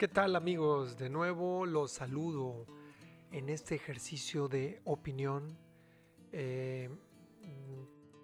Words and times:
¿Qué 0.00 0.08
tal 0.08 0.34
amigos? 0.34 0.96
De 0.96 1.10
nuevo 1.10 1.66
los 1.66 1.92
saludo 1.92 2.64
en 3.32 3.50
este 3.50 3.74
ejercicio 3.74 4.48
de 4.48 4.80
opinión. 4.86 5.58
Eh, 6.32 6.88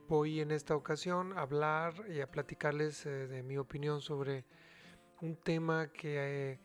voy 0.09 0.41
en 0.41 0.53
esta 0.53 0.75
ocasión 0.75 1.37
a 1.37 1.43
hablar 1.43 1.93
y 2.09 2.21
a 2.23 2.31
platicarles 2.31 3.05
eh, 3.05 3.27
de 3.27 3.43
mi 3.43 3.59
opinión 3.59 4.01
sobre 4.01 4.47
un 5.21 5.37
tema 5.37 5.93
que, 5.93 6.53
eh, 6.53 6.61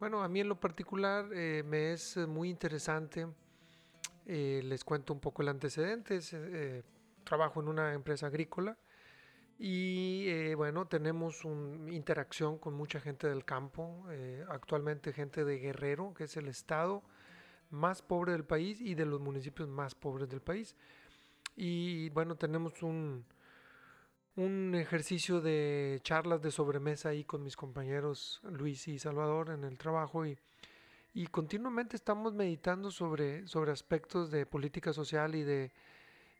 bueno, 0.00 0.24
a 0.24 0.28
mí 0.28 0.40
en 0.40 0.48
lo 0.48 0.58
particular 0.58 1.26
me 1.26 1.92
es 1.92 2.16
muy 2.16 2.50
interesante. 2.50 3.28
les 4.26 4.82
cuento 4.82 5.12
un 5.12 5.20
poco 5.20 5.42
el 5.42 5.50
antecedente. 5.50 6.18
trabajo 7.22 7.60
en 7.60 7.68
una 7.68 7.94
empresa 7.94 8.26
agrícola 8.26 8.76
y 9.58 10.28
eh, 10.28 10.54
bueno, 10.54 10.86
tenemos 10.86 11.44
una 11.44 11.92
interacción 11.92 12.58
con 12.58 12.74
mucha 12.74 13.00
gente 13.00 13.26
del 13.26 13.44
campo, 13.44 14.06
eh, 14.10 14.44
actualmente 14.48 15.12
gente 15.12 15.44
de 15.44 15.58
Guerrero, 15.58 16.14
que 16.14 16.24
es 16.24 16.36
el 16.36 16.46
estado 16.46 17.02
más 17.70 18.00
pobre 18.00 18.32
del 18.32 18.44
país 18.44 18.80
y 18.80 18.94
de 18.94 19.04
los 19.04 19.20
municipios 19.20 19.68
más 19.68 19.96
pobres 19.96 20.28
del 20.28 20.40
país. 20.40 20.76
Y 21.56 22.08
bueno, 22.10 22.36
tenemos 22.36 22.82
un, 22.84 23.24
un 24.36 24.76
ejercicio 24.76 25.40
de 25.40 25.98
charlas 26.04 26.40
de 26.40 26.52
sobremesa 26.52 27.08
ahí 27.08 27.24
con 27.24 27.42
mis 27.42 27.56
compañeros 27.56 28.40
Luis 28.44 28.86
y 28.86 29.00
Salvador 29.00 29.50
en 29.50 29.64
el 29.64 29.76
trabajo 29.76 30.24
y, 30.24 30.38
y 31.14 31.26
continuamente 31.26 31.96
estamos 31.96 32.32
meditando 32.32 32.92
sobre, 32.92 33.48
sobre 33.48 33.72
aspectos 33.72 34.30
de 34.30 34.46
política 34.46 34.92
social 34.92 35.34
y 35.34 35.42
de, 35.42 35.72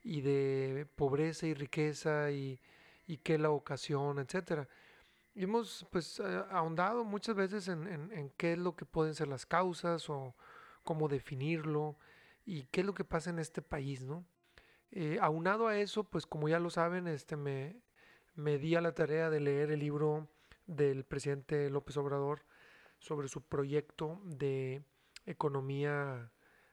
y 0.05 0.21
de 0.21 0.87
pobreza 0.95 1.49
y 1.49 1.55
riqueza 1.55 2.31
y 2.31 2.61
y 3.09 3.17
qué 3.17 3.39
la 3.39 3.51
ocasión, 3.51 4.21
etcétera. 4.21 4.69
Y 5.35 5.45
hemos 5.45 5.87
pues 5.91 6.21
eh, 6.21 6.45
ahondado 6.51 7.05
muchas 7.05 7.35
veces 7.35 7.67
en, 7.69 8.33
qué 8.37 8.53
es 8.53 8.59
lo 8.59 8.77
que 8.77 8.85
pueden 8.85 9.15
ser 9.15 9.29
las 9.29 9.47
causas 9.47 10.09
o 10.11 10.37
cómo 10.85 11.09
definirlo 11.09 11.97
y 12.45 12.65
qué 12.65 12.83
es 12.83 12.87
lo 12.87 12.95
que 12.95 13.05
pasa 13.05 13.31
en 13.31 13.39
este 13.39 13.63
país, 13.63 14.05
¿no? 14.05 14.25
Eh, 14.91 15.19
aunado 15.21 15.69
a 15.69 15.79
eso, 15.79 16.05
pues 16.05 16.27
como 16.27 16.49
ya 16.49 16.59
lo 16.61 16.71
saben, 16.71 17.09
este 17.09 17.37
me, 17.37 17.81
me 18.35 18.59
di 18.59 18.75
a 18.75 18.81
la 18.81 18.95
tarea 18.95 19.31
de 19.31 19.41
leer 19.41 19.71
el 19.71 19.81
libro 19.81 20.29
del 20.67 21.05
presidente 21.05 21.71
López 21.71 21.97
Obrador 21.97 22.45
sobre 22.99 23.29
su 23.29 23.43
proyecto 23.43 24.21
de 24.25 24.83
economía 25.25 26.31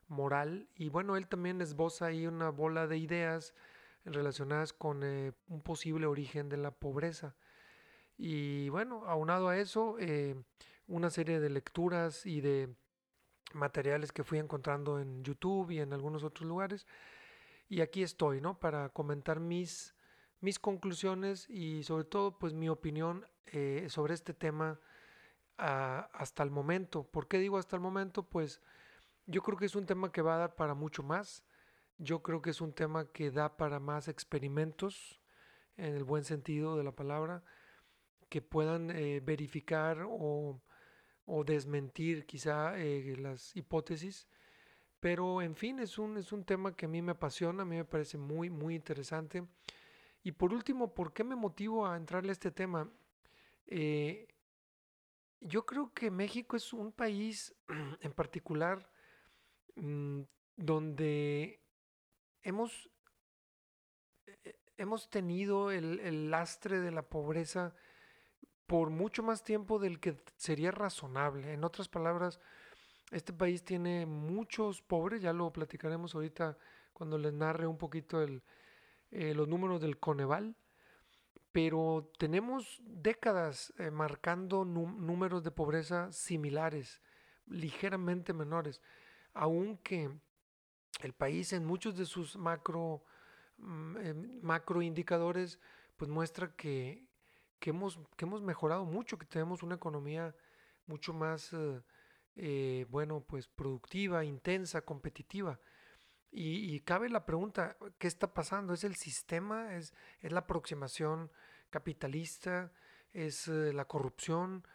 moral 0.08 0.67
y 0.75 0.89
bueno, 0.89 1.16
él 1.17 1.28
también 1.28 1.61
esboza 1.61 2.08
ahí 2.08 2.28
una 2.28 2.50
bola 2.50 2.88
de 2.88 2.97
ideas 2.97 3.53
relacionadas 4.05 4.73
con 4.73 5.03
eh, 5.03 5.33
un 5.47 5.61
posible 5.61 6.05
origen 6.05 6.49
de 6.49 6.57
la 6.57 6.71
pobreza. 6.71 7.35
Y 8.17 8.69
bueno, 8.69 9.03
aunado 9.05 9.49
a 9.49 9.57
eso, 9.57 9.97
eh, 9.99 10.35
una 10.87 11.09
serie 11.09 11.39
de 11.39 11.49
lecturas 11.49 12.25
y 12.25 12.41
de 12.41 12.73
materiales 13.53 14.11
que 14.11 14.23
fui 14.23 14.39
encontrando 14.39 14.99
en 14.99 15.23
YouTube 15.23 15.71
y 15.71 15.79
en 15.79 15.93
algunos 15.93 16.23
otros 16.23 16.47
lugares. 16.47 16.85
Y 17.67 17.81
aquí 17.81 18.03
estoy, 18.03 18.41
¿no? 18.41 18.59
Para 18.59 18.89
comentar 18.89 19.39
mis, 19.39 19.95
mis 20.39 20.59
conclusiones 20.59 21.49
y 21.49 21.83
sobre 21.83 22.05
todo, 22.05 22.37
pues 22.37 22.53
mi 22.53 22.69
opinión 22.69 23.25
eh, 23.47 23.87
sobre 23.89 24.13
este 24.13 24.33
tema 24.33 24.79
ah, 25.57 26.09
hasta 26.13 26.43
el 26.43 26.51
momento. 26.51 27.03
¿Por 27.03 27.27
qué 27.27 27.39
digo 27.39 27.57
hasta 27.57 27.75
el 27.75 27.81
momento? 27.81 28.23
Pues 28.23 28.61
yo 29.25 29.41
creo 29.41 29.57
que 29.57 29.65
es 29.65 29.75
un 29.75 29.85
tema 29.85 30.11
que 30.11 30.21
va 30.21 30.35
a 30.35 30.39
dar 30.39 30.55
para 30.55 30.75
mucho 30.75 31.01
más. 31.03 31.43
Yo 31.97 32.21
creo 32.21 32.41
que 32.41 32.49
es 32.49 32.61
un 32.61 32.73
tema 32.73 33.11
que 33.11 33.31
da 33.31 33.55
para 33.57 33.79
más 33.79 34.07
experimentos, 34.07 35.21
en 35.77 35.95
el 35.95 36.03
buen 36.03 36.23
sentido 36.23 36.77
de 36.77 36.83
la 36.83 36.91
palabra, 36.93 37.43
que 38.29 38.41
puedan 38.41 38.91
eh, 38.91 39.21
verificar 39.21 40.06
o, 40.07 40.61
desmentir 41.45 42.25
quizá 42.25 42.78
eh, 42.78 43.16
las 43.17 43.56
hipótesis. 43.56 44.28
Pero 45.00 45.41
en 45.41 45.56
fin, 45.56 45.79
es 45.79 45.97
un, 45.97 46.17
es 46.17 46.31
un 46.31 46.44
tema 46.44 46.75
que 46.75 46.85
a 46.85 46.89
mí 46.89 47.01
me 47.01 47.11
apasiona, 47.11 47.63
a 47.63 47.66
mí 47.66 47.75
me 47.78 47.85
parece 47.85 48.17
muy, 48.17 48.50
muy 48.50 48.75
interesante. 48.75 49.45
Y 50.23 50.31
por 50.31 50.53
último, 50.53 50.94
¿por 50.94 51.13
qué 51.13 51.23
me 51.23 51.35
motivo 51.35 51.85
a 51.85 51.97
entrarle 51.97 52.29
a 52.29 52.33
este 52.33 52.51
tema? 52.51 52.89
Eh, 53.67 54.27
yo 55.39 55.66
creo 55.66 55.94
que 55.94 56.09
México 56.12 56.56
es 56.57 56.73
un 56.73 56.91
país 56.91 57.56
en 58.01 58.12
particular 58.13 58.89
mm, 59.75 60.22
donde 60.56 61.64
hemos, 62.45 62.89
eh, 64.28 64.56
hemos 64.78 65.09
tenido 65.09 65.72
el, 65.72 66.29
lastre 66.29 66.79
de 66.79 66.91
la 66.91 67.01
pobreza 67.01 67.75
por 68.67 68.89
mucho 68.89 69.22
más 69.23 69.44
tiempo 69.44 69.79
del 69.79 70.00
que 70.00 70.16
sería 70.38 70.72
razonable. 70.72 71.53
En 71.53 71.63
otras 71.63 71.89
palabras, 71.89 72.39
este 73.11 73.33
país 73.33 73.63
tiene 73.63 74.06
muchos 74.06 74.81
pobres, 74.81 75.22
ya 75.22 75.33
lo 75.33 75.51
platicaremos 75.51 76.16
ahorita 76.16 76.57
cuando 76.94 77.17
les 77.17 77.33
narre 77.33 77.67
un 77.67 77.78
poquito 77.78 78.22
el, 78.22 78.44
eh, 79.12 79.33
los 79.33 79.47
números 79.47 79.81
del 79.81 80.00
Coneval, 80.00 80.56
pero 81.51 82.12
tenemos 82.17 82.81
décadas 82.83 83.73
eh, 83.77 83.91
marcando 83.91 84.66
números 84.66 85.44
de 85.44 85.51
pobreza 85.51 86.12
similares, 86.12 87.01
ligeramente 87.45 88.33
menores, 88.33 88.81
aunque 89.33 90.12
el 91.01 91.13
país 91.13 91.53
en 91.53 91.66
muchos 91.66 91.97
de 91.97 92.06
sus 92.06 92.35
macro, 92.38 93.03
mm, 93.57 93.97
em, 93.97 94.39
macro 94.41 94.81
indicadores 94.81 95.59
pues 95.95 96.09
muestra 96.09 96.56
que, 96.56 97.06
hemos, 97.61 98.00
que 98.17 98.25
hemos 98.25 98.41
mejorado 98.41 98.85
mucho, 98.85 99.17
que 99.17 99.25
tenemos 99.25 99.63
una 99.63 99.75
economía 99.75 100.35
mucho 100.88 101.13
más, 101.13 101.53
eh, 101.53 101.81
eh, 102.35 102.85
bueno, 102.89 103.22
pues 103.22 103.47
productiva, 103.47 104.23
intensa, 104.25 104.81
competitiva. 104.81 105.59
Y, 106.38 106.81
cabe 106.81 107.07
la 107.07 107.25
pregunta, 107.25 107.77
¿qué 107.97 108.07
está 108.07 108.33
pasando? 108.33 108.73
¿Es 108.73 108.83
el 108.83 108.97
sistema? 108.97 109.73
¿Es, 109.75 109.94
es 110.19 110.33
la 110.33 110.41
aproximación 110.41 111.31
capitalista? 111.69 112.73
¿Es 113.13 113.47
eh, 113.47 113.72
la 113.72 113.85
corrupción? 113.85 114.67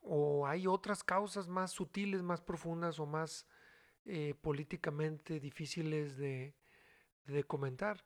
¿O 0.00 0.46
hay 0.46 0.66
otras 0.66 1.04
causas 1.04 1.48
más 1.48 1.72
sutiles, 1.72 2.22
más 2.22 2.40
profundas 2.40 2.98
o 2.98 3.04
más 3.04 3.46
eh, 4.04 4.34
políticamente 4.40 5.38
difíciles 5.38 6.16
de, 6.16 6.54
comentar. 7.46 8.04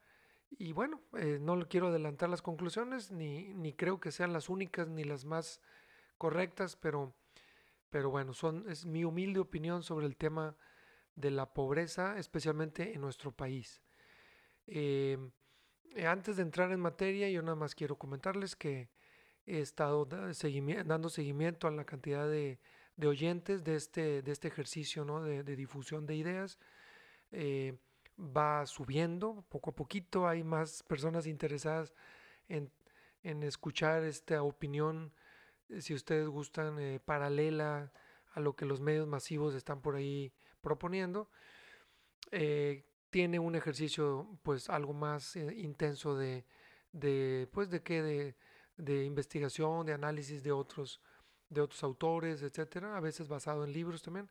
Y 0.50 0.72
bueno, 0.72 1.00
eh, 1.16 1.38
no 1.40 1.58
quiero 1.68 1.88
adelantar 1.88 2.28
las 2.28 2.42
conclusiones, 2.42 3.10
ni, 3.10 3.54
ni, 3.54 3.72
creo 3.72 3.98
que 3.98 4.12
sean 4.12 4.32
las 4.32 4.48
únicas 4.48 4.88
ni 4.88 5.04
las 5.04 5.24
más 5.24 5.60
correctas, 6.18 6.76
pero, 6.76 7.14
pero 7.90 8.10
bueno, 8.10 8.34
son, 8.34 8.68
es 8.68 8.86
mi 8.86 9.04
humilde 9.04 9.40
opinión 9.40 9.82
sobre 9.82 10.06
el 10.06 10.16
tema 10.16 10.56
de 11.14 11.30
la 11.30 11.52
pobreza, 11.52 12.18
especialmente 12.18 12.94
en 12.94 13.00
nuestro 13.00 13.32
país. 13.32 13.80
Em, 14.66 15.30
antes 16.06 16.36
de 16.36 16.42
entrar 16.42 16.72
en 16.72 16.80
materia, 16.80 17.30
yo 17.30 17.42
nada 17.42 17.56
más 17.56 17.74
quiero 17.74 17.96
comentarles 17.96 18.54
que 18.54 18.90
he 19.46 19.60
estado 19.60 20.04
dando 20.04 21.08
seguimiento 21.08 21.68
a 21.68 21.70
la 21.70 21.84
cantidad 21.84 22.28
de, 22.28 22.60
de 22.96 23.06
oyentes 23.06 23.62
de 23.62 23.76
este, 23.76 24.22
de 24.22 24.32
este 24.32 24.48
ejercicio 24.48 25.04
¿no? 25.04 25.22
de, 25.22 25.56
difusión 25.56 26.06
de 26.06 26.16
ideas. 26.16 26.58
Eh, 27.32 27.78
va 28.18 28.64
subiendo 28.66 29.44
poco 29.50 29.70
a 29.70 29.74
poquito, 29.74 30.26
hay 30.26 30.42
más 30.42 30.82
personas 30.82 31.26
interesadas 31.26 31.92
en, 32.48 32.72
escuchar 33.42 34.04
esta 34.04 34.42
opinión, 34.42 35.12
eh, 35.68 35.82
si 35.82 35.92
ustedes 35.92 36.28
gustan, 36.28 36.78
eh, 36.78 37.00
paralela 37.04 37.92
a 38.32 38.40
lo 38.40 38.54
que 38.54 38.64
los 38.64 38.80
medios 38.80 39.06
masivos 39.06 39.54
están 39.54 39.82
por 39.82 39.96
ahí 39.96 40.32
proponiendo. 40.60 41.28
tiene 43.10 43.38
un 43.38 43.54
ejercicio 43.54 44.38
pues 44.42 44.68
algo 44.70 44.92
más 44.92 45.36
intenso 45.36 46.16
de, 46.16 46.44
de 46.92 47.48
pues 47.52 47.70
de 47.70 47.82
qué 47.82 48.02
de, 48.02 48.36
de 48.76 49.04
investigación, 49.04 49.86
de 49.86 49.92
análisis 49.94 50.42
de 50.42 50.52
otros 50.52 51.00
de 51.48 51.60
otros 51.60 51.82
autores, 51.82 52.42
etcétera, 52.42 52.96
a 52.96 53.00
veces 53.00 53.28
basado 53.28 53.64
en 53.64 53.72
libros 53.72 54.02
también. 54.02 54.28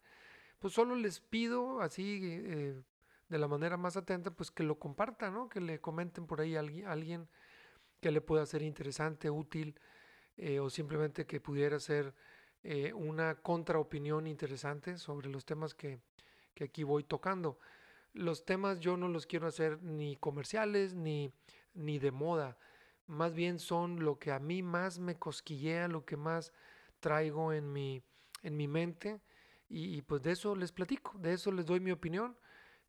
Pues 0.60 0.74
solo 0.74 0.96
les 0.96 1.20
pido 1.20 1.82
así 1.82 2.20
eh, 2.24 2.82
de 3.30 3.38
la 3.38 3.48
manera 3.48 3.78
más 3.78 3.98
atenta, 3.98 4.32
pues 4.32 4.52
que 4.52 4.64
lo 4.64 4.80
compartan, 4.80 5.34
¿no? 5.34 5.50
Que 5.50 5.62
le 5.62 5.80
comenten 5.80 6.28
por 6.28 6.42
ahí 6.42 6.56
a 6.56 6.62
alguien, 6.92 7.28
que 8.02 8.12
le 8.12 8.22
pueda 8.22 8.46
ser 8.46 8.62
interesante, 8.62 9.30
útil, 9.30 9.80
eh, 10.38 10.60
o 10.60 10.70
simplemente 10.70 11.26
que 11.26 11.40
pudiera 11.40 11.80
ser 11.80 12.14
eh, 12.64 12.94
una 12.94 13.36
contraopinión 13.36 14.28
interesante 14.28 14.98
sobre 14.98 15.30
los 15.30 15.46
temas 15.46 15.74
que, 15.74 16.00
que 16.54 16.66
aquí 16.66 16.84
voy 16.84 17.04
tocando. 17.04 17.60
Los 18.14 18.46
temas 18.46 18.80
yo 18.80 18.98
no 18.98 19.08
los 19.08 19.26
quiero 19.26 19.48
hacer 19.48 19.82
ni 19.84 20.16
comerciales 20.16 20.94
ni, 20.94 21.32
ni 21.74 22.00
de 22.00 22.12
moda. 22.12 22.58
Más 23.08 23.34
bien 23.34 23.60
son 23.60 24.04
lo 24.04 24.18
que 24.18 24.32
a 24.32 24.40
mí 24.40 24.64
más 24.64 25.00
me 25.00 25.16
cosquillea, 25.16 25.88
lo 25.88 26.06
que 26.06 26.18
más 26.18 26.54
traigo 27.06 27.54
en 27.54 27.72
mi, 27.72 28.02
en 28.42 28.58
mi 28.58 28.68
mente 28.68 29.22
y, 29.70 30.02
pues 30.02 30.24
de 30.24 30.32
eso 30.32 30.56
les 30.56 30.72
platico, 30.72 31.16
de 31.20 31.34
eso 31.34 31.52
les 31.52 31.68
doy 31.68 31.80
mi 31.80 31.92
opinión. 31.92 32.36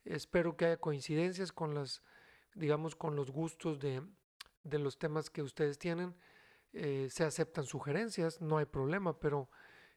Espero 0.05 0.57
que 0.57 0.65
haya 0.65 0.77
coincidencias 0.77 1.51
con 1.51 1.75
las, 1.75 2.01
digamos, 2.55 2.95
con 2.95 3.15
los 3.15 3.29
gustos 3.29 3.77
de, 3.77 4.01
de 4.63 4.79
los 4.79 4.97
temas 4.97 5.29
que 5.29 5.43
ustedes 5.43 5.77
tienen. 5.77 6.15
Eh, 6.73 7.09
se 7.11 7.25
aceptan 7.25 7.65
sugerencias, 7.65 8.41
no 8.41 8.57
hay 8.57 8.65
problema, 8.65 9.19
pero 9.19 9.51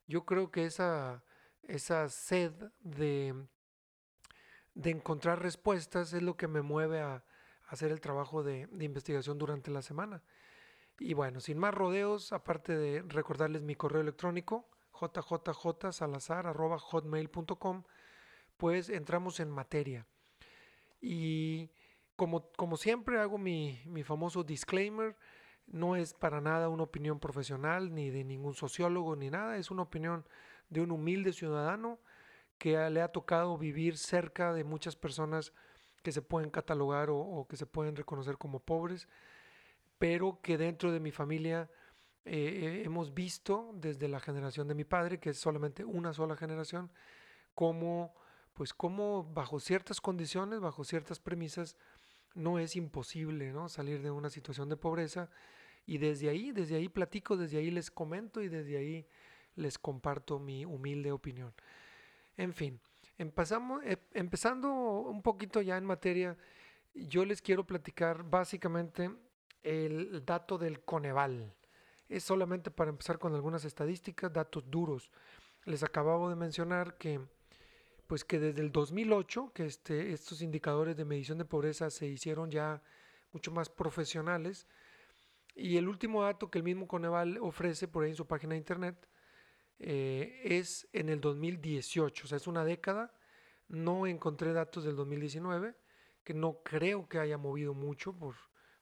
yo 0.07 0.27
creo 0.27 0.51
que 0.51 0.67
esa, 0.67 1.25
esa 1.63 2.07
sed 2.11 2.53
de, 2.81 3.35
de 4.75 4.91
encontrar 4.91 5.43
respuestas 5.43 6.13
es 6.13 6.23
lo 6.23 6.37
que 6.37 6.47
me 6.47 6.61
mueve 6.61 7.01
a, 7.01 7.25
hacer 7.71 7.93
el 7.93 8.01
trabajo 8.01 8.43
de, 8.43 8.69
investigación 8.81 9.39
durante 9.39 9.71
la 9.71 9.81
semana. 9.81 10.23
Y 11.03 11.15
bueno, 11.15 11.41
sin 11.41 11.57
más 11.57 11.73
rodeos, 11.73 12.35
aparte 12.35 12.77
de 12.77 13.01
recordarles 13.01 13.63
mi 13.63 13.75
correo 13.75 14.03
electrónico, 14.03 14.69
jjjsalazar.hotmail.com, 14.93 17.85
pues 18.59 18.91
entramos 18.91 19.41
en 19.41 19.51
materia. 19.51 20.07
Y 21.01 21.71
como, 22.17 22.53
como 22.53 22.77
siempre 22.77 23.19
hago 23.19 23.39
mi, 23.39 23.81
mi, 23.87 24.03
famoso 24.03 24.45
disclaimer, 24.45 25.17
no 25.67 25.97
es 25.97 26.13
para 26.13 26.43
nada 26.43 26.69
una 26.69 26.83
opinión 26.83 27.19
profesional, 27.19 27.95
ni 27.95 28.11
de 28.11 28.23
ningún 28.23 28.53
sociólogo, 28.53 29.17
ni 29.17 29.31
nada, 29.31 29.57
es 29.57 29.71
una 29.71 29.85
opinión 29.85 30.27
de 30.69 30.83
un 30.83 30.91
humilde 30.91 31.33
ciudadano 31.33 31.99
que 32.59 32.77
le 32.91 33.01
ha 33.01 33.09
tocado 33.09 33.57
vivir 33.57 33.97
cerca 33.97 34.53
de 34.53 34.65
muchas 34.65 34.97
personas 34.97 35.55
que 36.03 36.13
se 36.13 36.21
pueden 36.21 36.51
catalogar 36.51 37.09
o, 37.11 37.47
que 37.49 37.57
se 37.57 37.65
pueden 37.65 37.97
reconocer 37.97 38.37
como 38.37 38.61
pobres, 38.61 39.09
pero 40.01 40.41
que 40.41 40.57
dentro 40.57 40.93
de 40.93 40.99
mi 40.99 41.11
familia 41.11 41.69
eh, 42.25 42.83
hemos 42.87 43.13
visto 43.13 43.71
desde 43.75 44.09
la 44.09 44.19
generación 44.19 44.67
de 44.67 44.75
mi 44.75 44.85
padre, 44.85 45.21
que 45.21 45.29
es 45.29 45.39
solamente 45.39 45.85
una 45.85 46.15
sola 46.15 46.37
generación, 46.37 46.91
como 47.55 48.15
pues 48.55 48.73
como 48.73 49.25
bajo 49.25 49.61
ciertas 49.61 50.01
condiciones, 50.01 50.59
bajo 50.61 50.85
ciertas 50.85 51.21
premisas, 51.21 51.77
no 52.35 52.59
es 52.59 52.77
imposible 52.77 53.53
¿no? 53.53 53.69
salir 53.69 54.01
de 54.01 54.11
una 54.11 54.31
situación 54.31 54.71
de 54.71 54.79
pobreza. 54.79 55.29
Y 55.85 55.99
desde 55.99 56.31
ahí, 56.31 56.51
desde 56.51 56.77
ahí 56.77 56.89
platico, 56.89 57.37
desde 57.37 57.59
ahí 57.59 57.71
les 57.71 57.91
comento 57.91 58.41
y 58.41 58.49
desde 58.49 58.79
ahí 58.79 59.07
les 59.55 59.79
comparto 59.79 60.39
mi 60.39 60.65
humilde 60.65 61.13
opinión. 61.13 61.53
En 62.39 62.55
fin, 62.55 62.81
empezamos, 63.19 63.85
eh, 63.85 63.99
empezando 64.15 64.73
un 64.73 65.21
poquito 65.21 65.61
ya 65.61 65.77
en 65.77 65.85
materia, 65.85 66.39
yo 66.95 67.27
les 67.27 67.43
quiero 67.43 67.67
platicar 67.67 68.23
básicamente 68.23 69.11
el 69.63 70.25
dato 70.25 70.59
del 70.59 70.83
Coneval. 70.85 71.55
Es 72.09 72.25
solamente 72.25 72.71
para 72.71 72.91
empezar 72.91 73.19
con 73.19 73.35
algunas 73.35 73.65
estadísticas, 73.65 74.33
datos 74.33 74.65
duros. 74.71 75.11
Les 75.65 75.83
acababa 75.83 76.29
de 76.29 76.37
mencionar 76.37 76.97
que 76.97 77.21
pues 78.07 78.25
que 78.25 78.41
desde 78.41 78.61
el 78.61 78.73
2008, 78.73 79.53
que 79.55 79.67
este, 79.67 80.13
estos 80.13 80.43
indicadores 80.43 80.97
de 80.97 81.05
medición 81.05 81.39
de 81.39 81.45
pobreza 81.45 81.91
se 81.91 82.09
hicieron 82.09 82.51
ya 82.51 82.83
mucho 83.33 83.53
más 83.53 83.69
profesionales, 83.69 84.67
y 85.55 85.77
el 85.77 85.89
último 85.89 86.23
dato 86.23 86.51
que 86.51 86.59
el 86.59 86.65
mismo 86.65 86.89
Coneval 86.89 87.39
ofrece 87.39 87.87
por 87.87 88.03
ahí 88.03 88.11
en 88.11 88.17
su 88.17 88.27
página 88.27 88.55
de 88.55 88.59
internet 88.59 89.09
eh, 89.79 90.41
es 90.45 90.89
en 90.93 91.09
el 91.09 91.21
2018, 91.21 92.25
o 92.25 92.29
sea, 92.29 92.37
es 92.37 92.47
una 92.47 92.65
década. 92.65 93.15
No 93.69 94.07
encontré 94.07 94.53
datos 94.53 94.85
del 94.85 94.97
2019, 94.97 95.77
que 96.25 96.35
no 96.35 96.63
creo 96.63 97.09
que 97.09 97.19
haya 97.19 97.39
movido 97.39 97.75
mucho 97.75 98.13
por 98.13 98.35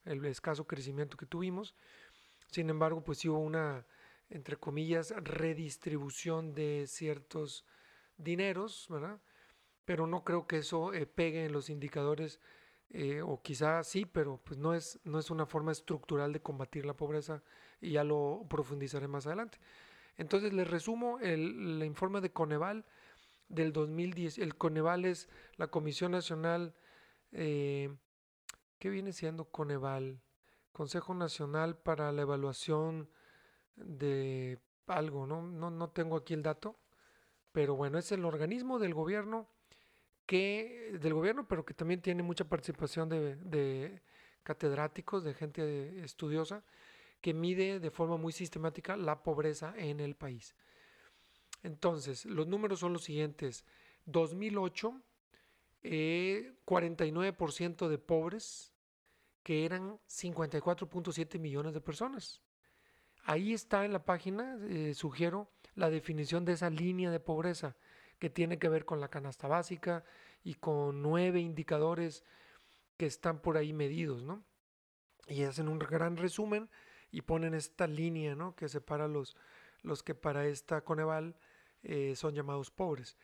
el 0.05 0.25
escaso 0.25 0.65
crecimiento 0.67 1.17
que 1.17 1.25
tuvimos. 1.25 1.75
Sin 2.51 2.69
embargo, 2.69 3.03
pues 3.03 3.23
hubo 3.25 3.39
una, 3.39 3.85
entre 4.29 4.57
comillas, 4.57 5.13
redistribución 5.17 6.53
de 6.53 6.85
ciertos 6.87 7.65
dineros, 8.17 8.87
¿verdad? 8.89 9.21
Pero 9.85 10.07
no 10.07 10.23
creo 10.23 10.47
que 10.47 10.57
eso 10.57 10.93
eh, 10.93 11.05
pegue 11.05 11.45
en 11.45 11.51
los 11.51 11.69
indicadores, 11.69 12.39
eh, 12.91 13.21
o 13.21 13.41
quizá 13.41 13.83
sí, 13.83 14.05
pero 14.05 14.41
pues 14.43 14.57
no 14.57 14.73
es, 14.73 14.99
no 15.03 15.19
es 15.19 15.29
una 15.29 15.45
forma 15.45 15.71
estructural 15.71 16.33
de 16.33 16.41
combatir 16.41 16.85
la 16.85 16.95
pobreza 16.95 17.43
y 17.81 17.91
ya 17.91 18.03
lo 18.03 18.45
profundizaré 18.49 19.07
más 19.07 19.27
adelante. 19.27 19.59
Entonces 20.17 20.53
les 20.53 20.67
resumo 20.67 21.19
el, 21.19 21.81
informe 21.83 22.19
de 22.19 22.31
Coneval 22.31 22.85
del 23.47 23.71
2010. 23.73 24.39
El 24.39 24.55
Coneval 24.55 25.05
es 25.05 25.29
la 25.55 25.67
Comisión 25.67 26.11
Nacional, 26.11 26.75
eh, 27.31 27.95
¿qué 28.79 28.89
viene 28.89 29.13
siendo 29.13 29.45
Coneval? 29.45 30.21
Consejo 30.71 31.13
Nacional 31.13 31.77
para 31.77 32.11
la 32.11 32.23
Evaluación 32.23 33.09
de 33.75 34.59
algo, 34.87 35.27
¿no? 35.27 35.41
No, 35.43 35.69
no 35.69 35.89
tengo 35.89 36.17
aquí 36.17 36.33
el 36.33 36.43
dato 36.43 36.79
pero 37.51 37.75
bueno, 37.75 37.97
es 37.97 38.11
el 38.11 38.25
organismo 38.25 38.79
del 38.79 38.93
gobierno 38.93 39.49
que, 40.25 40.97
del 41.01 41.13
gobierno, 41.13 41.47
pero 41.47 41.65
que 41.65 41.73
también 41.73 42.01
tiene 42.01 42.23
mucha 42.23 42.45
participación 42.45 43.09
de, 43.09 44.01
catedráticos, 44.43 45.23
de 45.23 45.33
gente 45.33 46.03
estudiosa, 46.03 46.63
que 47.21 47.33
mide 47.33 47.79
de 47.79 47.91
forma 47.91 48.17
muy 48.17 48.31
sistemática 48.31 48.95
la 48.95 49.23
pobreza 49.23 49.73
en 49.75 49.99
el 49.99 50.15
país. 50.15 50.55
Entonces, 51.63 52.25
los 52.25 52.47
números 52.47 52.79
son 52.79 52.93
los 52.93 53.03
siguientes. 53.03 53.65
2008, 54.05 55.01
49% 55.83 57.85
eh, 57.85 57.89
de 57.89 57.97
pobres, 57.97 58.73
que 59.43 59.65
eran 59.65 59.99
54.7 60.07 61.39
millones 61.39 61.73
de 61.73 61.81
personas. 61.81 62.41
Ahí 63.23 63.53
está 63.53 63.85
en 63.85 63.93
la 63.93 64.03
página, 64.03 64.57
eh, 64.69 64.93
sugiero, 64.93 65.49
la 65.75 65.89
definición 65.89 66.45
de 66.45 66.53
esa 66.53 66.69
línea 66.69 67.11
de 67.11 67.19
pobreza 67.19 67.75
que 68.17 68.29
tiene 68.29 68.59
que 68.59 68.69
ver 68.69 68.85
con 68.85 68.99
la 68.99 69.09
canasta 69.09 69.47
básica 69.47 70.03
y 70.43 70.55
con 70.55 71.01
nueve 71.01 71.39
indicadores 71.39 72.23
que 72.97 73.05
están 73.05 73.41
por 73.41 73.57
ahí 73.57 73.71
medidos, 73.71 74.23
¿no? 74.23 74.43
Y 75.27 75.43
hacen 75.43 75.69
un 75.69 75.79
gran 75.79 76.17
resumen 76.17 76.69
y 77.11 77.21
ponen 77.21 77.53
esta 77.53 77.87
línea, 77.87 78.35
¿no? 78.35 78.55
Que 78.55 78.67
separa 78.67 79.07
los, 79.07 79.37
los 79.83 80.03
que 80.03 80.15
para 80.15 80.47
esta 80.47 80.81
Coneval 80.81 81.35
eh, 81.83 82.15
son 82.15 82.33
llamados 82.33 82.71
pobres. 82.71 83.17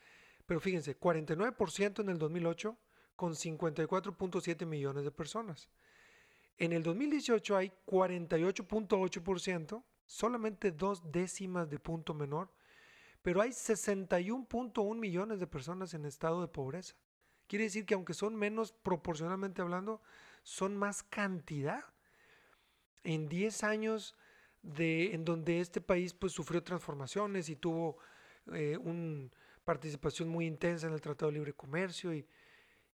Pero 0.45 0.59
fíjense, 0.59 0.99
49% 0.99 2.01
en 2.01 2.09
el 2.09 2.17
2008 2.17 2.77
con 3.15 3.33
54.7 3.33 4.65
millones 4.65 5.03
de 5.03 5.11
personas. 5.11 5.69
En 6.57 6.71
el 6.71 6.83
2018 6.83 7.57
hay 7.57 7.71
48.8%, 7.85 9.83
solamente 10.05 10.71
dos 10.71 11.11
décimas 11.11 11.69
de 11.69 11.79
punto 11.79 12.13
menor, 12.13 12.51
pero 13.21 13.41
hay 13.41 13.49
61.1 13.49 14.95
millones 14.97 15.39
de 15.39 15.47
personas 15.47 15.93
en 15.93 16.05
estado 16.05 16.41
de 16.41 16.47
pobreza. 16.47 16.95
Quiere 17.47 17.65
decir 17.65 17.85
que 17.85 17.93
aunque 17.93 18.13
son 18.13 18.35
menos 18.35 18.71
proporcionalmente 18.71 19.61
hablando, 19.61 20.01
son 20.43 20.77
más 20.77 21.03
cantidad. 21.03 21.83
En 23.03 23.27
10 23.27 23.63
años 23.63 24.15
de, 24.61 25.13
en 25.13 25.25
donde 25.25 25.59
este 25.59 25.81
país 25.81 26.13
pues, 26.13 26.33
sufrió 26.33 26.63
transformaciones 26.63 27.49
y 27.49 27.55
tuvo 27.55 27.97
eh, 28.53 28.77
una 28.77 29.29
participación 29.65 30.29
muy 30.29 30.45
intensa 30.45 30.87
en 30.87 30.93
el 30.93 31.01
Tratado 31.01 31.31
de 31.31 31.37
Libre 31.37 31.53
Comercio. 31.53 32.13
Y, 32.13 32.25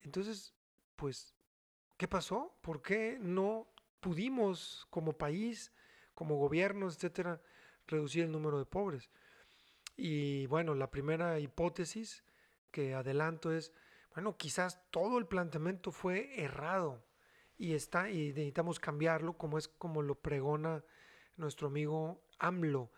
entonces, 0.03 0.55
pues 0.95 1.35
¿Qué 1.99 2.07
pasó? 2.07 2.55
¿Por 2.61 2.81
qué 2.81 3.19
no 3.21 3.67
pudimos 3.99 4.87
como 4.89 5.15
país, 5.15 5.73
como 6.15 6.37
gobiernos, 6.37 6.95
etcétera, 6.95 7.43
reducir 7.89 8.23
el 8.23 8.31
número 8.31 8.61
de 8.61 8.67
pobres? 8.67 9.11
Y 9.97 10.47
bueno, 10.47 10.77
la 10.77 10.93
primera 10.93 11.41
hipótesis 11.41 12.23
que 12.71 12.95
adelanto 12.95 13.51
es, 13.51 13.73
bueno, 14.15 14.37
quizás 14.37 14.81
todo 14.93 15.19
el 15.19 15.27
planteamiento 15.27 15.91
fue 15.91 16.41
errado 16.41 17.05
y 17.57 17.75
está 17.75 18.11
y 18.11 18.29
necesitamos 18.29 18.79
cambiarlo 18.79 19.37
como 19.37 19.59
es 19.59 19.67
como 19.67 20.01
lo 20.01 20.15
pregona 20.15 20.85
nuestro 21.37 21.67
amigo 21.67 22.23
AMLO. 22.39 22.93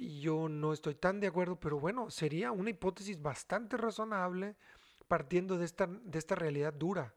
Yo 0.00 0.48
no 0.48 0.72
estoy 0.72 0.94
tan 0.94 1.20
de 1.20 1.28
acuerdo, 1.28 1.58
pero 1.58 1.78
bueno, 1.78 2.10
sería 2.10 2.52
una 2.52 2.70
hipótesis 2.70 3.20
bastante 3.20 3.76
razonable 3.76 4.56
partiendo 5.06 5.58
de 5.58 5.64
esta, 5.64 5.86
de 5.86 6.18
esta 6.18 6.34
realidad 6.34 6.72
dura 6.72 7.14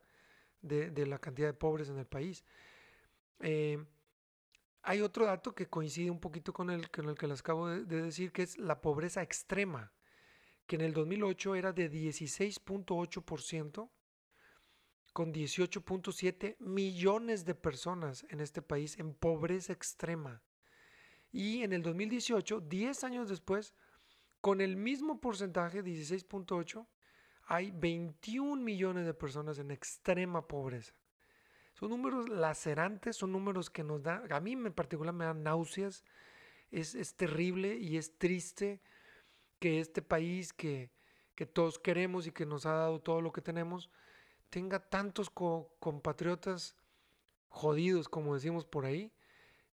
de, 0.61 1.05
la 1.07 1.19
cantidad 1.19 1.47
de 1.47 1.53
pobres 1.53 1.89
en 1.89 1.97
el 1.97 2.05
país. 2.05 2.43
Eh, 3.39 3.83
hay 4.83 5.01
otro 5.01 5.25
dato 5.25 5.53
que 5.53 5.67
coincide 5.67 6.09
un 6.09 6.19
poquito 6.19 6.53
con 6.53 6.69
el, 6.69 6.89
con 6.89 7.09
el 7.09 7.15
que 7.15 7.27
les 7.27 7.41
acabo 7.41 7.67
de, 7.67 7.83
decir, 7.83 8.31
que 8.31 8.43
es 8.43 8.57
la 8.57 8.79
pobreza 8.81 9.21
extrema, 9.21 9.91
que 10.65 10.75
en 10.75 10.81
el 10.81 10.93
2008 10.93 11.55
era 11.55 11.73
de 11.73 11.91
16.8%, 11.91 13.89
con 15.13 15.33
18.7 15.33 16.57
millones 16.59 17.43
de 17.43 17.55
personas 17.55 18.25
en 18.29 18.39
este 18.39 18.61
país 18.61 18.99
en 18.99 19.13
pobreza 19.13 19.73
extrema. 19.73 20.43
Y 21.37 21.61
en 21.61 21.71
el 21.71 21.83
2018, 21.83 22.61
10 22.61 23.03
años 23.03 23.29
después, 23.29 23.75
con 24.41 24.59
el 24.59 24.75
mismo 24.75 25.21
porcentaje, 25.21 25.83
16.8, 25.83 26.87
hay 27.43 27.69
21 27.69 28.59
millones 28.59 29.05
de 29.05 29.13
personas 29.13 29.59
en 29.59 29.69
extrema 29.69 30.47
pobreza. 30.47 30.95
Son 31.75 31.91
números 31.91 32.27
lacerantes, 32.27 33.17
son 33.17 33.33
números 33.33 33.69
que 33.69 33.83
nos 33.83 34.01
dan, 34.01 34.33
a 34.33 34.39
mí 34.39 34.53
en 34.53 34.73
particular 34.73 35.13
me 35.13 35.25
dan 35.25 35.43
náuseas, 35.43 36.03
es, 36.71 37.15
terrible 37.15 37.77
y 37.77 37.97
es 37.97 38.17
triste 38.17 38.81
que 39.59 39.79
este 39.79 40.01
país 40.01 40.53
que, 40.53 40.89
todos 41.53 41.77
queremos 41.77 42.25
y 42.25 42.31
que 42.31 42.47
nos 42.47 42.65
ha 42.65 42.71
dado 42.71 42.99
todo 42.99 43.21
lo 43.21 43.31
que 43.31 43.43
tenemos, 43.43 43.91
tenga 44.49 44.79
tantos 44.79 45.29
compatriotas 45.29 46.75
jodidos, 47.47 48.09
como 48.09 48.33
decimos 48.33 48.65
por 48.65 48.87
ahí, 48.87 49.13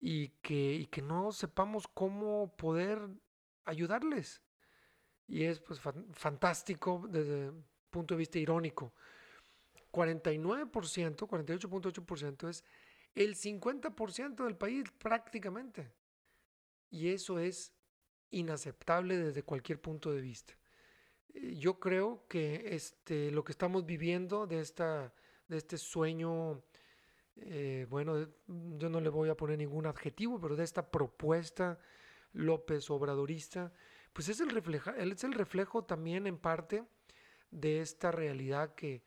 y 0.01 0.29
que, 0.41 0.73
y 0.73 0.87
que 0.87 1.01
no 1.01 1.31
sepamos 1.31 1.87
cómo 1.87 2.53
poder 2.57 3.07
ayudarles. 3.65 4.41
Y 5.27 5.43
es 5.43 5.61
pues 5.61 5.79
fantástico 6.13 7.05
desde 7.07 7.45
el 7.45 7.63
punto 7.89 8.15
de 8.15 8.19
vista 8.19 8.39
irónico. 8.39 8.93
49%, 9.91 10.71
48.8% 10.71 12.49
es 12.49 12.63
el 13.15 13.35
50% 13.35 14.43
del 14.43 14.57
país 14.57 14.91
prácticamente. 14.97 15.93
Y 16.89 17.09
eso 17.09 17.39
es 17.39 17.73
inaceptable 18.31 19.17
desde 19.17 19.43
cualquier 19.43 19.79
punto 19.79 20.11
de 20.11 20.21
vista. 20.21 20.53
Eh, 21.33 21.55
yo 21.55 21.79
creo 21.79 22.25
que 22.27 22.75
este, 22.75 23.31
lo 23.31 23.43
que 23.43 23.51
estamos 23.51 23.85
viviendo 23.85 24.47
de, 24.47 24.59
esta, 24.59 25.13
de 25.47 25.57
este 25.57 25.77
sueño, 25.77 26.63
eh, 27.37 27.87
bueno, 27.89 28.27
yo 28.47 28.89
no 28.89 28.99
le 28.99 29.09
voy 29.09 29.29
a 29.29 29.37
poner 29.37 29.57
ningún 29.57 29.85
adjetivo, 29.85 30.39
pero 30.39 30.55
de 30.55 30.63
esta 30.63 30.89
propuesta 30.91 31.79
López 32.33 32.89
Obradorista, 32.89 33.71
pues 34.13 34.29
es 34.29 34.39
el, 34.41 34.49
refleja, 34.49 34.95
es 34.97 35.23
el 35.23 35.33
reflejo 35.33 35.83
también 35.83 36.27
en 36.27 36.37
parte 36.37 36.83
de 37.49 37.81
esta 37.81 38.11
realidad 38.11 38.75
que, 38.75 39.03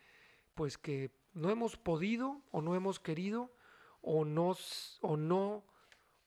pues 0.55 0.79
que 0.79 1.11
no 1.33 1.51
hemos 1.51 1.77
podido 1.77 2.43
o 2.51 2.63
no 2.63 2.75
hemos 2.75 3.01
querido 3.01 3.53
o 4.01 4.25
no, 4.25 4.57
o 5.01 5.17
no, 5.17 5.65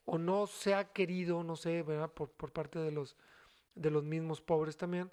o 0.06 0.18
no 0.18 0.48
se 0.48 0.74
ha 0.74 0.92
querido, 0.92 1.44
no 1.44 1.56
sé. 1.56 1.84
Por, 2.14 2.32
por 2.32 2.52
parte 2.52 2.80
de 2.80 2.92
los, 2.92 3.16
de 3.76 3.92
los 3.92 4.04
mismos 4.04 4.42
pobres 4.42 4.78
también, 4.78 5.12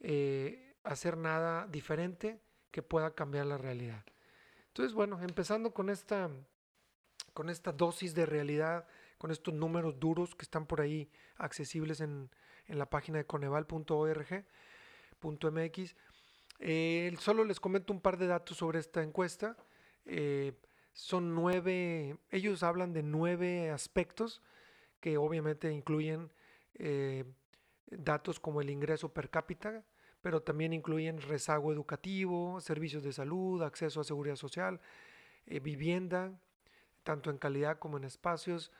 eh, 0.00 0.76
hacer 0.84 1.16
nada 1.16 1.66
diferente 1.66 2.40
que 2.70 2.82
pueda 2.82 3.14
cambiar 3.14 3.46
la 3.46 3.58
realidad. 3.58 4.04
Entonces, 4.78 4.94
bueno, 4.94 5.20
empezando 5.20 5.74
con 5.74 5.90
esta, 5.90 6.30
con 7.34 7.50
esta 7.50 7.72
dosis 7.72 8.14
de 8.14 8.26
realidad, 8.26 8.86
con 9.18 9.32
estos 9.32 9.52
números 9.52 9.98
duros 9.98 10.36
que 10.36 10.44
están 10.44 10.66
por 10.66 10.80
ahí 10.80 11.10
accesibles 11.36 12.00
en, 12.00 12.30
la 12.68 12.88
página 12.88 13.18
de 13.18 13.26
coneval.org.mx. 13.26 15.96
Eh, 16.60 17.16
solo 17.18 17.42
les 17.42 17.58
comento 17.58 17.92
un 17.92 18.00
par 18.00 18.18
de 18.18 18.28
datos 18.28 18.58
sobre 18.58 18.78
esta 18.78 19.02
encuesta. 19.02 19.56
Eh, 20.06 20.52
son 20.92 21.34
nueve, 21.34 22.16
ellos 22.30 22.62
hablan 22.62 22.92
de 22.92 23.02
nueve 23.02 23.72
aspectos 23.72 24.42
que 25.00 25.18
obviamente 25.18 25.72
incluyen 25.72 26.30
eh, 26.74 27.24
datos 27.90 28.38
como 28.38 28.60
el 28.60 28.70
ingreso 28.70 29.12
per 29.12 29.28
cápita, 29.28 29.82
pero 30.20 30.42
también 30.42 30.72
incluyen 30.72 31.20
rezago 31.20 31.72
educativo, 31.72 32.60
servicios 32.60 33.02
de 33.02 33.12
salud, 33.12 33.62
acceso 33.62 34.00
a 34.00 34.04
seguridad 34.04 34.36
social, 34.36 34.80
vivienda, 35.46 36.32
tanto 37.02 37.30
en 37.30 37.38
calidad 37.38 37.78
como 37.78 37.96
en 37.96 38.04
espacios, 38.04 38.72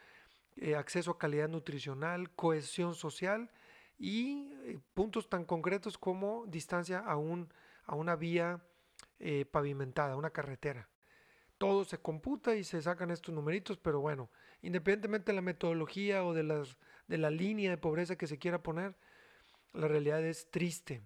acceso 0.77 1.13
a 1.13 1.19
calidad 1.19 1.49
nutricional, 1.49 2.31
cohesión 2.31 2.95
social 2.95 3.51
y 3.99 4.53
eh, 4.65 4.79
puntos 4.95 5.29
tan 5.29 5.45
concretos 5.45 5.99
como 5.99 6.47
distancia 6.47 7.01
a, 7.01 7.17
un, 7.17 7.53
a 7.85 7.95
una 7.95 8.17
vía 8.17 8.61
eh, 9.19 9.45
pavimentada, 9.45 10.17
una 10.17 10.31
carretera. 10.31 10.89
Todo 11.59 11.85
se 11.85 11.99
computa 11.99 12.55
y 12.55 12.63
se 12.63 12.81
sacan 12.81 13.11
estos 13.11 13.35
numeritos, 13.35 13.77
pero 13.79 14.01
bueno, 14.01 14.31
independientemente 14.63 15.33
de 15.33 15.37
la 15.37 15.43
metodología 15.43 16.25
o 16.25 16.33
de, 16.33 16.45
las, 16.45 16.77
de 17.09 17.19
la 17.19 17.31
línea 17.31 17.71
de 17.71 17.79
pobreza 17.79 18.17
que 18.17 18.29
se 18.29 18.39
quiera 18.39 18.63
poner, 18.63 18.95
la 19.73 19.89
realidad 19.89 20.25
es 20.25 20.49
triste, 20.51 21.03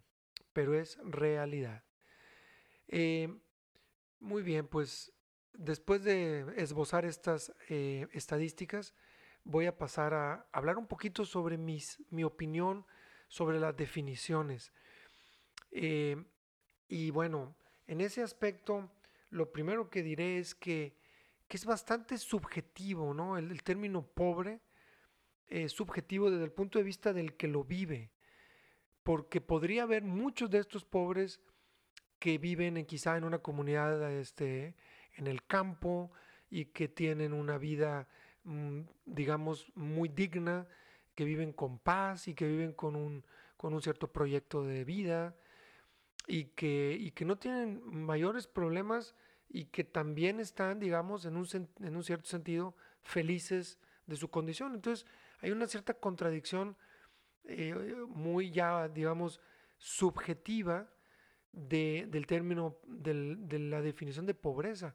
pero 0.53 0.79
es 0.79 0.99
realidad. 1.05 1.85
Eh, 2.89 3.29
muy 4.21 4.43
bien, 4.43 4.67
pues 4.69 5.13
después 5.53 6.05
de 6.05 6.47
esbozar 6.57 7.05
estas 7.05 7.53
estadísticas, 7.69 8.95
voy 9.45 9.67
a 9.67 9.77
pasar 9.77 10.15
a 10.15 10.47
hablar 10.53 10.79
un 10.79 10.87
poquito 10.87 11.25
sobre 11.25 11.59
mis, 11.59 12.03
mi 12.11 12.25
opinión 12.25 12.87
sobre 13.33 13.59
las 13.59 13.75
definiciones. 13.75 14.73
Eh, 15.71 16.23
y 16.87 17.11
bueno, 17.11 17.57
en 17.87 18.03
ese 18.03 18.23
aspecto, 18.23 18.91
lo 19.31 19.51
primero 19.51 19.89
que 19.89 20.03
diré 20.03 20.39
es 20.39 20.55
que, 20.55 21.01
es 21.49 21.65
bastante 21.67 22.17
subjetivo, 22.17 23.13
¿no? 23.13 23.37
El, 23.37 23.63
término 23.63 24.07
pobre 24.07 24.61
es 25.49 25.73
subjetivo 25.73 26.31
desde 26.31 26.45
el 26.45 26.53
punto 26.53 26.79
de 26.79 26.85
vista 26.85 27.13
del 27.13 27.37
que 27.37 27.47
lo 27.47 27.63
vive, 27.63 28.11
porque 29.03 29.41
podría 29.41 29.83
haber 29.85 30.03
muchos 30.03 30.51
de 30.51 30.59
estos 30.59 30.85
pobres 30.85 31.41
que 32.19 32.39
viven 32.39 32.77
en, 32.77 32.87
quizá 32.87 33.17
en 33.17 33.25
una 33.25 33.39
comunidad 33.39 34.13
este, 34.13 34.77
en 35.15 35.27
el 35.27 35.45
campo 35.45 36.13
y 36.51 36.67
que 36.67 36.89
tienen 36.89 37.33
una 37.33 37.59
vida 37.59 38.09
Mm, 38.45 38.81
digamos, 39.07 39.71
muy 39.75 40.09
digna, 40.09 40.67
que 41.15 41.25
viven 41.25 41.53
con 41.53 41.79
paz 41.79 42.27
y 42.29 42.35
que 42.35 42.47
viven 42.47 42.73
con 42.73 42.97
un, 42.97 43.25
con 43.57 43.75
un 43.75 43.83
cierto 43.83 44.11
proyecto 44.13 44.65
de 44.65 44.85
vida 44.85 45.37
y 46.27 46.47
que, 46.47 46.97
y 46.99 47.13
que 47.13 47.25
no 47.25 47.37
tienen 47.37 47.83
mayores 47.85 48.47
problemas 48.47 49.15
y 49.49 49.67
que 49.67 49.85
también 49.85 50.41
están, 50.41 50.81
digamos, 50.81 51.25
en 51.25 51.37
un, 51.37 51.47
en 51.81 51.97
un 51.97 52.03
cierto 52.03 52.27
sentido, 52.27 52.75
felices 53.03 53.79
de 54.07 54.17
su 54.17 54.29
condición. 54.29 54.75
Entonces, 54.75 55.07
hay 55.41 55.51
una 55.53 55.67
cierta 55.69 55.95
contradicción 55.95 56.77
eh, 57.45 57.75
muy 58.09 58.51
ya, 58.51 58.89
digamos, 58.89 59.41
subjetiva 59.79 60.89
de, 61.53 62.07
del 62.09 62.27
término, 62.27 62.79
de 62.87 63.59
la 63.59 63.83
definición 63.83 64.27
de 64.27 64.35
pobreza. 64.35 64.95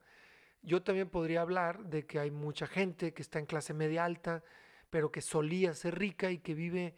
Yo 0.61 0.81
también 0.81 1.09
podría 1.09 1.41
hablar 1.41 1.85
de 1.85 2.05
que 2.05 2.19
hay 2.19 2.31
mucha 2.31 2.67
gente 2.67 3.13
que 3.13 3.21
está 3.21 3.39
en 3.39 3.45
clase 3.45 3.73
media 3.73 4.03
alta, 4.03 4.43
pero 4.89 5.11
que 5.11 5.21
solía 5.21 5.73
ser 5.73 5.97
rica 5.97 6.31
y 6.31 6.39
que 6.39 6.53
vive, 6.53 6.95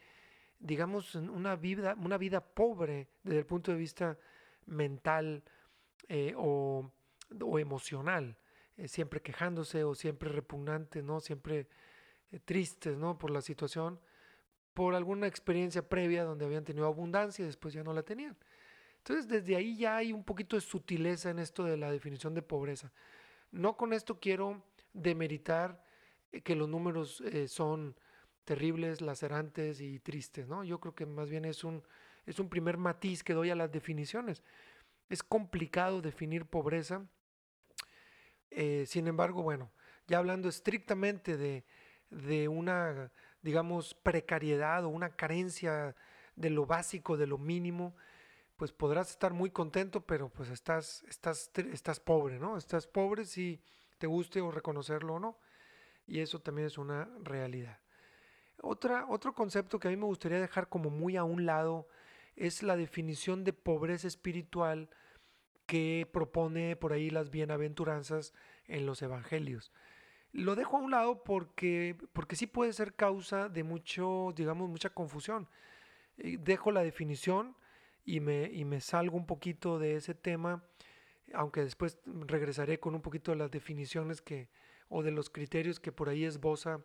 digamos, 0.60 1.16
una 1.16 1.56
vida, 1.56 1.96
una 2.00 2.18
vida 2.18 2.42
pobre 2.42 3.10
desde 3.24 3.40
el 3.40 3.46
punto 3.46 3.72
de 3.72 3.78
vista 3.78 4.18
mental 4.66 5.44
eh, 6.08 6.34
o, 6.38 6.92
emocional, 7.60 8.38
eh, 8.78 8.88
siempre 8.88 9.22
quejándose 9.22 9.84
o 9.84 9.94
siempre 9.94 10.30
repugnante, 10.30 11.04
¿no? 11.04 11.20
Siempre 11.20 11.68
eh, 12.32 12.40
tristes, 12.40 12.98
¿no? 12.98 13.18
Por 13.18 13.30
la 13.32 13.42
situación, 13.42 14.00
por 14.80 14.96
alguna 14.96 15.28
experiencia 15.28 15.82
previa 15.82 16.24
donde 16.24 16.46
habían 16.46 16.64
tenido 16.64 16.88
abundancia 16.88 17.44
y 17.44 17.46
después 17.48 17.74
ya 17.74 17.84
no 17.84 17.92
la 17.92 18.02
tenían. 18.02 18.38
Entonces, 19.00 19.28
desde 19.28 19.58
ahí 19.58 19.76
ya 19.76 19.98
hay 19.98 20.14
un 20.14 20.24
poquito 20.24 20.56
de 20.56 20.62
sutileza 20.62 21.32
en 21.32 21.40
esto 21.40 21.66
de 21.66 21.76
la 21.76 21.92
definición 21.92 22.34
de 22.34 22.42
pobreza. 22.42 22.90
No 23.52 23.76
con 23.76 23.92
esto 23.92 24.22
quiero 24.22 24.64
demeritar 24.94 25.84
eh, 26.32 26.40
que 26.40 26.56
los 26.56 26.70
números 26.70 27.20
eh, 27.26 27.50
son 27.50 27.94
terribles, 28.46 29.02
lacerantes 29.02 29.82
y 29.82 30.00
tristes, 30.00 30.48
¿no? 30.48 30.64
Yo 30.64 30.80
creo 30.80 30.96
que 30.96 31.06
más 31.06 31.30
bien 31.30 31.44
es 31.44 31.66
un, 31.66 31.84
es 32.26 32.40
un 32.40 32.48
primer 32.48 32.78
matiz 32.78 33.22
que 33.22 33.34
doy 33.34 33.50
a 33.50 33.56
las 33.56 33.70
definiciones. 33.74 34.44
Es 35.10 35.24
complicado 35.24 36.02
definir 36.02 36.46
pobreza. 36.46 37.06
Eh, 38.50 38.86
sin 38.88 39.10
embargo, 39.10 39.44
bueno, 39.44 39.72
ya 40.08 40.20
hablando 40.20 40.48
estrictamente 40.48 41.36
de, 41.36 41.66
de 42.12 42.48
una, 42.48 43.12
digamos, 43.42 43.94
precariedad 43.94 44.86
o 44.86 44.90
una 44.90 45.16
carencia 45.16 45.96
de 46.36 46.50
lo 46.50 46.66
básico, 46.66 47.18
de 47.18 47.28
lo 47.28 47.38
mínimo, 47.38 47.96
pues 48.58 48.72
podrás 48.72 49.10
estar 49.12 49.34
muy 49.34 49.52
contento, 49.52 50.02
pero 50.02 50.30
pues 50.30 50.50
estás, 50.50 51.04
estás, 51.08 51.52
estás 51.72 52.00
pobre, 52.00 52.40
¿no? 52.40 52.58
Estás 52.58 52.88
pobre 52.88 53.26
si 53.26 53.62
te 53.98 54.08
guste 54.08 54.42
o 54.42 54.52
reconocerlo 54.52 55.16
o 55.16 55.20
no. 55.20 55.38
Y 56.08 56.20
eso 56.20 56.40
también 56.40 56.68
es 56.68 56.78
una 56.78 57.10
realidad. 57.24 57.80
Otra, 58.62 59.06
otro 59.08 59.34
concepto 59.34 59.80
que 59.80 59.88
a 59.88 59.92
mí 59.92 59.98
me 59.98 60.06
gustaría 60.06 60.40
dejar 60.40 60.68
como 60.68 60.90
muy 60.90 61.16
a 61.16 61.24
un 61.24 61.46
lado 61.46 61.88
es 62.36 62.64
la 62.64 62.76
definición 62.76 63.44
de 63.44 63.54
pobreza 63.54 64.08
espiritual 64.08 64.90
que 65.66 66.10
propone 66.12 66.76
por 66.76 66.94
ahí 66.94 67.10
las 67.10 67.30
bienaventuranzas 67.30 68.34
en 68.66 68.86
los 68.86 69.02
evangelios. 69.02 69.72
Lo 70.32 70.56
dejo 70.56 70.78
a 70.78 70.82
un 70.82 70.92
lado 70.92 71.24
porque, 71.24 71.96
porque 72.14 72.36
sí 72.36 72.46
puede 72.46 72.74
ser 72.74 72.94
causa 72.94 73.50
de 73.50 73.64
mucho, 73.64 74.32
digamos, 74.36 74.70
mucha 74.70 74.92
confusión. 74.92 75.48
Dejo 76.18 76.72
la 76.72 76.84
definición 76.84 77.56
y 78.06 78.20
me, 78.20 78.46
y 78.52 78.66
me 78.66 78.82
salgo 78.82 79.18
un 79.18 79.26
poquito 79.26 79.80
de 79.80 79.96
ese 79.96 80.14
tema, 80.14 80.64
aunque 81.34 81.62
después 81.62 82.00
regresaré 82.06 82.80
con 82.80 82.94
un 82.96 83.02
poquito 83.02 83.32
de 83.32 83.38
las 83.38 83.52
definiciones 83.52 84.22
que, 84.22 84.50
o 84.88 85.02
de 85.04 85.12
los 85.12 85.30
criterios 85.30 85.80
que 85.80 85.92
por 85.92 86.10
ahí 86.10 86.26
esboza 86.26 86.82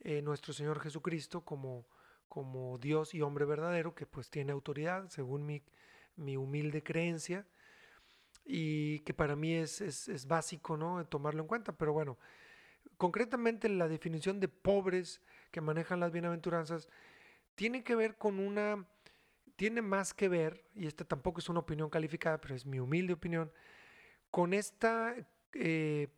eh, 0.00 0.22
nuestro 0.22 0.52
Señor 0.52 0.80
Jesucristo 0.80 1.44
como, 1.44 1.86
como 2.28 2.78
Dios 2.78 3.14
y 3.14 3.22
hombre 3.22 3.44
verdadero, 3.44 3.94
que 3.94 4.06
pues 4.06 4.30
tiene 4.30 4.52
autoridad, 4.52 5.08
según 5.08 5.46
mi, 5.46 5.62
mi 6.16 6.36
humilde 6.36 6.82
creencia, 6.82 7.46
y 8.44 9.00
que 9.00 9.14
para 9.14 9.36
mí 9.36 9.54
es, 9.54 9.80
es, 9.80 10.08
es 10.08 10.26
básico 10.26 10.76
¿no? 10.76 11.04
tomarlo 11.06 11.42
en 11.42 11.46
cuenta. 11.46 11.72
Pero 11.72 11.92
bueno, 11.92 12.18
concretamente 13.02 13.68
la 13.68 13.88
definición 13.88 14.38
de 14.38 14.46
pobres 14.46 15.20
que 15.50 15.60
manejan 15.60 15.98
las 15.98 16.12
bienaventuranzas 16.12 16.88
tiene 17.56 17.82
que 17.82 17.96
ver 17.96 18.16
con 18.16 18.38
una 18.38 18.86
tiene 19.56 19.82
más 19.82 20.14
que 20.14 20.28
ver, 20.28 20.62
y 20.72 20.86
esta 20.86 21.04
tampoco 21.04 21.40
es 21.40 21.48
una 21.48 21.58
opinión 21.58 21.90
calificada, 21.90 22.40
pero 22.40 22.54
es 22.54 22.64
mi 22.64 22.78
humilde 22.78 23.12
opinión, 23.12 23.50
con 24.30 24.54
esta, 24.54 25.16
eh, 25.52 26.10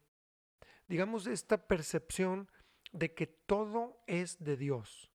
digamos, 0.86 1.26
esta 1.26 1.56
percepción 1.56 2.50
de 2.92 3.14
que 3.14 3.28
todo 3.28 3.96
es 4.06 4.44
de 4.44 4.58
Dios. 4.58 5.10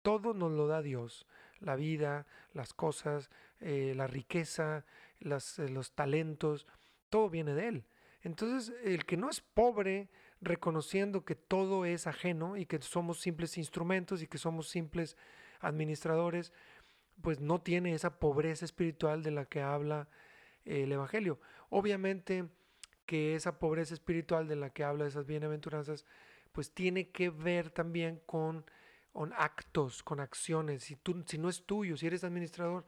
todo 0.00 0.32
nos 0.32 0.50
lo 0.52 0.66
da 0.66 0.80
Dios. 0.80 1.26
La 1.60 1.76
vida, 1.76 2.26
las 2.54 2.72
cosas, 2.72 3.28
eh, 3.60 3.92
la 3.94 4.06
riqueza, 4.06 4.86
eh, 5.20 5.68
los 5.68 5.92
talentos, 5.92 6.66
todo 7.10 7.28
viene 7.28 7.52
de 7.52 7.68
Él. 7.68 7.84
Entonces, 8.22 8.74
el 8.82 9.04
que 9.04 9.18
no 9.18 9.28
es 9.28 9.42
pobre, 9.42 10.08
reconociendo 10.42 11.24
que 11.24 11.36
todo 11.36 11.84
es 11.84 12.06
ajeno 12.06 12.56
y 12.56 12.66
que 12.66 12.82
somos 12.82 13.20
simples 13.20 13.56
instrumentos 13.56 14.22
y 14.22 14.26
que 14.26 14.38
somos 14.38 14.68
simples 14.68 15.16
administradores, 15.60 16.52
pues 17.22 17.40
no 17.40 17.60
tiene 17.60 17.94
esa 17.94 18.18
pobreza 18.18 18.64
espiritual 18.64 19.22
de 19.22 19.30
la 19.30 19.44
que 19.44 19.62
habla 19.62 20.08
el 20.64 20.90
Evangelio. 20.90 21.40
Obviamente 21.70 22.48
que 23.06 23.34
esa 23.36 23.58
pobreza 23.58 23.94
espiritual 23.94 24.48
de 24.48 24.56
la 24.56 24.70
que 24.70 24.84
habla 24.84 25.06
esas 25.06 25.26
bienaventuranzas, 25.26 26.04
pues 26.50 26.72
tiene 26.72 27.10
que 27.10 27.30
ver 27.30 27.70
también 27.70 28.20
con, 28.26 28.64
con 29.12 29.32
actos, 29.34 30.02
con 30.02 30.20
acciones. 30.20 30.84
Si, 30.84 30.96
tú, 30.96 31.22
si 31.26 31.38
no 31.38 31.48
es 31.48 31.64
tuyo, 31.64 31.96
si 31.96 32.06
eres 32.06 32.24
administrador, 32.24 32.84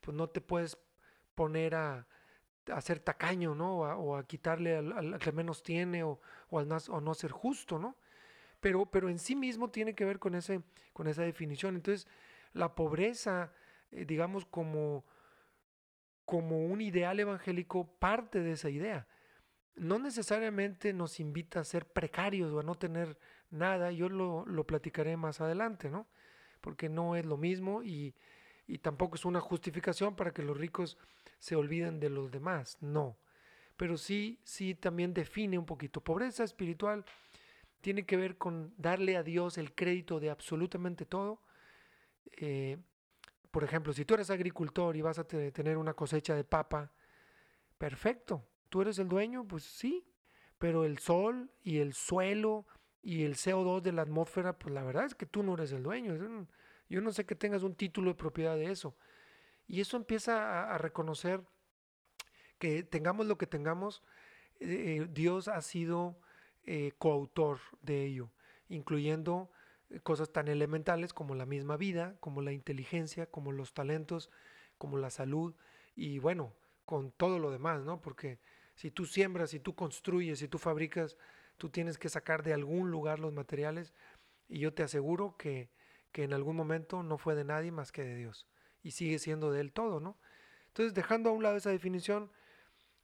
pues 0.00 0.16
no 0.16 0.28
te 0.28 0.40
puedes 0.40 0.76
poner 1.34 1.74
a, 1.76 2.06
a 2.72 2.80
ser 2.80 3.00
tacaño, 3.00 3.54
¿no? 3.54 3.78
O 3.78 4.16
a, 4.16 4.26
quitarle 4.26 4.76
al, 4.76 5.18
que 5.18 5.32
menos 5.32 5.62
tiene 5.62 6.02
o, 6.02 6.20
o, 6.50 6.58
al 6.58 6.68
o 6.88 7.00
no 7.00 7.14
ser 7.14 7.30
justo, 7.30 7.78
¿no? 7.78 7.96
Pero, 8.60 8.86
pero 8.86 9.08
en 9.08 9.18
sí 9.18 9.36
mismo 9.36 9.70
tiene 9.70 9.94
que 9.94 10.04
ver 10.04 10.18
con, 10.18 10.34
ese, 10.34 10.62
con 10.92 11.06
esa 11.06 11.22
definición. 11.22 11.76
Entonces, 11.76 12.08
la 12.52 12.74
pobreza, 12.74 13.52
eh, 13.90 14.04
digamos, 14.04 14.46
como, 14.46 15.04
como 16.24 16.64
un 16.64 16.80
ideal 16.80 17.20
evangélico, 17.20 17.86
parte 17.98 18.40
de 18.40 18.52
esa 18.52 18.70
idea. 18.70 19.06
No 19.74 19.98
necesariamente 19.98 20.92
nos 20.92 21.20
invita 21.20 21.60
a 21.60 21.64
ser 21.64 21.86
precarios 21.86 22.52
o 22.52 22.60
a 22.60 22.62
no 22.62 22.76
tener 22.76 23.18
nada, 23.50 23.92
yo 23.92 24.08
lo, 24.08 24.46
lo 24.46 24.64
platicaré 24.64 25.16
más 25.16 25.40
adelante, 25.40 25.90
¿no? 25.90 26.08
Porque 26.60 26.88
no 26.88 27.14
es 27.14 27.26
lo 27.26 27.36
mismo 27.36 27.82
y, 27.82 28.14
y 28.66 28.78
tampoco 28.78 29.16
es 29.16 29.24
una 29.24 29.40
justificación 29.40 30.16
para 30.16 30.32
que 30.32 30.42
los 30.42 30.56
ricos 30.56 30.98
se 31.38 31.56
olviden 31.56 32.00
de 32.00 32.10
los 32.10 32.30
demás, 32.30 32.78
no. 32.80 33.16
Pero 33.76 33.96
sí, 33.96 34.40
sí 34.42 34.74
también 34.74 35.12
define 35.14 35.58
un 35.58 35.66
poquito. 35.66 36.00
Pobreza 36.00 36.44
espiritual 36.44 37.04
tiene 37.80 38.06
que 38.06 38.16
ver 38.16 38.36
con 38.38 38.74
darle 38.76 39.16
a 39.16 39.22
Dios 39.22 39.58
el 39.58 39.74
crédito 39.74 40.18
de 40.18 40.30
absolutamente 40.30 41.04
todo. 41.06 41.42
Eh, 42.38 42.78
por 43.50 43.64
ejemplo, 43.64 43.92
si 43.92 44.04
tú 44.04 44.14
eres 44.14 44.30
agricultor 44.30 44.96
y 44.96 45.02
vas 45.02 45.18
a 45.18 45.24
tener 45.24 45.76
una 45.76 45.94
cosecha 45.94 46.34
de 46.34 46.44
papa, 46.44 46.92
perfecto, 47.78 48.44
tú 48.68 48.82
eres 48.82 48.98
el 48.98 49.08
dueño, 49.08 49.46
pues 49.46 49.64
sí, 49.64 50.04
pero 50.58 50.84
el 50.84 50.98
sol 50.98 51.50
y 51.62 51.78
el 51.78 51.94
suelo 51.94 52.66
y 53.02 53.22
el 53.24 53.36
CO2 53.36 53.82
de 53.82 53.92
la 53.92 54.02
atmósfera, 54.02 54.58
pues 54.58 54.74
la 54.74 54.82
verdad 54.82 55.04
es 55.04 55.14
que 55.14 55.26
tú 55.26 55.42
no 55.42 55.54
eres 55.54 55.72
el 55.72 55.82
dueño. 55.82 56.46
Yo 56.88 57.00
no 57.00 57.12
sé 57.12 57.26
que 57.26 57.34
tengas 57.34 57.62
un 57.62 57.74
título 57.74 58.10
de 58.10 58.16
propiedad 58.16 58.56
de 58.56 58.70
eso. 58.70 58.96
Y 59.66 59.80
eso 59.80 59.96
empieza 59.96 60.72
a, 60.72 60.78
reconocer 60.78 61.42
que 62.58 62.84
tengamos 62.84 63.26
lo 63.26 63.36
que 63.36 63.46
tengamos, 63.46 64.02
eh, 64.60 65.00
eh, 65.00 65.08
Dios 65.10 65.48
ha 65.48 65.60
sido 65.60 66.20
eh, 66.64 66.92
coautor 66.98 67.58
de 67.82 68.04
ello, 68.04 68.30
incluyendo 68.68 69.50
cosas 70.02 70.32
tan 70.32 70.48
elementales 70.48 71.12
como 71.12 71.34
la 71.34 71.46
misma 71.46 71.76
vida, 71.76 72.16
como 72.20 72.42
la 72.42 72.52
inteligencia, 72.52 73.26
como 73.26 73.52
los 73.52 73.72
talentos, 73.72 74.30
como 74.78 74.98
la 74.98 75.10
salud 75.10 75.54
y 75.94 76.18
bueno, 76.18 76.54
con 76.84 77.10
todo 77.12 77.38
lo 77.38 77.50
demás, 77.50 77.82
¿no? 77.82 78.00
Porque 78.00 78.38
si 78.74 78.90
tú 78.90 79.06
siembras, 79.06 79.50
si 79.50 79.60
tú 79.60 79.74
construyes, 79.74 80.38
si 80.38 80.48
tú 80.48 80.58
fabricas, 80.58 81.16
tú 81.56 81.70
tienes 81.70 81.98
que 81.98 82.08
sacar 82.08 82.42
de 82.42 82.52
algún 82.52 82.90
lugar 82.90 83.18
los 83.18 83.32
materiales 83.32 83.92
y 84.48 84.60
yo 84.60 84.74
te 84.74 84.82
aseguro 84.82 85.36
que, 85.36 85.70
que 86.16 86.24
en 86.24 86.32
algún 86.32 86.56
momento 86.56 87.02
no 87.02 87.18
fue 87.18 87.34
de 87.34 87.44
nadie 87.44 87.70
más 87.70 87.92
que 87.92 88.02
de 88.02 88.14
Dios 88.16 88.46
y 88.82 88.92
sigue 88.92 89.18
siendo 89.18 89.52
de 89.52 89.60
él 89.60 89.74
todo, 89.74 90.00
¿no? 90.00 90.16
Entonces, 90.68 90.94
dejando 90.94 91.28
a 91.28 91.32
un 91.34 91.42
lado 91.42 91.58
esa 91.58 91.68
definición, 91.68 92.32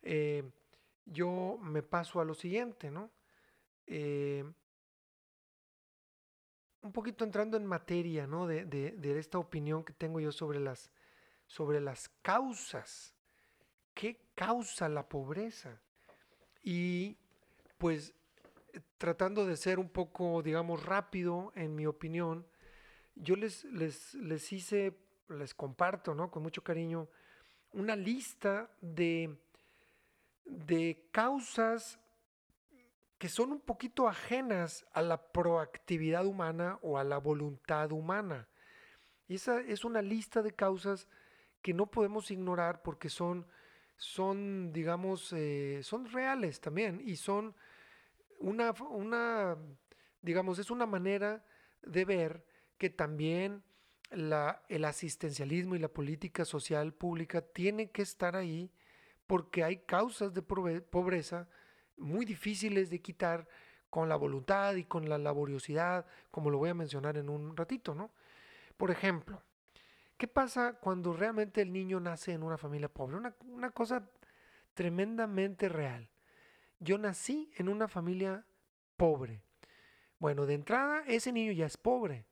eh, 0.00 0.50
yo 1.04 1.58
me 1.60 1.82
paso 1.82 2.22
a 2.22 2.24
lo 2.24 2.32
siguiente, 2.32 2.90
¿no? 2.90 3.10
Eh, 3.86 4.50
un 6.80 6.90
poquito 6.90 7.24
entrando 7.24 7.58
en 7.58 7.66
materia, 7.66 8.26
¿no? 8.26 8.46
De, 8.46 8.64
de, 8.64 9.18
esta 9.18 9.36
opinión 9.36 9.84
que 9.84 9.92
tengo 9.92 10.18
yo 10.18 10.32
sobre 10.32 10.58
las, 10.58 10.90
sobre 11.46 11.82
las 11.82 12.08
causas. 12.22 13.14
¿Qué 13.92 14.22
causa 14.34 14.88
la 14.88 15.06
pobreza? 15.06 15.82
Y 16.62 17.18
pues 17.76 18.14
tratando 18.96 19.44
de 19.44 19.58
ser 19.58 19.78
un 19.78 19.90
poco, 19.90 20.42
digamos, 20.42 20.82
rápido 20.82 21.52
en 21.54 21.74
mi 21.74 21.84
opinión, 21.84 22.46
yo 23.14 23.36
les, 23.36 23.64
les, 23.64 24.14
les 24.14 24.52
hice 24.52 24.96
les 25.28 25.54
comparto, 25.54 26.14
¿no? 26.14 26.30
Con 26.30 26.42
mucho 26.42 26.62
cariño, 26.62 27.08
una 27.72 27.96
lista 27.96 28.70
de, 28.80 29.36
de 30.44 31.08
causas 31.10 31.98
que 33.18 33.28
son 33.28 33.52
un 33.52 33.60
poquito 33.60 34.08
ajenas 34.08 34.84
a 34.92 35.00
la 35.00 35.30
proactividad 35.30 36.26
humana 36.26 36.78
o 36.82 36.98
a 36.98 37.04
la 37.04 37.18
voluntad 37.18 37.92
humana. 37.92 38.48
Y 39.28 39.36
esa 39.36 39.60
es 39.60 39.84
una 39.84 40.02
lista 40.02 40.42
de 40.42 40.52
causas 40.52 41.08
que 41.62 41.72
no 41.72 41.86
podemos 41.86 42.30
ignorar 42.30 42.82
porque 42.82 43.08
son, 43.08 43.46
son 43.96 44.72
digamos, 44.72 45.32
eh, 45.32 45.80
son 45.84 46.10
reales 46.10 46.60
también 46.60 47.00
y 47.04 47.16
son 47.16 47.54
una, 48.40 48.72
una, 48.90 49.56
digamos, 50.20 50.58
es 50.58 50.70
una 50.70 50.86
manera 50.86 51.44
de 51.82 52.04
ver 52.04 52.44
que 52.82 52.90
también 52.90 53.62
el 54.10 54.84
asistencialismo 54.84 55.76
y 55.76 55.78
la 55.78 55.86
política 55.86 56.44
social 56.44 56.92
pública 56.92 57.40
tiene 57.40 57.92
que 57.92 58.02
estar 58.02 58.34
ahí 58.34 58.72
porque 59.28 59.62
hay 59.62 59.84
causas 59.84 60.34
de 60.34 60.42
pobreza 60.42 61.48
muy 61.96 62.24
difíciles 62.24 62.90
de 62.90 63.00
quitar 63.00 63.46
con 63.88 64.08
la 64.08 64.16
voluntad 64.16 64.74
y 64.74 64.82
con 64.82 65.08
la 65.08 65.16
laboriosidad, 65.16 66.06
como 66.32 66.50
lo 66.50 66.58
voy 66.58 66.70
a 66.70 66.74
mencionar 66.74 67.16
en 67.16 67.28
un 67.28 67.56
ratito, 67.56 67.94
¿no? 67.94 68.10
Por 68.76 68.90
ejemplo, 68.90 69.40
¿qué 70.16 70.26
pasa 70.26 70.72
cuando 70.80 71.12
realmente 71.12 71.62
el 71.62 71.72
niño 71.72 72.00
nace 72.00 72.32
en 72.32 72.42
una 72.42 72.58
familia 72.58 72.88
pobre? 72.88 73.16
Una 73.46 73.70
cosa 73.70 74.10
tremendamente 74.74 75.68
real. 75.68 76.10
Yo 76.80 76.98
nací 76.98 77.48
en 77.58 77.68
una 77.68 77.86
familia 77.86 78.44
pobre. 78.96 79.40
Bueno, 80.18 80.46
de 80.46 80.54
entrada, 80.54 81.04
ese 81.06 81.30
niño 81.30 81.52
ya 81.52 81.66
es 81.66 81.76
pobre. 81.76 82.26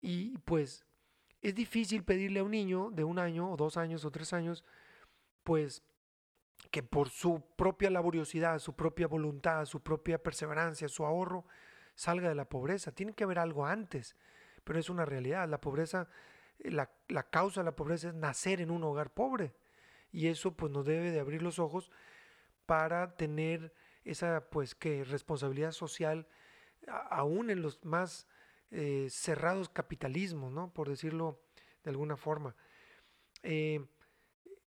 Y 0.00 0.38
pues 0.38 0.84
es 1.42 1.54
difícil 1.54 2.04
pedirle 2.04 2.40
a 2.40 2.44
un 2.44 2.50
niño 2.50 2.90
de 2.90 3.04
un 3.04 3.18
año 3.18 3.50
o 3.50 3.56
dos 3.56 3.76
años 3.76 4.04
o 4.04 4.10
tres 4.10 4.32
años, 4.32 4.64
pues 5.44 5.82
que 6.70 6.82
por 6.82 7.08
su 7.08 7.42
propia 7.56 7.90
laboriosidad, 7.90 8.58
su 8.58 8.74
propia 8.74 9.06
voluntad, 9.06 9.64
su 9.64 9.82
propia 9.82 10.22
perseverancia, 10.22 10.88
su 10.88 11.04
ahorro, 11.04 11.44
salga 11.94 12.28
de 12.28 12.34
la 12.34 12.48
pobreza. 12.48 12.92
Tiene 12.92 13.14
que 13.14 13.24
haber 13.24 13.38
algo 13.38 13.66
antes, 13.66 14.16
pero 14.64 14.78
es 14.78 14.88
una 14.90 15.04
realidad. 15.04 15.48
La 15.48 15.60
pobreza, 15.60 16.08
la, 16.58 16.90
la 17.08 17.24
causa 17.24 17.60
de 17.60 17.64
la 17.64 17.76
pobreza 17.76 18.08
es 18.08 18.14
nacer 18.14 18.60
en 18.60 18.70
un 18.70 18.84
hogar 18.84 19.10
pobre. 19.12 19.54
Y 20.12 20.28
eso 20.28 20.54
pues 20.56 20.70
nos 20.72 20.84
debe 20.84 21.10
de 21.10 21.20
abrir 21.20 21.42
los 21.42 21.58
ojos 21.58 21.90
para 22.66 23.16
tener 23.16 23.72
esa 24.04 24.48
pues 24.50 24.74
que 24.74 25.04
responsabilidad 25.04 25.72
social 25.72 26.26
aún 27.10 27.50
en 27.50 27.62
los 27.62 27.84
más 27.84 28.26
eh, 28.70 29.08
cerrados 29.10 29.68
capitalismos, 29.68 30.52
¿no? 30.52 30.72
por 30.72 30.88
decirlo 30.88 31.40
de 31.82 31.90
alguna 31.90 32.16
forma. 32.16 32.54
Eh, 33.42 33.84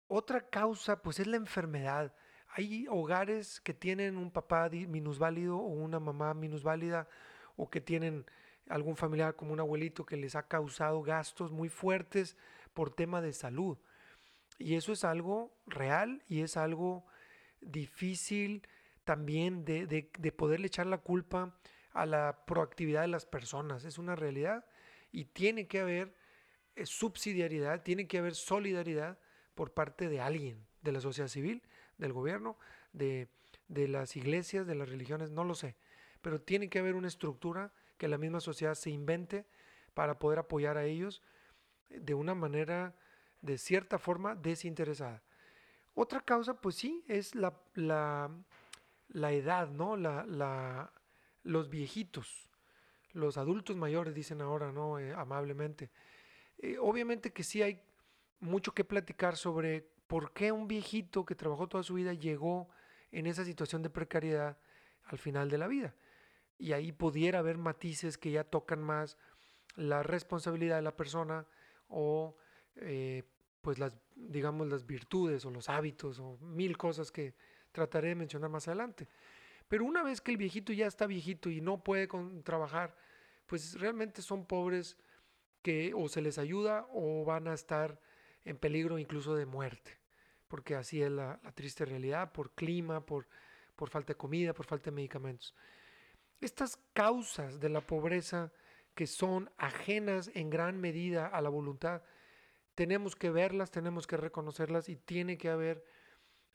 otra 0.07 0.49
causa, 0.49 1.01
pues 1.01 1.19
es 1.19 1.27
la 1.27 1.37
enfermedad. 1.37 2.13
Hay 2.47 2.87
hogares 2.89 3.61
que 3.61 3.73
tienen 3.73 4.17
un 4.17 4.31
papá 4.31 4.69
minusválido 4.69 5.57
o 5.57 5.67
una 5.67 5.99
mamá 5.99 6.33
minusválida 6.33 7.07
o 7.55 7.69
que 7.69 7.79
tienen 7.79 8.25
algún 8.67 8.95
familiar 8.95 9.35
como 9.35 9.53
un 9.53 9.59
abuelito 9.59 10.05
que 10.05 10.17
les 10.17 10.35
ha 10.35 10.47
causado 10.47 11.01
gastos 11.01 11.51
muy 11.51 11.69
fuertes 11.69 12.35
por 12.73 12.93
tema 12.93 13.21
de 13.21 13.33
salud. 13.33 13.77
Y 14.57 14.75
eso 14.75 14.93
es 14.93 15.03
algo 15.03 15.53
real 15.65 16.23
y 16.27 16.41
es 16.41 16.57
algo 16.57 17.05
difícil 17.61 18.67
también 19.03 19.63
de, 19.63 19.85
de 19.85 20.31
poderle 20.31 20.67
echar 20.67 20.87
la 20.87 20.97
culpa 20.97 21.55
a 21.93 22.05
la 22.05 22.45
proactividad 22.45 23.01
de 23.01 23.07
las 23.07 23.25
personas. 23.25 23.85
Es 23.85 23.97
una 23.97 24.15
realidad 24.15 24.65
y 25.11 25.25
tiene 25.25 25.67
que 25.67 25.79
haber 25.79 26.15
eh, 26.75 26.85
subsidiariedad, 26.85 27.83
tiene 27.83 28.07
que 28.07 28.17
haber 28.17 28.35
solidaridad 28.35 29.19
por 29.55 29.73
parte 29.73 30.07
de 30.07 30.21
alguien, 30.21 30.65
de 30.81 30.91
la 30.91 31.01
sociedad 31.01 31.27
civil, 31.27 31.61
del 31.97 32.13
gobierno, 32.13 32.57
de, 32.93 33.27
las 33.67 34.15
iglesias, 34.15 34.65
de 34.65 34.75
las 34.75 34.89
religiones, 34.89 35.31
no 35.31 35.43
lo 35.43 35.55
sé. 35.55 35.75
Pero 36.21 36.41
tiene 36.41 36.69
que 36.69 36.79
haber 36.79 36.95
una 36.95 37.07
estructura 37.07 37.73
que 37.97 38.07
la 38.07 38.17
misma 38.17 38.39
sociedad 38.39 38.75
se 38.75 38.89
invente 38.89 39.45
para 39.93 40.17
poder 40.17 40.39
apoyar 40.39 40.77
a 40.77 40.85
ellos 40.85 41.21
de 41.89 42.13
una 42.13 42.33
manera, 42.33 42.95
de 43.41 43.57
cierta 43.57 43.99
forma, 43.99 44.35
desinteresada. 44.35 45.21
Otra 45.93 46.21
causa, 46.21 46.59
pues 46.61 46.75
sí, 46.75 47.03
es 47.07 47.35
la, 47.35 47.53
la, 47.75 49.31
edad, 49.31 49.69
¿no? 49.69 49.97
La, 49.97 50.25
la, 50.25 50.91
los 51.43 51.69
viejitos. 51.69 52.47
los 53.13 53.37
adultos 53.37 53.75
mayores, 53.75 54.13
dicen 54.15 54.39
ahora, 54.39 54.71
¿no? 54.71 54.97
Eh, 54.97 55.13
amablemente. 55.13 55.91
Eh, 56.59 56.77
obviamente 56.79 57.33
que 57.33 57.43
sí 57.43 57.61
hay 57.61 57.81
mucho 58.39 58.73
que 58.73 58.85
platicar 58.85 59.35
sobre 59.35 59.85
por 60.07 60.31
qué 60.31 60.51
un 60.51 60.67
viejito 60.67 61.25
que 61.25 61.35
trabajó 61.35 61.67
toda 61.67 61.83
su 61.83 61.95
vida 61.95 62.13
llegó 62.13 62.69
en 63.11 63.27
esa 63.27 63.43
situación 63.43 63.81
de 63.81 63.89
precariedad 63.89 64.57
al 65.05 65.17
final 65.17 65.49
de 65.49 65.57
la 65.57 65.67
vida. 65.67 65.95
Y 66.57 66.73
ahí 66.73 66.91
pudiera 66.91 67.39
haber 67.39 67.57
matices 67.57 68.17
que 68.17 68.31
ya 68.31 68.43
tocan 68.43 68.81
más 68.81 69.17
la 69.75 70.03
responsabilidad 70.03 70.77
de 70.77 70.81
la 70.81 70.95
persona 70.95 71.45
o 71.87 72.37
eh, 72.75 73.23
pues 73.61 73.79
las, 73.79 73.97
digamos, 74.15 74.67
las 74.67 74.85
virtudes 74.85 75.45
o 75.45 75.51
los 75.51 75.69
hábitos 75.69 76.19
o 76.19 76.37
mil 76.39 76.77
cosas 76.77 77.11
que 77.11 77.35
trataré 77.71 78.09
de 78.09 78.15
mencionar 78.15 78.49
más 78.49 78.67
adelante. 78.67 79.07
Pero 79.71 79.85
una 79.85 80.03
vez 80.03 80.19
que 80.19 80.31
el 80.31 80.37
viejito 80.37 80.73
ya 80.73 80.85
está 80.85 81.07
viejito 81.07 81.49
y 81.49 81.61
no 81.61 81.81
puede 81.81 82.05
trabajar, 82.43 82.93
pues 83.45 83.79
realmente 83.79 84.21
son 84.21 84.45
pobres 84.45 84.97
que 85.61 85.93
o 85.95 86.09
se 86.09 86.21
les 86.21 86.37
ayuda 86.37 86.85
o 86.91 87.23
van 87.23 87.47
a 87.47 87.53
estar 87.53 87.97
en 88.43 88.57
peligro 88.57 88.99
incluso 88.99 89.33
de 89.33 89.45
muerte, 89.45 89.97
porque 90.49 90.75
así 90.75 91.01
es 91.01 91.09
la, 91.09 91.39
triste 91.55 91.85
realidad, 91.85 92.33
por 92.33 92.51
clima, 92.51 93.05
por, 93.05 93.29
por 93.77 93.89
falta 93.89 94.11
de 94.11 94.17
comida, 94.17 94.53
por 94.53 94.65
falta 94.65 94.89
de 94.89 94.95
medicamentos. 94.97 95.55
Estas 96.41 96.77
causas 96.91 97.61
de 97.61 97.69
la 97.69 97.79
pobreza 97.79 98.51
que 98.93 99.07
son 99.07 99.49
ajenas 99.55 100.31
en 100.33 100.49
gran 100.49 100.81
medida 100.81 101.27
a 101.27 101.39
la 101.39 101.47
voluntad, 101.47 102.01
tenemos 102.75 103.15
que 103.15 103.29
verlas, 103.29 103.71
tenemos 103.71 104.05
que 104.05 104.17
reconocerlas 104.17 104.89
y 104.89 104.97
tiene 104.97 105.37
que 105.37 105.47
haber 105.47 105.85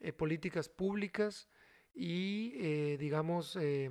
eh, 0.00 0.12
políticas 0.12 0.68
públicas 0.68 1.48
y, 1.96 2.52
eh, 2.56 2.96
digamos, 2.98 3.56
eh, 3.59 3.90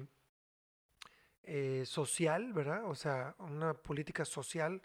social, 1.85 2.53
¿verdad? 2.53 2.85
O 2.85 2.95
sea, 2.95 3.35
una 3.39 3.73
política 3.73 4.23
social 4.25 4.81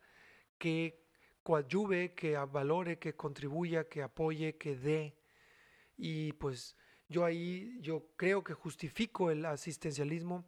que 0.59 1.05
coadyuve, 1.43 2.15
que 2.15 2.37
valore, 2.37 2.99
que 2.99 3.15
contribuya, 3.15 3.89
que 3.89 4.03
apoye, 4.03 4.57
que 4.57 4.75
dé. 4.77 5.17
Y 5.97 6.33
pues 6.35 6.77
yo 7.09 7.25
ahí, 7.25 7.79
yo 7.81 8.07
creo 8.17 8.43
que 8.43 8.55
justifico 8.55 9.31
el 9.31 9.45
asistencialismo 9.45 10.45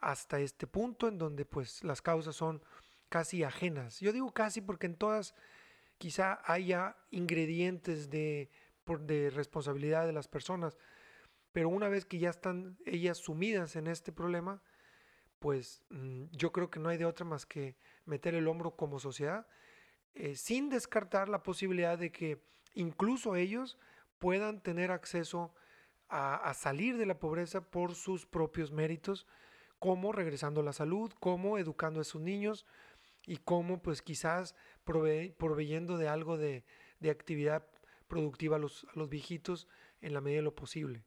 hasta 0.00 0.40
este 0.40 0.66
punto 0.66 1.08
en 1.08 1.18
donde 1.18 1.44
pues 1.44 1.82
las 1.82 2.02
causas 2.02 2.36
son 2.36 2.62
casi 3.08 3.42
ajenas. 3.42 4.00
Yo 4.00 4.12
digo 4.12 4.32
casi 4.32 4.60
porque 4.60 4.86
en 4.86 4.96
todas 4.96 5.34
quizá 5.98 6.40
haya 6.44 6.96
ingredientes 7.10 8.10
de, 8.10 8.50
de 9.00 9.30
responsabilidad 9.30 10.06
de 10.06 10.12
las 10.12 10.28
personas, 10.28 10.76
pero 11.52 11.68
una 11.68 11.88
vez 11.88 12.04
que 12.04 12.18
ya 12.18 12.30
están 12.30 12.78
ellas 12.86 13.18
sumidas 13.18 13.76
en 13.76 13.86
este 13.86 14.12
problema, 14.12 14.62
pues 15.38 15.84
mm, 15.90 16.24
yo 16.32 16.52
creo 16.52 16.70
que 16.70 16.80
no 16.80 16.88
hay 16.88 16.98
de 16.98 17.04
otra 17.04 17.24
más 17.24 17.46
que 17.46 17.76
meter 18.04 18.34
el 18.34 18.48
hombro 18.48 18.76
como 18.76 18.98
sociedad, 18.98 19.46
eh, 20.14 20.36
sin 20.36 20.68
descartar 20.68 21.28
la 21.28 21.42
posibilidad 21.42 21.98
de 21.98 22.12
que 22.12 22.42
incluso 22.74 23.36
ellos 23.36 23.78
puedan 24.18 24.62
tener 24.62 24.90
acceso 24.90 25.54
a, 26.08 26.36
a 26.36 26.54
salir 26.54 26.96
de 26.96 27.06
la 27.06 27.18
pobreza 27.18 27.70
por 27.70 27.94
sus 27.94 28.26
propios 28.26 28.70
méritos 28.70 29.26
cómo 29.82 30.12
regresando 30.12 30.62
la 30.62 30.72
salud, 30.72 31.10
cómo 31.18 31.58
educando 31.58 32.00
a 32.00 32.04
sus 32.04 32.22
niños 32.22 32.66
y 33.26 33.38
cómo 33.38 33.82
pues 33.82 34.00
quizás 34.00 34.54
proveyendo 34.84 35.98
de 35.98 36.06
algo 36.06 36.38
de, 36.38 36.64
actividad 37.10 37.66
productiva 38.06 38.54
a 38.54 38.58
los, 38.60 38.86
viejitos 39.08 39.66
en 40.00 40.14
la 40.14 40.20
medida 40.20 40.38
de 40.38 40.44
lo 40.44 40.54
posible. 40.54 41.04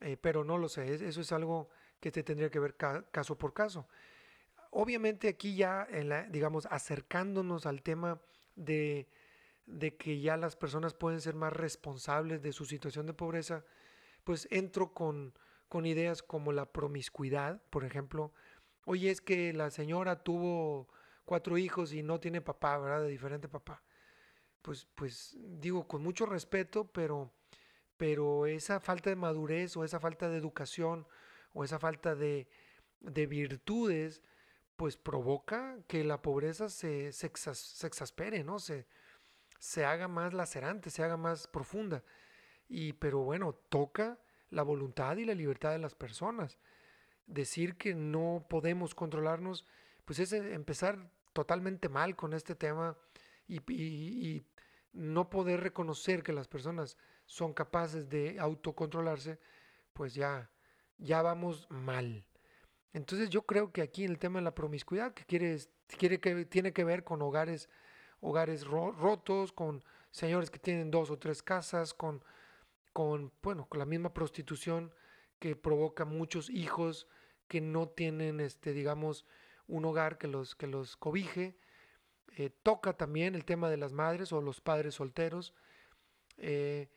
Eh, 0.00 0.16
pero 0.16 0.44
no 0.44 0.58
lo 0.58 0.68
sé, 0.68 0.94
eso 0.94 1.20
es 1.20 1.32
algo 1.32 1.68
que 2.00 2.12
te 2.12 2.22
tendría 2.22 2.50
que 2.50 2.58
ver 2.58 2.76
caso 2.76 3.38
por 3.38 3.54
caso. 3.54 3.88
Obviamente 4.70 5.28
aquí 5.28 5.56
ya, 5.56 5.86
en 5.90 6.08
la, 6.10 6.24
digamos, 6.24 6.66
acercándonos 6.66 7.66
al 7.66 7.82
tema 7.82 8.20
de, 8.56 9.08
de 9.66 9.96
que 9.96 10.20
ya 10.20 10.36
las 10.36 10.56
personas 10.56 10.94
pueden 10.94 11.20
ser 11.20 11.34
más 11.34 11.52
responsables 11.52 12.42
de 12.42 12.52
su 12.52 12.66
situación 12.66 13.06
de 13.06 13.14
pobreza, 13.14 13.64
pues 14.24 14.48
entro 14.50 14.92
con, 14.92 15.32
con 15.68 15.86
ideas 15.86 16.22
como 16.22 16.52
la 16.52 16.66
promiscuidad, 16.72 17.62
por 17.70 17.84
ejemplo. 17.84 18.32
Oye, 18.84 19.10
es 19.10 19.20
que 19.20 19.52
la 19.52 19.70
señora 19.70 20.22
tuvo 20.22 20.88
cuatro 21.24 21.58
hijos 21.58 21.92
y 21.92 22.02
no 22.02 22.20
tiene 22.20 22.40
papá, 22.40 22.78
¿verdad? 22.78 23.02
De 23.02 23.08
diferente 23.08 23.48
papá. 23.48 23.82
Pues, 24.62 24.86
pues 24.94 25.36
digo, 25.38 25.86
con 25.86 26.02
mucho 26.02 26.26
respeto, 26.26 26.86
pero, 26.92 27.32
pero 27.96 28.46
esa 28.46 28.80
falta 28.80 29.10
de 29.10 29.16
madurez 29.16 29.76
o 29.76 29.84
esa 29.84 30.00
falta 30.00 30.28
de 30.28 30.36
educación 30.36 31.06
o 31.52 31.64
esa 31.64 31.78
falta 31.78 32.14
de, 32.14 32.48
de 33.00 33.26
virtudes, 33.26 34.22
pues 34.76 34.96
provoca 34.96 35.78
que 35.88 36.04
la 36.04 36.20
pobreza 36.22 36.68
se, 36.68 37.12
se, 37.12 37.26
exaspere, 37.26 38.44
¿no? 38.44 38.58
Se, 38.58 38.86
se 39.58 39.84
haga 39.84 40.08
más 40.08 40.34
lacerante, 40.34 40.90
se 40.90 41.02
haga 41.02 41.16
más 41.16 41.46
profunda. 41.48 42.04
Y, 42.68 42.92
pero 42.94 43.20
bueno, 43.20 43.54
toca 43.54 44.18
la 44.50 44.62
voluntad 44.62 45.16
y 45.16 45.24
la 45.24 45.34
libertad 45.34 45.72
de 45.72 45.78
las 45.78 45.94
personas. 45.94 46.58
Decir 47.26 47.76
que 47.76 47.94
no 47.94 48.46
podemos 48.48 48.94
controlarnos, 48.94 49.64
pues 50.04 50.18
es 50.18 50.32
empezar 50.32 51.10
totalmente 51.32 51.88
mal 51.88 52.16
con 52.16 52.32
este 52.32 52.54
tema 52.54 52.96
y, 53.48 54.42
no 54.92 55.28
poder 55.28 55.60
reconocer 55.60 56.22
que 56.22 56.32
las 56.32 56.48
personas 56.48 56.96
son 57.26 57.52
capaces 57.52 58.08
de 58.08 58.38
autocontrolarse, 58.40 59.38
pues 59.92 60.14
ya, 60.14 60.50
ya 60.98 61.22
vamos 61.22 61.66
mal. 61.70 62.24
Entonces 62.92 63.28
yo 63.28 63.42
creo 63.42 63.72
que 63.72 63.82
aquí 63.82 64.04
en 64.04 64.12
el 64.12 64.18
tema 64.18 64.38
de 64.38 64.44
la 64.44 64.54
promiscuidad, 64.54 65.12
que 65.12 65.24
quiere, 65.24 65.58
quiere 65.98 66.18
que 66.18 66.46
tiene 66.46 66.72
que 66.72 66.84
ver 66.84 67.04
con 67.04 67.20
hogares, 67.20 67.68
hogares 68.20 68.64
rotos, 68.64 69.52
con 69.52 69.84
señores 70.10 70.50
que 70.50 70.58
tienen 70.58 70.90
dos 70.90 71.10
o 71.10 71.18
tres 71.18 71.42
casas, 71.42 71.92
con 71.92 72.22
con, 72.96 73.30
bueno, 73.42 73.66
con 73.68 73.78
la 73.78 73.84
misma 73.84 74.14
prostitución 74.14 74.90
que 75.38 75.54
provoca 75.54 76.06
muchos 76.06 76.48
hijos 76.48 77.06
que 77.46 77.60
no 77.60 77.90
tienen, 77.90 78.40
este, 78.40 78.72
digamos, 78.72 79.26
un 79.68 79.84
hogar 79.84 80.16
que 80.16 80.28
los, 80.28 80.54
que 80.54 80.66
los 80.66 80.96
cobije. 80.96 81.58
Eh, 82.38 82.48
toca 82.62 82.94
también 82.94 83.34
el 83.34 83.44
tema 83.44 83.68
de 83.68 83.76
las 83.76 83.92
madres 83.92 84.32
o 84.32 84.40
los 84.40 84.62
padres 84.62 84.94
solteros, 84.94 85.52
eh, 86.38 86.88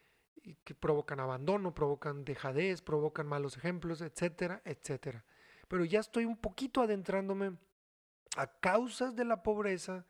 que 0.63 0.75
provocan 0.75 1.19
abandono, 1.19 1.73
provocan 1.73 2.25
dejadez, 2.25 2.81
provocan 2.81 3.27
malos 3.27 3.57
ejemplos, 3.57 4.01
etcétera, 4.01 4.61
etcétera. 4.65 5.25
Pero 5.67 5.85
ya 5.85 5.99
estoy 5.99 6.25
un 6.25 6.37
poquito 6.37 6.81
adentrándome 6.81 7.57
a 8.35 8.47
causas 8.59 9.15
de 9.15 9.25
la 9.25 9.43
pobreza 9.43 10.05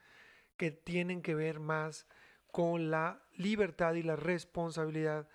que 0.58 0.72
tienen 0.72 1.22
que 1.22 1.36
ver 1.36 1.60
más 1.60 2.08
con 2.52 2.89
la 2.89 3.22
libertad 3.34 3.94
y 3.94 4.04
la 4.04 4.15
responsabilidad 4.15 5.28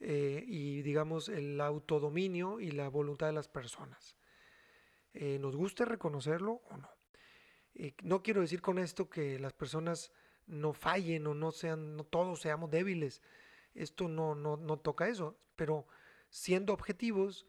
eh, 0.00 0.44
y 0.46 0.82
digamos 0.82 1.28
el 1.28 1.60
autodominio 1.60 2.60
y 2.60 2.70
la 2.70 2.88
voluntad 2.88 3.28
de 3.28 3.32
las 3.32 3.48
personas. 3.48 4.16
Eh, 5.14 5.38
¿Nos 5.40 5.56
gusta 5.56 5.84
reconocerlo 5.84 6.62
o 6.70 6.76
no? 6.76 6.90
Eh, 7.74 7.94
no 8.02 8.22
quiero 8.22 8.40
decir 8.40 8.60
con 8.60 8.78
esto 8.78 9.08
que 9.08 9.38
las 9.38 9.52
personas 9.52 10.12
no 10.46 10.72
fallen 10.72 11.26
o 11.26 11.34
no 11.34 11.50
sean, 11.52 11.96
no 11.96 12.04
todos 12.04 12.40
seamos 12.40 12.70
débiles. 12.70 13.22
Esto 13.76 14.08
no, 14.08 14.34
no, 14.34 14.56
no 14.56 14.78
toca 14.78 15.08
eso. 15.08 15.38
Pero 15.54 15.86
siendo 16.28 16.72
objetivos, 16.72 17.46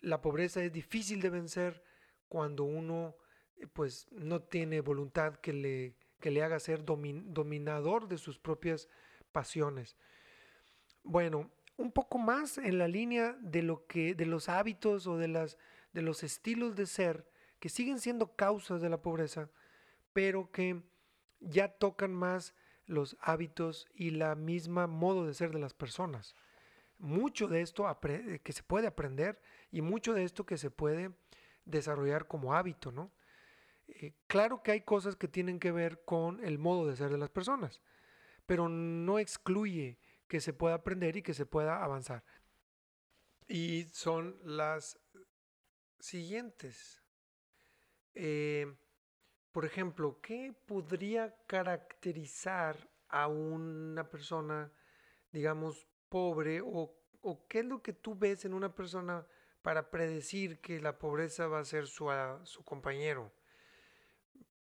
la 0.00 0.20
pobreza 0.20 0.62
es 0.62 0.72
difícil 0.72 1.20
de 1.20 1.30
vencer 1.30 1.82
cuando 2.28 2.64
uno 2.64 3.16
pues 3.72 4.06
no 4.12 4.42
tiene 4.42 4.80
voluntad 4.80 5.36
que 5.36 5.52
le, 5.52 5.96
que 6.20 6.30
le 6.30 6.42
haga 6.42 6.60
ser 6.60 6.84
dominador 6.84 8.08
de 8.08 8.18
sus 8.18 8.38
propias 8.38 8.88
pasiones. 9.32 9.96
Bueno, 11.02 11.50
un 11.76 11.92
poco 11.92 12.18
más 12.18 12.58
en 12.58 12.78
la 12.78 12.88
línea 12.88 13.36
de 13.40 13.62
lo 13.62 13.86
que 13.86 14.14
de 14.14 14.26
los 14.26 14.48
hábitos 14.48 15.06
o 15.06 15.16
de 15.16 15.28
las 15.28 15.58
de 15.92 16.02
los 16.02 16.22
estilos 16.22 16.76
de 16.76 16.86
ser 16.86 17.28
que 17.58 17.68
siguen 17.68 17.98
siendo 17.98 18.36
causas 18.36 18.80
de 18.80 18.88
la 18.88 19.02
pobreza, 19.02 19.50
pero 20.12 20.50
que 20.50 20.82
ya 21.40 21.68
tocan 21.68 22.12
más 22.12 22.54
los 22.88 23.16
hábitos 23.20 23.86
y 23.94 24.10
la 24.10 24.34
misma 24.34 24.86
modo 24.88 25.26
de 25.26 25.34
ser 25.34 25.52
de 25.52 25.60
las 25.60 25.74
personas. 25.74 26.34
Mucho 26.98 27.46
de 27.46 27.60
esto 27.60 27.86
que 28.42 28.52
se 28.52 28.62
puede 28.64 28.88
aprender 28.88 29.40
y 29.70 29.82
mucho 29.82 30.14
de 30.14 30.24
esto 30.24 30.44
que 30.44 30.56
se 30.56 30.70
puede 30.70 31.12
desarrollar 31.64 32.26
como 32.26 32.54
hábito, 32.54 32.90
¿no? 32.90 33.12
Eh, 33.86 34.14
claro 34.26 34.62
que 34.62 34.72
hay 34.72 34.80
cosas 34.80 35.16
que 35.16 35.28
tienen 35.28 35.60
que 35.60 35.70
ver 35.70 36.02
con 36.04 36.44
el 36.44 36.58
modo 36.58 36.88
de 36.88 36.96
ser 36.96 37.10
de 37.10 37.18
las 37.18 37.30
personas, 37.30 37.80
pero 38.46 38.68
no 38.68 39.18
excluye 39.18 39.98
que 40.26 40.40
se 40.40 40.52
pueda 40.52 40.74
aprender 40.74 41.16
y 41.16 41.22
que 41.22 41.34
se 41.34 41.46
pueda 41.46 41.84
avanzar. 41.84 42.24
Y 43.46 43.84
son 43.92 44.38
las 44.42 44.98
siguientes. 46.00 47.02
Eh, 48.14 48.74
por 49.58 49.64
ejemplo, 49.64 50.20
¿qué 50.22 50.54
podría 50.66 51.34
caracterizar 51.48 52.76
a 53.08 53.26
una 53.26 54.08
persona, 54.08 54.70
digamos, 55.32 55.88
pobre 56.08 56.60
o, 56.62 56.94
qué 57.48 57.58
es 57.58 57.64
lo 57.64 57.82
que 57.82 57.92
tú 57.92 58.16
ves 58.16 58.44
en 58.44 58.54
una 58.54 58.72
persona 58.72 59.26
para 59.60 59.90
predecir 59.90 60.60
que 60.60 60.80
la 60.80 60.96
pobreza 60.96 61.48
va 61.48 61.58
a 61.58 61.64
ser 61.64 61.88
su, 61.88 62.08
su 62.44 62.64
compañero? 62.64 63.32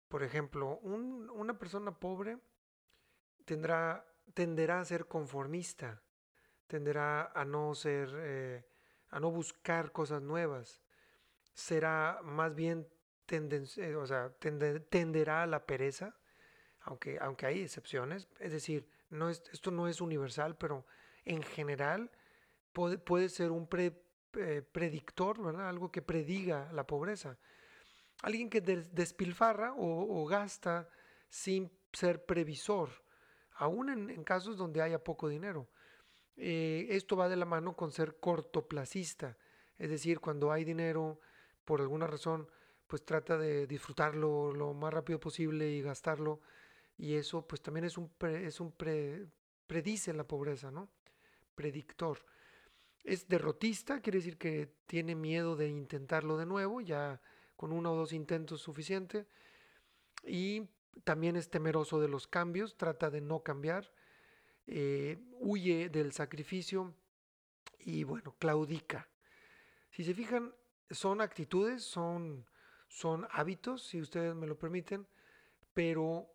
Por 0.07 0.23
ejemplo, 0.23 0.79
una 0.79 1.59
persona 1.59 1.99
pobre 1.99 2.39
tendrá, 3.47 4.07
tenderá 4.33 4.79
a 4.79 4.85
ser 4.85 5.09
conformista, 5.09 6.05
tenderá 6.69 7.33
a 7.35 7.45
no 7.45 7.75
ser, 7.75 8.11
eh, 8.19 8.65
a 9.09 9.19
no 9.19 9.33
buscar 9.33 9.91
cosas 9.91 10.23
nuevas, 10.23 10.81
será 11.53 12.21
más 12.23 12.55
bien 12.55 12.87
eh, 13.29 13.97
o 13.97 14.07
sea, 14.07 14.31
tenderá 14.39 15.43
a 15.43 15.47
la 15.47 15.67
pereza, 15.67 16.17
aunque, 16.81 17.19
aunque 17.21 17.47
hay 17.47 17.63
excepciones, 17.63 18.29
es 18.41 18.53
decir, 18.53 18.89
no 19.11 19.31
es, 19.31 19.43
esto 19.53 19.71
no 19.71 19.89
es 19.89 20.01
universal, 20.01 20.57
pero 20.57 20.87
en 21.25 21.43
general 21.43 22.11
puede, 22.73 22.99
puede 22.99 23.29
ser 23.29 23.51
un 23.51 23.69
eh, 24.37 24.63
predictor, 24.73 25.43
¿verdad? 25.43 25.69
algo 25.69 25.91
que 25.91 26.03
prediga 26.03 26.71
la 26.73 26.87
pobreza. 26.87 27.39
Alguien 28.23 28.51
que 28.51 28.61
despilfarra 28.61 29.75
o, 29.77 30.25
gasta 30.27 30.89
sin 31.29 31.71
ser 31.93 32.25
previsor, 32.25 32.91
aún 33.53 33.91
en, 33.91 34.25
casos 34.25 34.57
donde 34.57 34.83
haya 34.83 35.03
poco 35.03 35.29
dinero. 35.29 35.69
Eh, 36.37 36.87
esto 36.91 37.17
va 37.17 37.29
de 37.29 37.37
la 37.37 37.45
mano 37.45 37.77
con 37.77 37.93
ser 37.93 38.19
cortoplacista, 38.19 39.37
es 39.79 39.91
decir, 39.91 40.21
cuando 40.21 40.53
hay 40.53 40.65
dinero, 40.65 41.21
por 41.65 41.81
alguna 41.81 42.07
razón, 42.07 42.49
pues 42.87 43.05
trata 43.05 43.39
de 43.39 43.67
disfrutarlo 43.67 44.53
lo 44.53 44.75
más 44.75 44.93
rápido 44.93 45.21
posible 45.21 45.71
y 45.71 45.83
gastarlo. 45.83 46.41
Y 46.97 47.15
eso 47.15 47.47
pues 47.47 47.61
también 47.61 47.85
es 47.85 47.99
un, 47.99 48.11
es 48.21 48.61
un 48.61 48.73
predice 49.67 50.13
la 50.13 50.27
pobreza, 50.27 50.71
¿no? 50.71 50.89
Predictor. 51.55 52.19
Es 53.03 53.29
derrotista, 53.29 54.01
quiere 54.01 54.19
decir 54.19 54.39
que 54.39 54.73
tiene 54.87 55.15
miedo 55.15 55.57
de 55.57 55.69
intentarlo 55.69 56.37
de 56.37 56.47
nuevo, 56.47 56.81
ya 56.81 57.21
con 57.57 57.73
uno 57.73 57.93
o 57.93 57.97
dos 57.97 58.13
intentos 58.13 58.63
suficiente. 58.63 59.27
Y 60.27 60.69
también 61.03 61.37
es 61.37 61.51
temeroso 61.51 62.01
de 62.01 62.09
los 62.09 62.27
cambios, 62.27 62.77
trata 62.77 63.11
de 63.11 63.21
no 63.21 63.43
cambiar, 63.43 63.93
eh, 64.67 65.19
huye 65.41 65.89
del 65.89 66.13
sacrificio 66.13 66.95
y 67.81 68.05
bueno, 68.05 68.35
claudica. 68.39 69.09
Si 69.91 70.05
se 70.05 70.15
fijan, 70.15 70.55
son 70.91 71.21
actitudes, 71.21 71.83
son, 71.83 72.47
son 72.95 73.27
hábitos, 73.33 73.83
si 73.83 74.01
ustedes 74.01 74.37
me 74.37 74.47
lo 74.47 74.57
permiten, 74.57 75.05
pero 75.75 76.31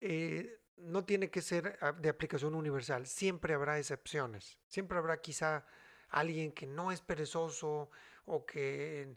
eh, 0.00 0.58
no 0.76 1.04
tiene 1.04 1.30
que 1.30 1.40
ser 1.40 1.78
ah, 1.80 1.92
de 1.92 2.08
aplicación 2.08 2.56
universal. 2.56 3.06
Siempre 3.06 3.54
habrá 3.54 3.78
excepciones. 3.78 4.58
Siempre 4.66 4.98
habrá 4.98 5.20
quizá 5.20 5.64
alguien 6.08 6.50
que 6.50 6.66
no 6.66 6.90
es 6.90 7.00
perezoso 7.00 7.90
o 8.24 8.44
que 8.44 9.16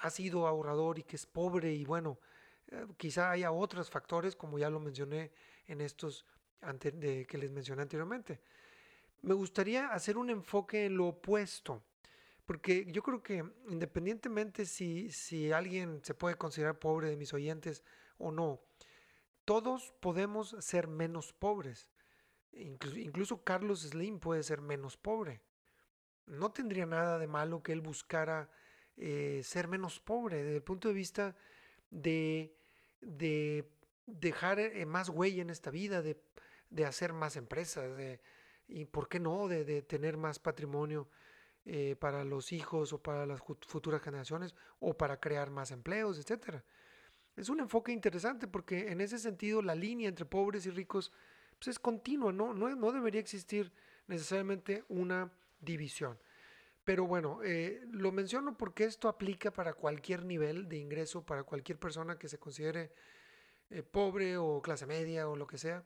ha 0.00 0.10
sido 0.10 0.46
ahorrador 0.46 1.00
y 1.00 1.02
que 1.02 1.16
es 1.16 1.26
pobre 1.26 1.72
y 1.72 1.84
bueno, 1.84 2.20
eh, 2.68 2.86
quizá 2.96 3.32
haya 3.32 3.50
otros 3.50 3.90
factores 3.90 4.36
como 4.36 4.60
ya 4.60 4.70
lo 4.70 4.78
mencioné 4.78 5.32
en 5.66 5.80
estos 5.80 6.24
de, 6.60 7.26
que 7.26 7.36
les 7.36 7.50
mencioné 7.50 7.82
anteriormente. 7.82 8.40
Me 9.22 9.34
gustaría 9.34 9.88
hacer 9.88 10.16
un 10.16 10.30
enfoque 10.30 10.86
en 10.86 10.96
lo 10.96 11.08
opuesto, 11.08 11.82
porque 12.48 12.86
yo 12.90 13.02
creo 13.02 13.22
que 13.22 13.44
independientemente 13.68 14.64
si, 14.64 15.12
si 15.12 15.52
alguien 15.52 16.00
se 16.02 16.14
puede 16.14 16.36
considerar 16.36 16.78
pobre 16.78 17.10
de 17.10 17.16
mis 17.18 17.34
oyentes 17.34 17.84
o 18.16 18.32
no, 18.32 18.62
todos 19.44 19.92
podemos 20.00 20.56
ser 20.60 20.88
menos 20.88 21.34
pobres. 21.34 21.90
Incluso, 22.52 23.44
Carlos 23.44 23.82
Slim 23.82 24.18
puede 24.18 24.42
ser 24.42 24.62
menos 24.62 24.96
pobre. 24.96 25.42
No 26.24 26.50
tendría 26.50 26.86
nada 26.86 27.18
de 27.18 27.26
malo 27.26 27.62
que 27.62 27.72
él 27.72 27.82
buscara 27.82 28.48
eh, 28.96 29.42
ser 29.44 29.68
menos 29.68 30.00
pobre 30.00 30.42
desde 30.42 30.56
el 30.56 30.62
punto 30.62 30.88
de 30.88 30.94
vista 30.94 31.36
de, 31.90 32.56
dejar 34.06 34.58
eh, 34.58 34.86
más 34.86 35.10
huella 35.10 35.42
en 35.42 35.50
esta 35.50 35.70
vida, 35.70 36.00
de, 36.00 36.16
hacer 36.86 37.12
más 37.12 37.36
empresas, 37.36 37.94
de, 37.94 38.22
y 38.68 38.86
por 38.86 39.06
qué 39.06 39.20
no, 39.20 39.48
de, 39.48 39.82
tener 39.82 40.16
más 40.16 40.38
patrimonio 40.38 41.10
eh, 41.64 41.96
para 41.98 42.24
los 42.24 42.52
hijos 42.52 42.92
o 42.92 43.02
para 43.02 43.26
las 43.26 43.40
futuras 43.40 44.02
generaciones 44.02 44.54
o 44.80 44.96
para 44.96 45.20
crear 45.20 45.50
más 45.50 45.70
empleos, 45.70 46.18
etcétera. 46.18 46.64
Es 47.36 47.48
un 47.48 47.60
enfoque 47.60 47.92
interesante 47.92 48.48
porque 48.48 48.90
en 48.90 49.00
ese 49.00 49.18
sentido 49.18 49.62
la 49.62 49.74
línea 49.74 50.08
entre 50.08 50.24
pobres 50.24 50.66
y 50.66 50.70
ricos 50.70 51.12
pues, 51.58 51.68
es 51.68 51.78
continua, 51.78 52.32
¿no? 52.32 52.52
No, 52.54 52.92
debería 52.92 53.20
existir 53.20 53.72
necesariamente 54.06 54.84
una 54.88 55.30
división. 55.60 56.18
Pero 56.84 57.06
bueno, 57.06 57.40
eh, 57.44 57.82
lo 57.90 58.12
menciono 58.12 58.56
porque 58.56 58.84
esto 58.84 59.08
aplica 59.08 59.52
para 59.52 59.74
cualquier 59.74 60.24
nivel 60.24 60.68
de 60.68 60.78
ingreso, 60.78 61.24
para 61.24 61.42
cualquier 61.42 61.78
persona 61.78 62.18
que 62.18 62.28
se 62.28 62.38
considere 62.38 62.92
eh, 63.70 63.82
pobre 63.82 64.38
o 64.38 64.62
clase 64.62 64.86
media 64.86 65.28
o 65.28 65.36
lo 65.36 65.46
que 65.46 65.58
sea. 65.58 65.84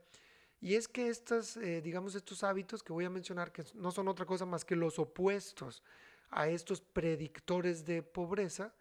Y 0.62 0.76
es 0.76 0.86
que 0.86 1.08
estas, 1.08 1.56
eh, 1.56 1.82
digamos, 1.82 2.14
estos 2.14 2.44
hábitos 2.44 2.84
que 2.84 2.92
voy 2.92 3.04
a 3.04 3.10
mencionar, 3.10 3.50
que 3.50 3.64
no 3.74 3.90
son 3.90 4.06
otra 4.06 4.24
cosa 4.24 4.46
más 4.46 4.64
que 4.64 4.76
los 4.76 5.00
opuestos 5.00 5.82
a 6.30 6.46
estos 6.46 6.80
predictores 6.80 7.84
de 7.84 8.00
pobreza, 8.04 8.72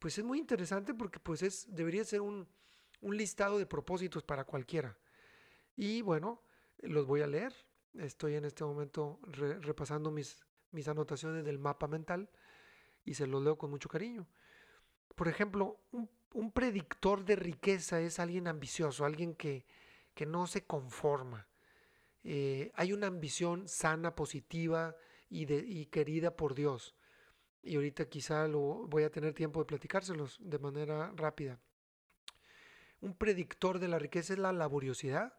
pues 0.00 0.18
es 0.18 0.24
muy 0.24 0.40
interesante 0.40 0.92
porque 0.92 1.20
pues 1.20 1.44
es, 1.44 1.72
debería 1.72 2.04
ser 2.04 2.20
un, 2.20 2.48
listado 3.00 3.58
de 3.58 3.66
propósitos 3.66 4.24
para 4.24 4.42
cualquiera. 4.42 4.98
Y 5.76 6.02
bueno, 6.02 6.42
los 6.78 7.06
voy 7.06 7.20
a 7.20 7.28
leer. 7.28 7.54
Estoy 7.94 8.34
en 8.34 8.44
este 8.44 8.64
momento 8.64 9.20
repasando 9.60 10.10
mis, 10.10 10.44
mis 10.72 10.88
anotaciones 10.88 11.44
del 11.44 11.60
mapa 11.60 11.86
mental 11.86 12.28
y 13.04 13.14
se 13.14 13.28
los 13.28 13.40
leo 13.40 13.56
con 13.56 13.70
mucho 13.70 13.88
cariño. 13.88 14.26
Por 15.14 15.28
ejemplo, 15.28 15.78
un, 15.92 16.50
predictor 16.50 17.24
de 17.24 17.36
riqueza 17.36 18.00
es 18.00 18.18
alguien 18.18 18.48
ambicioso, 18.48 19.04
alguien 19.04 19.36
que, 19.36 19.64
no 20.26 20.46
se 20.46 20.64
conforma. 20.64 21.48
Eh, 22.22 22.72
hay 22.74 22.92
una 22.92 23.08
ambición 23.08 23.68
sana, 23.68 24.14
positiva 24.14 24.96
y, 25.28 25.44
de, 25.44 25.88
querida 25.90 26.36
por 26.36 26.54
Dios 26.54 26.94
y 27.64 27.76
ahorita 27.76 28.08
quizá 28.08 28.46
lo 28.46 28.86
voy 28.86 29.04
a 29.04 29.10
tener 29.10 29.32
tiempo 29.32 29.60
de 29.60 29.66
platicárselos 29.66 30.38
de 30.40 30.58
manera 30.58 31.12
rápida. 31.16 31.58
Un 33.00 33.14
predictor 33.14 33.78
de 33.78 33.88
la 33.88 33.98
riqueza 33.98 34.34
es 34.34 34.38
la 34.38 34.52
laboriosidad, 34.52 35.34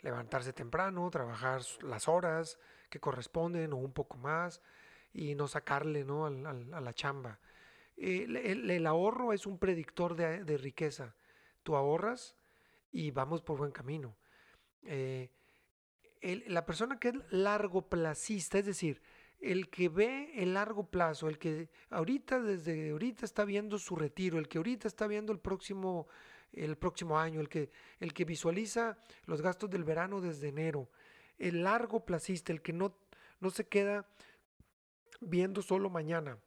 levantarse 0.00 0.52
temprano, 0.52 1.08
trabajar 1.10 1.62
las 1.82 2.08
horas 2.08 2.58
que 2.88 3.00
corresponden 3.00 3.72
o 3.72 3.76
un 3.76 3.92
poco 3.92 4.16
más 4.16 4.62
y 5.12 5.34
no 5.34 5.48
sacarle 5.48 6.04
¿no? 6.04 6.26
a 6.26 6.80
la 6.80 6.92
chamba. 6.92 7.38
El, 7.96 8.86
ahorro 8.86 9.32
es 9.32 9.46
un 9.46 9.58
predictor 9.58 10.16
de, 10.16 10.56
riqueza. 10.56 11.14
Tú 11.62 11.76
ahorras 11.76 12.36
y 12.92 13.10
vamos 13.10 13.42
por 13.42 13.58
buen 13.58 13.72
camino. 13.72 14.16
Eh, 14.82 15.30
la 16.48 16.66
persona 16.66 16.98
que 16.98 17.08
es 17.08 17.14
largo 17.30 17.88
placista, 17.88 18.58
es 18.58 18.66
decir, 18.66 19.00
el 19.40 19.70
que 19.70 19.88
ve 19.88 20.32
el 20.34 20.54
largo 20.54 20.86
plazo, 20.86 21.28
el 21.28 21.38
que 21.38 21.70
ahorita, 21.88 22.40
desde 22.40 22.90
ahorita 22.90 23.24
está 23.24 23.44
viendo 23.44 23.78
su 23.78 23.96
retiro, 23.96 24.38
el 24.38 24.48
que 24.48 24.58
ahorita 24.58 24.86
está 24.86 25.06
viendo 25.06 25.32
el 25.32 25.38
próximo, 25.38 26.08
el 26.52 26.76
próximo 26.76 27.18
año, 27.18 27.40
el 27.40 27.48
que, 27.48 27.70
el 28.00 28.12
que 28.12 28.26
visualiza 28.26 28.98
los 29.24 29.40
gastos 29.40 29.70
del 29.70 29.84
verano 29.84 30.20
desde 30.20 30.48
enero, 30.48 30.90
el 31.38 31.64
largo 31.64 32.04
placista, 32.04 32.52
el 32.52 32.60
que 32.60 32.74
no, 32.74 32.94
no 33.40 33.50
se 33.50 33.66
queda 33.66 34.06
viendo 35.20 35.62
solo 35.62 35.88
mañana. 35.88 36.38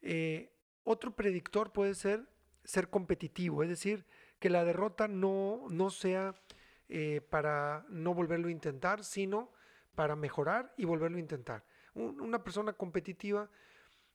Eh, 0.00 0.50
otro 0.84 1.14
predictor 1.14 1.70
puede 1.70 1.94
ser 1.94 2.26
ser 2.64 2.88
competitivo, 2.88 3.62
es 3.62 3.68
decir, 3.68 4.04
que 4.40 4.50
la 4.50 4.64
derrota 4.64 5.06
no, 5.06 5.66
no 5.70 5.90
sea 5.90 6.34
eh, 6.88 7.20
para 7.30 7.86
no 7.88 8.14
volverlo 8.14 8.48
a 8.48 8.52
intentar, 8.52 9.04
sino 9.04 9.52
para 9.94 10.16
mejorar 10.16 10.74
y 10.76 10.84
volverlo 10.84 11.18
a 11.18 11.20
intentar 11.20 11.64
una 11.94 12.42
persona 12.42 12.72
competitiva 12.72 13.50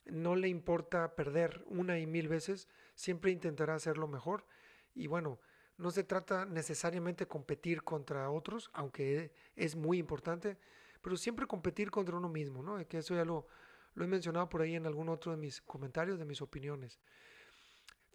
no 0.05 0.35
le 0.35 0.47
importa 0.47 1.15
perder 1.15 1.63
una 1.67 1.97
y 1.99 2.05
mil 2.05 2.27
veces, 2.27 2.67
siempre 2.93 3.31
intentará 3.31 3.75
hacerlo 3.75 4.07
mejor. 4.07 4.45
Y 4.93 5.07
bueno, 5.07 5.39
no 5.77 5.91
se 5.91 6.03
trata 6.03 6.45
necesariamente 6.45 7.27
competir 7.27 7.83
contra 7.83 8.29
otros, 8.29 8.69
aunque 8.73 9.31
es 9.55 9.75
muy 9.75 9.97
importante, 9.97 10.57
pero 11.01 11.17
siempre 11.17 11.47
competir 11.47 11.89
contra 11.91 12.17
uno 12.17 12.29
mismo, 12.29 12.61
¿no? 12.61 12.85
Que 12.87 12.99
eso 12.99 13.15
ya 13.15 13.25
lo, 13.25 13.47
lo 13.95 14.05
he 14.05 14.07
mencionado 14.07 14.47
por 14.47 14.61
ahí 14.61 14.75
en 14.75 14.85
algún 14.85 15.09
otro 15.09 15.31
de 15.31 15.37
mis 15.37 15.61
comentarios, 15.61 16.19
de 16.19 16.25
mis 16.25 16.41
opiniones. 16.41 16.99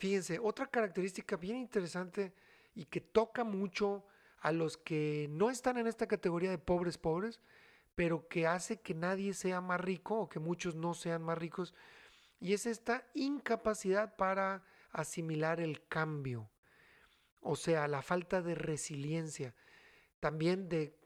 Fíjense, 0.00 0.38
otra 0.38 0.66
característica 0.66 1.36
bien 1.36 1.56
interesante 1.56 2.32
y 2.74 2.86
que 2.86 3.00
toca 3.00 3.44
mucho 3.44 4.04
a 4.40 4.50
los 4.50 4.76
que 4.76 5.28
no 5.30 5.50
están 5.50 5.76
en 5.76 5.86
esta 5.86 6.08
categoría 6.08 6.50
de 6.50 6.58
pobres 6.58 6.98
pobres 6.98 7.40
pero 8.00 8.28
que 8.28 8.46
hace 8.46 8.80
que 8.80 8.94
nadie 8.94 9.34
sea 9.34 9.60
más 9.60 9.78
rico 9.78 10.20
o 10.20 10.28
que 10.30 10.38
muchos 10.38 10.74
no 10.74 10.94
sean 10.94 11.22
más 11.22 11.36
ricos. 11.36 11.74
Y 12.40 12.54
es 12.54 12.64
esta 12.64 13.06
incapacidad 13.12 14.16
para 14.16 14.62
asimilar 14.90 15.60
el 15.60 15.86
cambio, 15.86 16.48
o 17.42 17.56
sea, 17.56 17.86
la 17.88 18.00
falta 18.00 18.40
de 18.40 18.54
resiliencia, 18.54 19.54
también 20.18 20.70
de, 20.70 20.96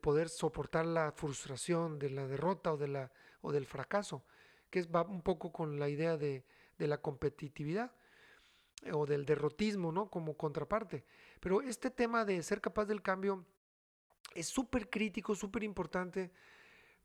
poder 0.00 0.30
soportar 0.30 0.86
la 0.86 1.12
frustración 1.12 1.98
de 1.98 2.08
la 2.08 2.26
derrota 2.26 2.72
o, 2.72 2.78
de 2.78 2.88
la, 2.88 3.12
o 3.42 3.52
del 3.52 3.66
fracaso, 3.66 4.24
que 4.70 4.78
es, 4.78 4.88
va 4.88 5.02
un 5.02 5.20
poco 5.20 5.52
con 5.52 5.78
la 5.78 5.90
idea 5.90 6.16
de, 6.16 6.46
la 6.78 6.96
competitividad. 7.02 7.92
O 8.92 9.06
del 9.06 9.24
derrotismo, 9.24 9.92
¿no? 9.92 10.10
Como 10.10 10.36
contraparte. 10.36 11.04
Pero 11.40 11.62
este 11.62 11.90
tema 11.90 12.24
de 12.24 12.42
ser 12.42 12.60
capaz 12.60 12.86
del 12.86 13.02
cambio 13.02 13.44
es 14.34 14.46
súper 14.46 14.90
crítico, 14.90 15.34
súper 15.34 15.64
importante, 15.64 16.30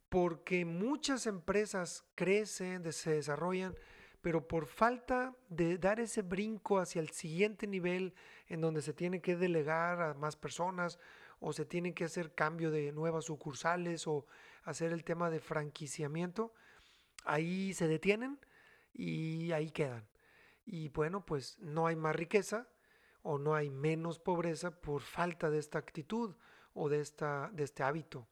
porque 0.09 0.65
muchas 0.65 1.25
empresas 1.27 2.03
crecen, 2.15 2.91
se 2.91 3.11
desarrollan, 3.11 3.75
pero 4.21 4.47
por 4.47 4.67
falta 4.67 5.35
de 5.49 5.77
dar 5.77 5.99
ese 5.99 6.21
brinco 6.21 6.79
hacia 6.79 7.01
el 7.01 7.09
siguiente 7.09 7.65
nivel 7.65 8.13
en 8.47 8.61
donde 8.61 8.81
se 8.81 8.93
tiene 8.93 9.21
que 9.21 9.35
delegar 9.35 10.01
a 10.01 10.13
más 10.13 10.35
personas 10.35 10.99
o 11.39 11.53
se 11.53 11.65
tiene 11.65 11.93
que 11.93 12.03
hacer 12.03 12.35
cambio 12.35 12.69
de 12.69 12.91
nuevas 12.91 13.25
sucursales 13.25 14.05
o 14.05 14.25
hacer 14.63 14.91
el 14.91 15.03
tema 15.03 15.29
de 15.29 15.39
franquiciamiento, 15.39 16.53
ahí 17.25 17.73
se 17.73 17.87
detienen 17.87 18.37
y 18.93 19.51
ahí 19.53 19.71
quedan. 19.71 20.10
Y 20.65 20.89
bueno, 20.89 21.25
pues 21.25 21.57
no 21.59 21.87
hay 21.87 21.95
más 21.95 22.15
riqueza 22.15 22.67
o 23.23 23.37
no 23.37 23.55
hay 23.55 23.69
menos 23.69 24.19
pobreza 24.19 24.81
por 24.81 25.01
falta 25.01 25.49
de 25.49 25.59
esta 25.59 25.79
actitud 25.79 26.35
o 26.73 26.89
de, 26.89 27.01
esta, 27.01 27.49
de 27.53 27.63
este 27.63 27.83
hábito, 27.83 28.27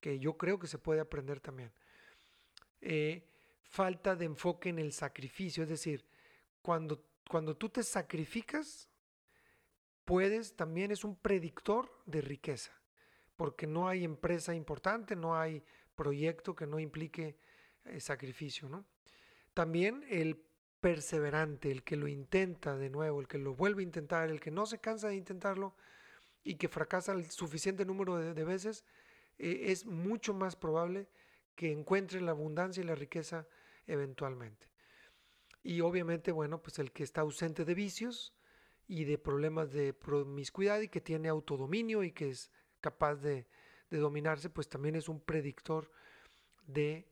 que 0.00 0.18
yo 0.18 0.36
creo 0.36 0.58
que 0.58 0.66
se 0.66 0.78
puede 0.78 1.00
aprender 1.00 1.40
también. 1.40 1.72
Eh, 2.80 3.26
falta 3.62 4.14
de 4.16 4.26
enfoque 4.26 4.68
en 4.68 4.78
el 4.78 4.92
sacrificio, 4.92 5.62
es 5.62 5.68
decir, 5.68 6.06
cuando, 6.62 7.04
cuando 7.28 7.56
tú 7.56 7.68
te 7.68 7.82
sacrificas, 7.82 8.88
puedes, 10.04 10.54
también 10.56 10.90
es 10.90 11.04
un 11.04 11.16
predictor 11.16 11.90
de 12.06 12.20
riqueza, 12.20 12.72
porque 13.36 13.66
no 13.66 13.88
hay 13.88 14.04
empresa 14.04 14.54
importante, 14.54 15.16
no 15.16 15.36
hay 15.36 15.62
proyecto 15.94 16.54
que 16.54 16.66
no 16.66 16.78
implique 16.78 17.38
eh, 17.84 18.00
sacrificio, 18.00 18.68
¿no? 18.68 18.84
También 19.54 20.04
el 20.08 20.44
perseverante, 20.86 21.72
el 21.72 21.82
que 21.82 21.96
lo 21.96 22.06
intenta 22.06 22.76
de 22.76 22.90
nuevo, 22.90 23.20
el 23.20 23.26
que 23.26 23.38
lo 23.38 23.56
vuelve 23.56 23.82
a 23.82 23.82
intentar, 23.82 24.30
el 24.30 24.38
que 24.38 24.52
no 24.52 24.66
se 24.66 24.78
cansa 24.78 25.08
de 25.08 25.16
intentarlo 25.16 25.74
y 26.44 26.54
que 26.54 26.68
fracasa 26.68 27.10
el 27.10 27.28
suficiente 27.28 27.84
número 27.84 28.14
de, 28.18 28.44
veces, 28.44 28.84
eh, 29.36 29.62
es 29.64 29.84
mucho 29.84 30.32
más 30.32 30.54
probable 30.54 31.08
que 31.56 31.72
encuentre 31.72 32.20
la 32.20 32.30
abundancia 32.30 32.84
y 32.84 32.86
la 32.86 32.94
riqueza 32.94 33.48
eventualmente. 33.88 34.68
Y 35.64 35.80
obviamente, 35.80 36.30
bueno, 36.30 36.62
pues 36.62 36.78
el 36.78 36.92
que 36.92 37.02
está 37.02 37.22
ausente 37.22 37.64
de 37.64 37.74
vicios 37.74 38.32
y 38.86 39.06
de 39.06 39.18
problemas 39.18 39.72
de 39.72 39.92
promiscuidad 39.92 40.80
y 40.82 40.88
que 40.88 41.00
tiene 41.00 41.28
autodominio 41.28 42.04
y 42.04 42.12
que 42.12 42.30
es 42.30 42.52
capaz 42.80 43.16
de, 43.16 43.48
dominarse, 43.90 44.50
pues 44.50 44.68
también 44.68 44.94
es 44.94 45.08
un 45.08 45.18
predictor 45.18 45.90
de, 46.64 47.08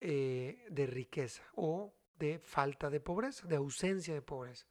eh, 0.00 0.66
de 0.70 0.86
riqueza 0.88 1.44
o 1.54 1.95
de 2.18 2.38
falta 2.38 2.90
de 2.90 3.00
pobreza, 3.00 3.46
de 3.46 3.56
ausencia 3.56 4.14
de 4.14 4.22
pobreza. 4.22 4.66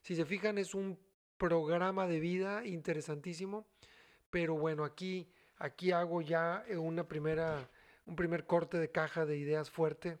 Si 0.00 0.16
se 0.16 0.24
fijan, 0.24 0.58
es 0.58 0.74
un 0.74 0.98
programa 1.36 2.06
de 2.06 2.20
vida 2.20 2.64
interesantísimo, 2.66 3.66
pero 4.30 4.54
bueno, 4.54 4.84
aquí, 4.84 5.30
aquí 5.58 5.92
hago 5.92 6.22
ya 6.22 6.64
una 6.76 7.06
primera 7.06 7.68
un 8.10 8.16
primer 8.16 8.44
corte 8.44 8.78
de 8.78 8.90
caja 8.90 9.24
de 9.24 9.36
ideas 9.36 9.70
fuerte. 9.70 10.18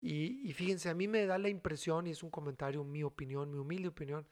Y, 0.00 0.52
fíjense, 0.54 0.88
a 0.88 0.94
mí 0.94 1.06
me 1.06 1.26
da 1.26 1.38
la 1.38 1.48
impresión, 1.48 2.06
y 2.06 2.10
es 2.10 2.24
un 2.24 2.30
comentario, 2.30 2.82
mi 2.82 3.04
opinión, 3.04 3.52
mi 3.52 3.58
humilde 3.58 3.88
opinión, 3.88 4.26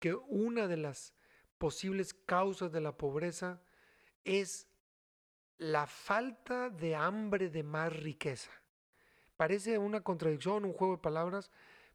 que 0.00 0.14
una 0.14 0.66
de 0.66 0.78
las 0.78 1.14
posibles 1.58 2.12
causas 2.14 2.72
de 2.72 2.80
la 2.80 2.96
pobreza 2.96 3.62
es 4.24 4.66
la 5.58 5.86
falta 5.86 6.70
de 6.70 6.96
hambre 6.96 7.50
de 7.50 7.62
más 7.62 7.94
riqueza. 7.94 8.50
Parece 9.40 9.78
una 9.78 10.02
contradicción, 10.02 10.66
un 10.66 10.74
juego 10.74 10.96
de 10.96 11.02
palabras, 11.02 11.50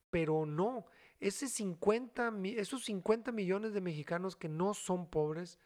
pero 0.10 0.48
no. 0.48 0.88
Ese 1.20 1.48
50, 1.48 2.34
esos 2.56 2.86
50 2.86 3.32
millones 3.32 3.72
de 3.72 3.82
mexicanos 3.82 4.36
que 4.36 4.50
no 4.50 4.74
son 4.74 5.08
pobres 5.08 5.60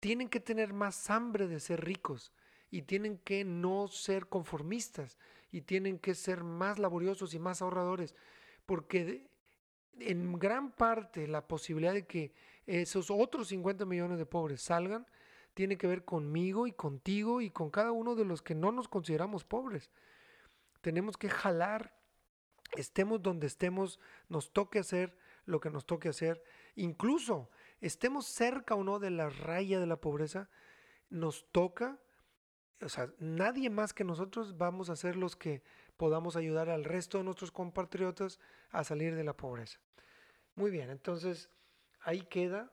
tienen 0.00 0.28
que 0.28 0.40
tener 0.40 0.72
más 0.72 1.08
hambre 1.08 1.46
de 1.46 1.60
ser 1.60 1.84
ricos 1.84 2.32
y 2.68 2.82
tienen 2.82 3.16
que 3.16 3.44
no 3.44 3.86
ser 3.86 4.26
conformistas 4.26 5.18
y 5.52 5.60
tienen 5.60 6.00
que 6.00 6.16
ser 6.16 6.42
más 6.42 6.80
laboriosos 6.80 7.32
y 7.34 7.38
más 7.38 7.62
ahorradores, 7.62 8.16
porque 8.66 9.28
en 10.00 10.32
gran 10.32 10.72
parte 10.72 11.28
la 11.28 11.46
posibilidad 11.46 11.94
de 11.94 12.08
que 12.08 12.32
esos 12.66 13.08
otros 13.08 13.46
50 13.46 13.84
millones 13.84 14.18
de 14.18 14.26
pobres 14.26 14.62
salgan 14.62 15.06
tiene 15.54 15.76
que 15.78 15.86
ver 15.86 16.04
conmigo 16.04 16.66
y 16.66 16.72
contigo 16.72 17.40
y 17.40 17.50
con 17.50 17.70
cada 17.70 17.92
uno 17.92 18.14
de 18.14 18.24
los 18.24 18.42
que 18.42 18.54
no 18.54 18.72
nos 18.72 18.88
consideramos 18.88 19.44
pobres. 19.44 19.90
Tenemos 20.80 21.16
que 21.16 21.28
jalar, 21.28 21.94
estemos 22.76 23.22
donde 23.22 23.46
estemos, 23.46 24.00
nos 24.28 24.52
toque 24.52 24.78
hacer 24.78 25.16
lo 25.44 25.60
que 25.60 25.70
nos 25.70 25.86
toque 25.86 26.08
hacer, 26.08 26.42
incluso 26.76 27.50
estemos 27.80 28.26
cerca 28.26 28.74
o 28.74 28.84
no 28.84 28.98
de 28.98 29.10
la 29.10 29.28
raya 29.28 29.80
de 29.80 29.86
la 29.86 30.00
pobreza, 30.00 30.48
nos 31.10 31.50
toca 31.50 31.98
o 32.82 32.88
sea, 32.88 33.12
nadie 33.18 33.70
más 33.70 33.92
que 33.92 34.04
nosotros 34.04 34.56
vamos 34.58 34.90
a 34.90 34.96
ser 34.96 35.16
los 35.16 35.36
que 35.36 35.62
podamos 35.96 36.36
ayudar 36.36 36.68
al 36.68 36.84
resto 36.84 37.18
de 37.18 37.24
nuestros 37.24 37.52
compatriotas 37.52 38.40
a 38.70 38.82
salir 38.84 39.14
de 39.14 39.24
la 39.24 39.36
pobreza. 39.36 39.78
Muy 40.54 40.70
bien, 40.70 40.90
entonces 40.90 41.50
ahí 42.00 42.22
queda. 42.22 42.72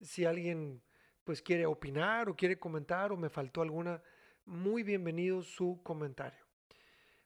Si 0.00 0.24
alguien 0.24 0.82
pues 1.24 1.42
quiere 1.42 1.66
opinar 1.66 2.28
o 2.28 2.36
quiere 2.36 2.58
comentar 2.58 3.12
o 3.12 3.16
me 3.16 3.28
faltó 3.28 3.62
alguna, 3.62 4.02
muy 4.46 4.82
bienvenido 4.82 5.42
su 5.42 5.80
comentario. 5.82 6.44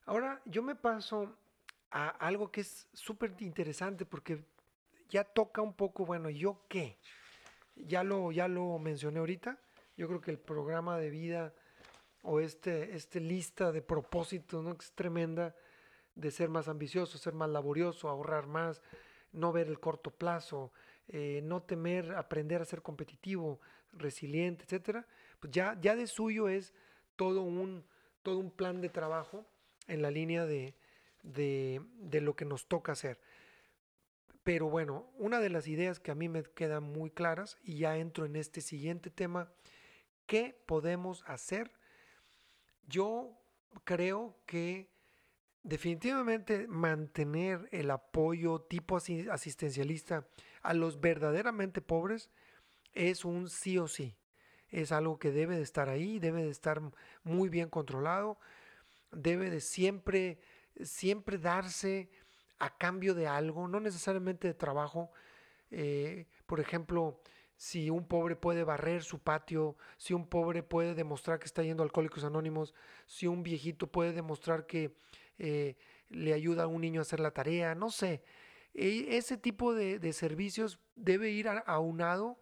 Ahora 0.05 0.41
yo 0.45 0.61
me 0.61 0.75
paso 0.75 1.35
a 1.91 2.09
algo 2.09 2.51
que 2.51 2.61
es 2.61 2.87
súper 2.93 3.33
interesante 3.39 4.05
porque 4.05 4.43
ya 5.09 5.23
toca 5.23 5.61
un 5.61 5.73
poco, 5.73 6.05
bueno, 6.05 6.29
¿yo 6.29 6.65
qué? 6.67 6.97
Ya 7.75 8.03
lo, 8.03 8.31
ya 8.31 8.47
lo 8.47 8.77
mencioné 8.79 9.19
ahorita. 9.19 9.57
Yo 9.97 10.07
creo 10.07 10.21
que 10.21 10.31
el 10.31 10.39
programa 10.39 10.97
de 10.97 11.09
vida 11.09 11.53
o 12.21 12.39
este, 12.39 12.95
este 12.95 13.19
lista 13.19 13.71
de 13.71 13.81
propósitos, 13.81 14.63
¿no? 14.63 14.71
Es 14.79 14.91
tremenda 14.93 15.55
de 16.15 16.31
ser 16.31 16.49
más 16.49 16.67
ambicioso, 16.67 17.17
ser 17.17 17.33
más 17.33 17.49
laborioso, 17.49 18.09
ahorrar 18.09 18.47
más, 18.47 18.81
no 19.31 19.51
ver 19.51 19.67
el 19.67 19.79
corto 19.79 20.11
plazo, 20.11 20.71
eh, 21.07 21.41
no 21.43 21.61
temer, 21.61 22.15
aprender 22.15 22.61
a 22.61 22.65
ser 22.65 22.81
competitivo, 22.81 23.59
resiliente, 23.95 24.63
etcétera, 24.63 25.07
pues 25.39 25.51
ya, 25.51 25.77
ya 25.81 25.95
de 25.95 26.07
suyo 26.07 26.49
es 26.49 26.73
todo 27.15 27.41
un, 27.41 27.85
todo 28.23 28.39
un 28.39 28.51
plan 28.51 28.81
de 28.81 28.89
trabajo 28.89 29.45
en 29.87 30.01
la 30.01 30.11
línea 30.11 30.45
de, 30.45 30.75
de, 31.23 31.81
de 31.97 32.21
lo 32.21 32.35
que 32.35 32.45
nos 32.45 32.67
toca 32.67 32.91
hacer. 32.91 33.19
Pero 34.43 34.69
bueno, 34.69 35.09
una 35.17 35.39
de 35.39 35.49
las 35.49 35.67
ideas 35.67 35.99
que 35.99 36.11
a 36.11 36.15
mí 36.15 36.29
me 36.29 36.43
quedan 36.43 36.83
muy 36.83 37.09
claras, 37.09 37.57
y 37.63 37.79
ya 37.79 37.97
entro 37.97 38.25
en 38.25 38.35
este 38.35 38.61
siguiente 38.61 39.09
tema, 39.09 39.51
¿qué 40.27 40.55
podemos 40.67 41.23
hacer 41.25 41.71
yo 42.87 43.37
creo 43.83 44.37
que 44.45 44.89
definitivamente 45.63 46.67
mantener 46.67 47.67
el 47.71 47.89
apoyo 47.91 48.61
tipo 48.61 48.97
asistencialista 48.97 50.27
a 50.61 50.73
los 50.73 51.01
verdaderamente 51.01 51.81
pobres 51.81 52.29
es 52.95 53.25
un 53.25 53.49
sí 53.49 53.77
o 53.77 53.87
sí. 53.87 54.17
Es 54.69 54.91
algo 54.91 55.19
que 55.19 55.31
debe 55.31 55.55
de 55.55 55.61
estar 55.61 55.89
ahí, 55.89 56.19
debe 56.19 56.43
de 56.43 56.49
estar 56.49 56.81
muy 57.23 57.49
bien 57.49 57.69
controlado, 57.69 58.39
debe 59.11 59.49
de 59.49 59.61
siempre, 59.61 60.39
siempre 60.81 61.37
darse 61.37 62.09
a 62.57 62.77
cambio 62.77 63.13
de 63.13 63.27
algo, 63.27 63.67
no 63.67 63.79
necesariamente 63.79 64.47
de 64.47 64.53
trabajo. 64.53 65.11
Eh, 65.71 66.27
por 66.45 66.59
ejemplo, 66.59 67.21
si 67.57 67.89
un 67.89 68.07
pobre 68.07 68.35
puede 68.35 68.63
barrer 68.63 69.03
su 69.03 69.19
patio, 69.19 69.77
si 69.97 70.13
un 70.13 70.27
pobre 70.27 70.63
puede 70.63 70.95
demostrar 70.95 71.39
que 71.39 71.45
está 71.45 71.63
yendo 71.63 71.83
a 71.83 71.85
Alcohólicos 71.85 72.23
Anónimos, 72.23 72.73
si 73.05 73.27
un 73.27 73.43
viejito 73.43 73.87
puede 73.87 74.13
demostrar 74.13 74.65
que 74.65 74.95
eh, 75.37 75.77
le 76.09 76.33
ayuda 76.33 76.63
a 76.63 76.67
un 76.67 76.81
niño 76.81 77.01
a 77.01 77.03
hacer 77.03 77.19
la 77.19 77.31
tarea, 77.31 77.75
no 77.75 77.91
sé. 77.91 78.23
E, 78.73 79.17
ese 79.17 79.37
tipo 79.37 79.73
de, 79.73 80.13
servicios 80.13 80.79
debe 80.95 81.29
ir 81.31 81.47
aunado 81.65 82.39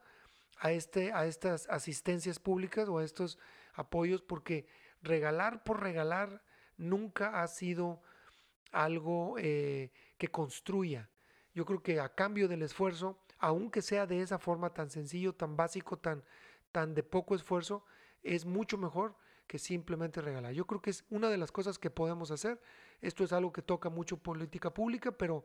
a, 0.63 0.71
este, 0.71 1.11
a 1.11 1.25
estas 1.25 1.67
asistencias 1.67 2.39
públicas 2.39 2.87
o 2.87 2.99
a 2.99 3.03
estos 3.03 3.37
apoyos 3.73 4.21
porque 4.21 4.65
regalar 5.01 5.63
por 5.65 5.81
regalar 5.81 6.41
nunca 6.77 7.41
ha 7.43 7.47
sido 7.47 8.01
algo 8.71 9.35
eh, 9.37 9.91
que 10.17 10.29
construya. 10.29 11.09
Yo 11.53 11.65
creo 11.65 11.83
que 11.83 11.99
a 11.99 12.15
cambio 12.15 12.47
del 12.47 12.61
esfuerzo 12.61 13.19
aunque 13.39 13.81
sea 13.81 14.07
de 14.07 14.21
esa 14.21 14.39
forma 14.39 14.73
tan 14.73 14.89
sencillo, 14.89 15.35
tan 15.35 15.57
básico, 15.57 15.97
tan, 15.97 16.23
tan 16.71 16.93
de 16.95 17.03
poco 17.03 17.35
esfuerzo, 17.35 17.83
es 18.21 18.45
mucho 18.45 18.77
mejor 18.77 19.17
que 19.47 19.59
simplemente 19.59 20.21
regalar. 20.21 20.53
Yo 20.53 20.65
creo 20.65 20.81
que 20.81 20.91
es 20.91 21.03
una 21.09 21.29
de 21.29 21.37
las 21.37 21.51
cosas 21.51 21.77
que 21.77 21.89
podemos 21.89 22.31
hacer. 22.31 22.61
Esto 23.01 23.25
es 23.25 23.33
algo 23.33 23.51
que 23.51 23.61
toca 23.61 23.89
mucho 23.89 24.15
política 24.15 24.73
pública, 24.73 25.11
pero 25.11 25.43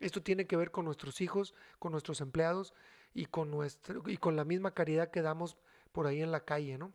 esto 0.00 0.20
tiene 0.20 0.48
que 0.48 0.56
ver 0.56 0.72
con 0.72 0.84
nuestros 0.84 1.20
hijos, 1.20 1.54
con 1.78 1.92
nuestros 1.92 2.20
empleados 2.20 2.74
y 3.14 3.26
con, 3.26 3.50
nuestro, 3.50 4.02
y 4.06 4.16
con 4.16 4.36
la 4.36 4.44
misma 4.44 4.74
caridad 4.74 5.10
que 5.10 5.22
damos 5.22 5.56
por 5.92 6.06
ahí 6.06 6.22
en 6.22 6.30
la 6.30 6.44
calle, 6.44 6.78
¿no? 6.78 6.92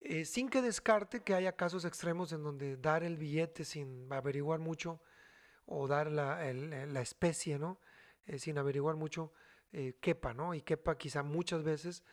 Eh, 0.00 0.24
sin 0.26 0.50
que 0.50 0.60
descarte 0.60 1.22
que 1.22 1.34
haya 1.34 1.56
casos 1.56 1.84
extremos 1.84 2.32
en 2.32 2.42
donde 2.42 2.76
dar 2.76 3.02
el 3.02 3.16
billete 3.16 3.64
sin 3.64 4.12
averiguar 4.12 4.58
mucho 4.58 5.00
o 5.64 5.88
dar 5.88 6.10
la, 6.10 6.52
la 6.52 7.00
especie, 7.00 7.58
¿no? 7.58 7.80
sin 8.36 8.56
averiguar 8.58 8.96
mucho, 8.96 9.32
quepa, 10.00 10.32
¿no? 10.32 10.54
Y 10.54 10.62
quepa 10.62 10.96
quizá 10.96 11.22
muchas 11.22 11.62
veces, 11.62 12.04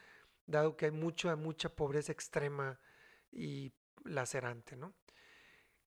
dado 0.45 0.75
que 0.75 0.85
hay 0.85 0.91
mucha, 0.91 1.35
mucha 1.35 1.69
pobreza 1.69 2.11
extrema 2.11 2.79
y 3.31 3.73
lacerante, 4.03 4.75
¿no? 4.75 4.93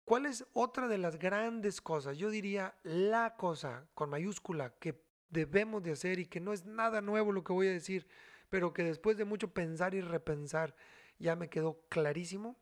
¿Cuál 0.05 0.26
es 0.26 0.45
otra 0.55 0.88
de 0.88 0.99
las 0.99 1.18
grandes 1.18 1.80
cosas? 1.80 2.18
Yo 2.18 2.30
diría 2.30 2.76
la 2.82 3.36
cosa 3.36 3.88
con 3.95 4.11
mayúscula 4.11 4.74
que 4.80 5.05
debemos 5.31 5.83
de 5.83 5.93
hacer 5.93 6.18
y 6.18 6.26
que 6.26 6.41
no 6.41 6.53
es 6.53 6.64
nada 6.64 7.01
nuevo 7.01 7.33
lo 7.33 7.45
que 7.45 7.53
voy 7.53 7.68
a 7.68 7.72
decir, 7.72 8.07
pero 8.49 8.72
que 8.72 8.85
después 8.85 9.16
de 9.16 9.24
mucho 9.24 9.53
pensar 9.53 9.95
y 9.95 10.01
repensar 10.01 10.74
ya 11.18 11.37
me 11.37 11.49
quedó 11.49 11.81
clarísimo, 11.89 12.59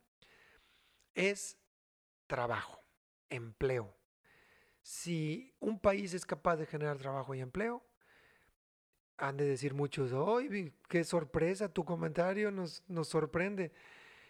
es 1.15 1.57
trabajo, 2.27 2.83
empleo. 3.29 3.95
Si 4.81 5.53
un 5.59 5.79
país 5.79 6.13
es 6.13 6.25
capaz 6.25 6.57
de 6.57 6.65
generar 6.65 6.97
trabajo 6.97 7.33
y 7.35 7.41
empleo, 7.41 7.83
han 9.17 9.37
de 9.37 9.45
decir 9.45 9.73
muchos, 9.73 10.13
¡ay, 10.13 10.73
qué 10.87 11.03
sorpresa! 11.03 11.73
Tu 11.73 11.83
comentario 11.83 12.51
nos, 12.51 12.83
nos 12.87 13.09
sorprende. 13.09 13.71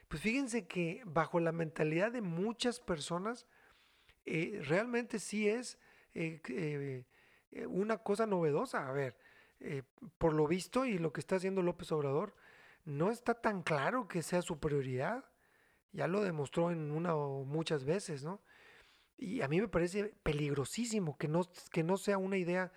Pues 0.07 0.21
fíjense 0.21 0.67
que 0.67 1.03
bajo 1.05 1.39
la 1.39 1.51
mentalidad 1.51 2.11
de 2.11 2.21
muchas 2.21 2.79
personas, 2.79 3.45
eh, 4.25 4.61
realmente 4.65 5.19
sí 5.19 5.47
es 5.47 5.77
eh, 6.13 6.41
eh, 6.49 7.05
una 7.67 7.97
cosa 7.99 8.25
novedosa. 8.25 8.87
A 8.87 8.91
ver, 8.91 9.15
por 10.17 10.33
lo 10.33 10.47
visto 10.47 10.85
y 10.85 10.97
lo 10.97 11.13
que 11.13 11.19
está 11.19 11.35
haciendo 11.35 11.61
López 11.61 11.91
Obrador, 11.91 12.35
no 12.85 13.11
está 13.11 13.35
tan 13.35 13.63
claro 13.63 14.07
que 14.07 14.23
sea 14.23 14.41
su 14.41 14.59
prioridad. 14.59 15.25
Ya 15.91 16.07
lo 16.07 16.21
demostró 16.21 16.71
en 16.71 16.91
una 16.91 17.15
o 17.15 17.43
muchas 17.45 17.83
veces, 17.83 18.23
¿no? 18.23 18.41
Y 19.17 19.41
a 19.41 19.47
mí 19.47 19.59
me 19.59 19.67
parece 19.67 20.13
peligrosísimo 20.23 21.17
que 21.17 21.27
no, 21.27 21.41
que 21.71 21.83
no 21.83 21.97
sea 21.97 22.17
una 22.17 22.37
idea 22.37 22.71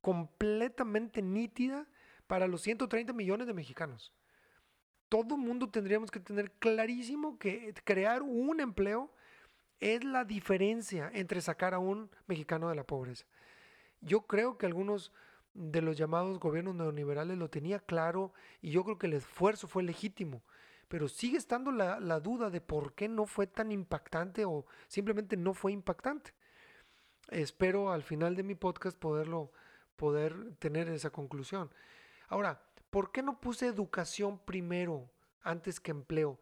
completamente 0.00 1.22
nítida 1.22 1.88
para 2.26 2.46
los 2.46 2.62
130 2.62 3.12
millones 3.12 3.46
de 3.46 3.54
mexicanos 3.54 4.12
todo 5.08 5.36
mundo 5.36 5.70
tendríamos 5.70 6.10
que 6.10 6.20
tener 6.20 6.52
clarísimo 6.52 7.38
que 7.38 7.74
crear 7.84 8.22
un 8.22 8.60
empleo 8.60 9.10
es 9.80 10.04
la 10.04 10.24
diferencia 10.24 11.10
entre 11.14 11.40
sacar 11.40 11.74
a 11.74 11.78
un 11.78 12.10
mexicano 12.26 12.68
de 12.68 12.74
la 12.74 12.84
pobreza. 12.84 13.24
Yo 14.00 14.22
creo 14.22 14.58
que 14.58 14.66
algunos 14.66 15.12
de 15.54 15.82
los 15.82 15.96
llamados 15.96 16.38
gobiernos 16.38 16.74
neoliberales 16.76 17.36
lo 17.36 17.50
tenía 17.50 17.80
claro 17.80 18.32
y 18.60 18.70
yo 18.70 18.84
creo 18.84 18.98
que 18.98 19.08
el 19.08 19.14
esfuerzo 19.14 19.66
fue 19.66 19.82
legítimo, 19.82 20.42
pero 20.86 21.08
sigue 21.08 21.36
estando 21.36 21.72
la, 21.72 22.20
duda 22.20 22.50
de 22.50 22.60
por 22.60 22.94
qué 22.94 23.08
no 23.08 23.26
fue 23.26 23.46
tan 23.46 23.72
impactante 23.72 24.44
o 24.44 24.66
simplemente 24.86 25.36
no 25.36 25.54
fue 25.54 25.72
impactante. 25.72 26.32
Espero 27.28 27.92
al 27.92 28.02
final 28.02 28.36
de 28.36 28.42
mi 28.42 28.54
podcast 28.54 28.96
poderlo, 28.98 29.52
poder 29.96 30.54
tener 30.58 30.88
esa 30.88 31.10
conclusión. 31.10 31.70
Ahora, 32.28 32.62
¿por 32.90 33.10
qué 33.10 33.22
no 33.22 33.40
puse 33.40 33.66
educación 33.66 34.38
primero 34.38 35.10
antes 35.42 35.80
que 35.80 35.90
empleo? 35.90 36.40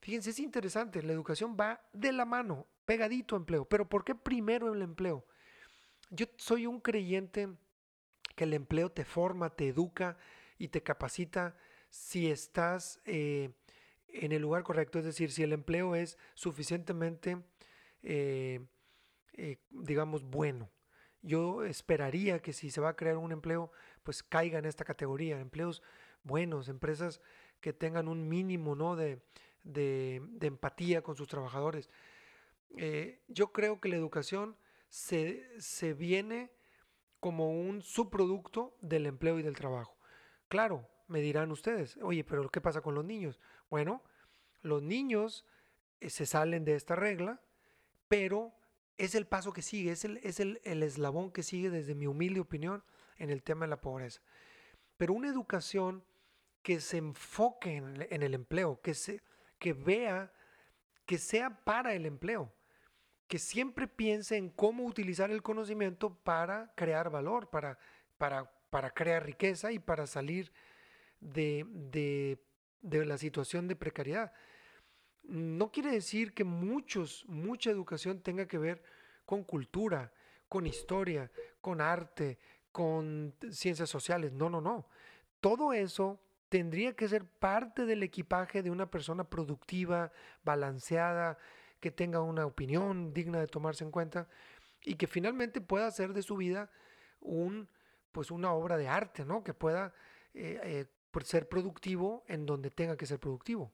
Fíjense, 0.00 0.30
es 0.30 0.38
interesante, 0.38 1.02
la 1.02 1.12
educación 1.12 1.56
va 1.58 1.80
de 1.92 2.12
la 2.12 2.24
mano, 2.24 2.66
pegadito 2.86 3.34
a 3.34 3.38
empleo, 3.38 3.64
pero 3.64 3.88
¿por 3.88 4.04
qué 4.04 4.14
primero 4.14 4.72
el 4.72 4.82
empleo? 4.82 5.24
Yo 6.14 6.26
soy 6.36 6.66
un 6.66 6.78
creyente 6.78 7.48
que 8.36 8.44
el 8.44 8.52
empleo 8.52 8.92
te 8.92 9.02
forma, 9.02 9.48
te 9.48 9.68
educa 9.68 10.18
y 10.58 10.68
te 10.68 10.82
capacita 10.82 11.56
si 11.88 12.30
estás 12.30 13.00
eh, 13.06 13.54
en 14.08 14.32
el 14.32 14.42
lugar 14.42 14.62
correcto, 14.62 14.98
es 14.98 15.06
decir, 15.06 15.32
si 15.32 15.42
el 15.42 15.54
empleo 15.54 15.94
es 15.94 16.18
suficientemente, 16.34 17.38
eh, 18.02 18.60
eh, 19.32 19.56
digamos, 19.70 20.22
bueno. 20.22 20.68
Yo 21.22 21.64
esperaría 21.64 22.42
que 22.42 22.52
si 22.52 22.70
se 22.70 22.82
va 22.82 22.90
a 22.90 22.96
crear 22.96 23.16
un 23.16 23.32
empleo, 23.32 23.72
pues 24.02 24.22
caiga 24.22 24.58
en 24.58 24.66
esta 24.66 24.84
categoría, 24.84 25.40
empleos 25.40 25.82
buenos, 26.24 26.68
empresas 26.68 27.22
que 27.62 27.72
tengan 27.72 28.06
un 28.06 28.28
mínimo 28.28 28.74
¿no? 28.74 28.96
de, 28.96 29.22
empatía 30.42 31.00
con 31.00 31.16
sus 31.16 31.28
trabajadores. 31.28 31.88
Yo 33.28 33.52
creo 33.52 33.80
que 33.80 33.88
la 33.88 33.96
educación 33.96 34.56
se, 34.92 35.48
se 35.58 35.94
viene 35.94 36.52
como 37.18 37.50
un 37.50 37.80
subproducto 37.80 38.76
del 38.82 39.06
empleo 39.06 39.38
y 39.38 39.42
del 39.42 39.56
trabajo. 39.56 39.96
Claro, 40.48 40.86
me 41.08 41.22
dirán 41.22 41.50
ustedes, 41.50 41.96
oye, 42.02 42.24
pero 42.24 42.50
¿qué 42.50 42.60
pasa 42.60 42.82
con 42.82 42.94
los 42.94 43.02
niños? 43.02 43.40
Bueno, 43.70 44.02
los 44.60 44.82
niños 44.82 45.46
eh, 46.00 46.10
se 46.10 46.26
salen 46.26 46.66
de 46.66 46.74
esta 46.74 46.94
regla, 46.94 47.40
pero 48.06 48.52
es 48.98 49.14
el 49.14 49.26
paso 49.26 49.54
que 49.54 49.62
sigue, 49.62 49.92
es 49.92 50.04
el, 50.04 50.18
es 50.18 50.40
el, 50.40 50.60
eslabón 50.62 51.32
que 51.32 51.42
sigue 51.42 51.70
desde 51.70 51.94
mi 51.94 52.06
humilde 52.06 52.40
opinión 52.40 52.84
en 53.16 53.30
el 53.30 53.42
tema 53.42 53.64
de 53.64 53.70
la 53.70 53.80
pobreza. 53.80 54.20
Pero 54.98 55.14
una 55.14 55.28
educación 55.28 56.04
que 56.62 56.80
se 56.80 56.98
enfoque 56.98 57.76
en, 57.76 58.22
el 58.22 58.34
empleo, 58.34 58.78
que, 58.82 58.92
se, 58.92 59.22
que 59.58 59.72
vea, 59.72 60.34
que 61.06 61.16
sea 61.16 61.64
para 61.64 61.94
el 61.94 62.04
empleo, 62.04 62.52
que 63.32 63.38
siempre 63.38 63.88
piense 63.88 64.36
en 64.36 64.50
cómo 64.50 64.84
utilizar 64.84 65.30
el 65.30 65.40
conocimiento 65.40 66.14
para 66.22 66.70
crear 66.74 67.08
valor, 67.08 67.48
para, 67.48 67.78
para, 68.18 68.52
para 68.68 68.90
crear 68.90 69.24
riqueza 69.24 69.72
y 69.72 69.78
para 69.78 70.06
salir 70.06 70.52
de, 71.18 71.64
de 72.82 73.06
la 73.06 73.16
situación 73.16 73.68
de 73.68 73.74
precariedad. 73.74 74.34
No 75.22 75.72
quiere 75.72 75.92
decir 75.92 76.34
que 76.34 76.44
muchos, 76.44 77.24
mucha 77.26 77.70
educación 77.70 78.20
tenga 78.20 78.46
que 78.46 78.58
ver 78.58 78.82
con 79.24 79.44
cultura, 79.44 80.12
con 80.46 80.66
historia, 80.66 81.30
con 81.62 81.80
arte, 81.80 82.38
con 82.70 83.34
ciencias 83.50 83.88
sociales. 83.88 84.30
No, 84.34 84.50
no, 84.50 84.60
no. 84.60 84.90
Todo 85.40 85.72
eso 85.72 86.20
tendría 86.50 86.94
que 86.94 87.08
ser 87.08 87.24
parte 87.24 87.86
del 87.86 88.02
equipaje 88.02 88.62
de 88.62 88.70
una 88.70 88.90
persona 88.90 89.24
productiva, 89.24 90.12
balanceada, 90.44 91.38
que 91.82 91.90
tenga 91.90 92.20
una 92.20 92.46
opinión 92.46 93.12
digna 93.12 93.40
de 93.40 93.48
tomarse 93.48 93.82
en 93.82 93.90
cuenta 93.90 94.28
y 94.84 94.94
que 94.94 95.08
finalmente 95.08 95.60
pueda 95.60 95.88
hacer 95.88 96.12
de 96.12 96.22
su 96.22 96.36
vida 96.36 96.70
un, 97.20 97.68
pues 98.12 98.30
una 98.30 98.52
obra 98.52 98.76
de 98.76 98.86
arte, 98.86 99.24
¿no? 99.24 99.42
Que 99.42 99.52
pueda 99.52 99.92
eh, 100.32 100.60
eh, 100.62 100.86
ser 101.24 101.48
productivo 101.48 102.24
en 102.28 102.46
donde 102.46 102.70
tenga 102.70 102.96
que 102.96 103.04
ser 103.04 103.18
productivo. 103.18 103.72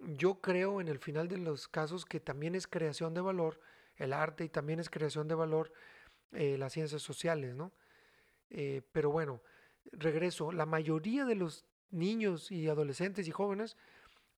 Yo 0.00 0.42
creo 0.42 0.82
en 0.82 0.88
el 0.88 0.98
final 0.98 1.26
de 1.26 1.38
los 1.38 1.66
casos 1.66 2.04
que 2.04 2.20
también 2.20 2.54
es 2.54 2.66
creación 2.66 3.14
de 3.14 3.22
valor 3.22 3.58
el 3.96 4.12
arte 4.12 4.44
y 4.44 4.50
también 4.50 4.78
es 4.78 4.90
creación 4.90 5.26
de 5.26 5.34
valor 5.34 5.72
eh, 6.32 6.58
las 6.58 6.74
ciencias 6.74 7.00
sociales, 7.00 7.54
¿no? 7.54 7.72
Pero 8.92 9.10
bueno, 9.10 9.40
regreso, 9.90 10.52
la 10.52 10.66
mayoría 10.66 11.24
de 11.24 11.34
los 11.34 11.64
niños 11.90 12.52
y 12.52 12.68
adolescentes 12.68 13.26
y 13.26 13.32
jóvenes 13.32 13.76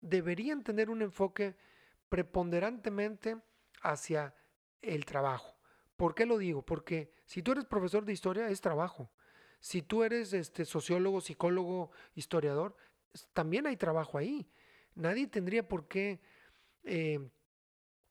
deberían 0.00 0.62
tener 0.62 0.88
un 0.88 1.02
enfoque 1.02 1.56
preponderantemente 2.08 3.36
hacia 3.82 4.34
el 4.82 5.04
trabajo. 5.04 5.56
¿Por 5.96 6.14
qué 6.14 6.26
lo 6.26 6.38
digo? 6.38 6.62
Porque 6.62 7.12
si 7.24 7.42
tú 7.42 7.52
eres 7.52 7.64
profesor 7.64 8.04
de 8.04 8.12
historia, 8.12 8.48
es 8.48 8.60
trabajo. 8.60 9.10
Si 9.60 9.82
tú 9.82 10.04
eres 10.04 10.32
este, 10.32 10.64
sociólogo, 10.64 11.20
psicólogo, 11.20 11.90
historiador, 12.14 12.76
también 13.32 13.66
hay 13.66 13.76
trabajo 13.76 14.18
ahí. 14.18 14.50
Nadie 14.94 15.26
tendría 15.26 15.66
por 15.66 15.88
qué, 15.88 16.20
eh, 16.84 17.30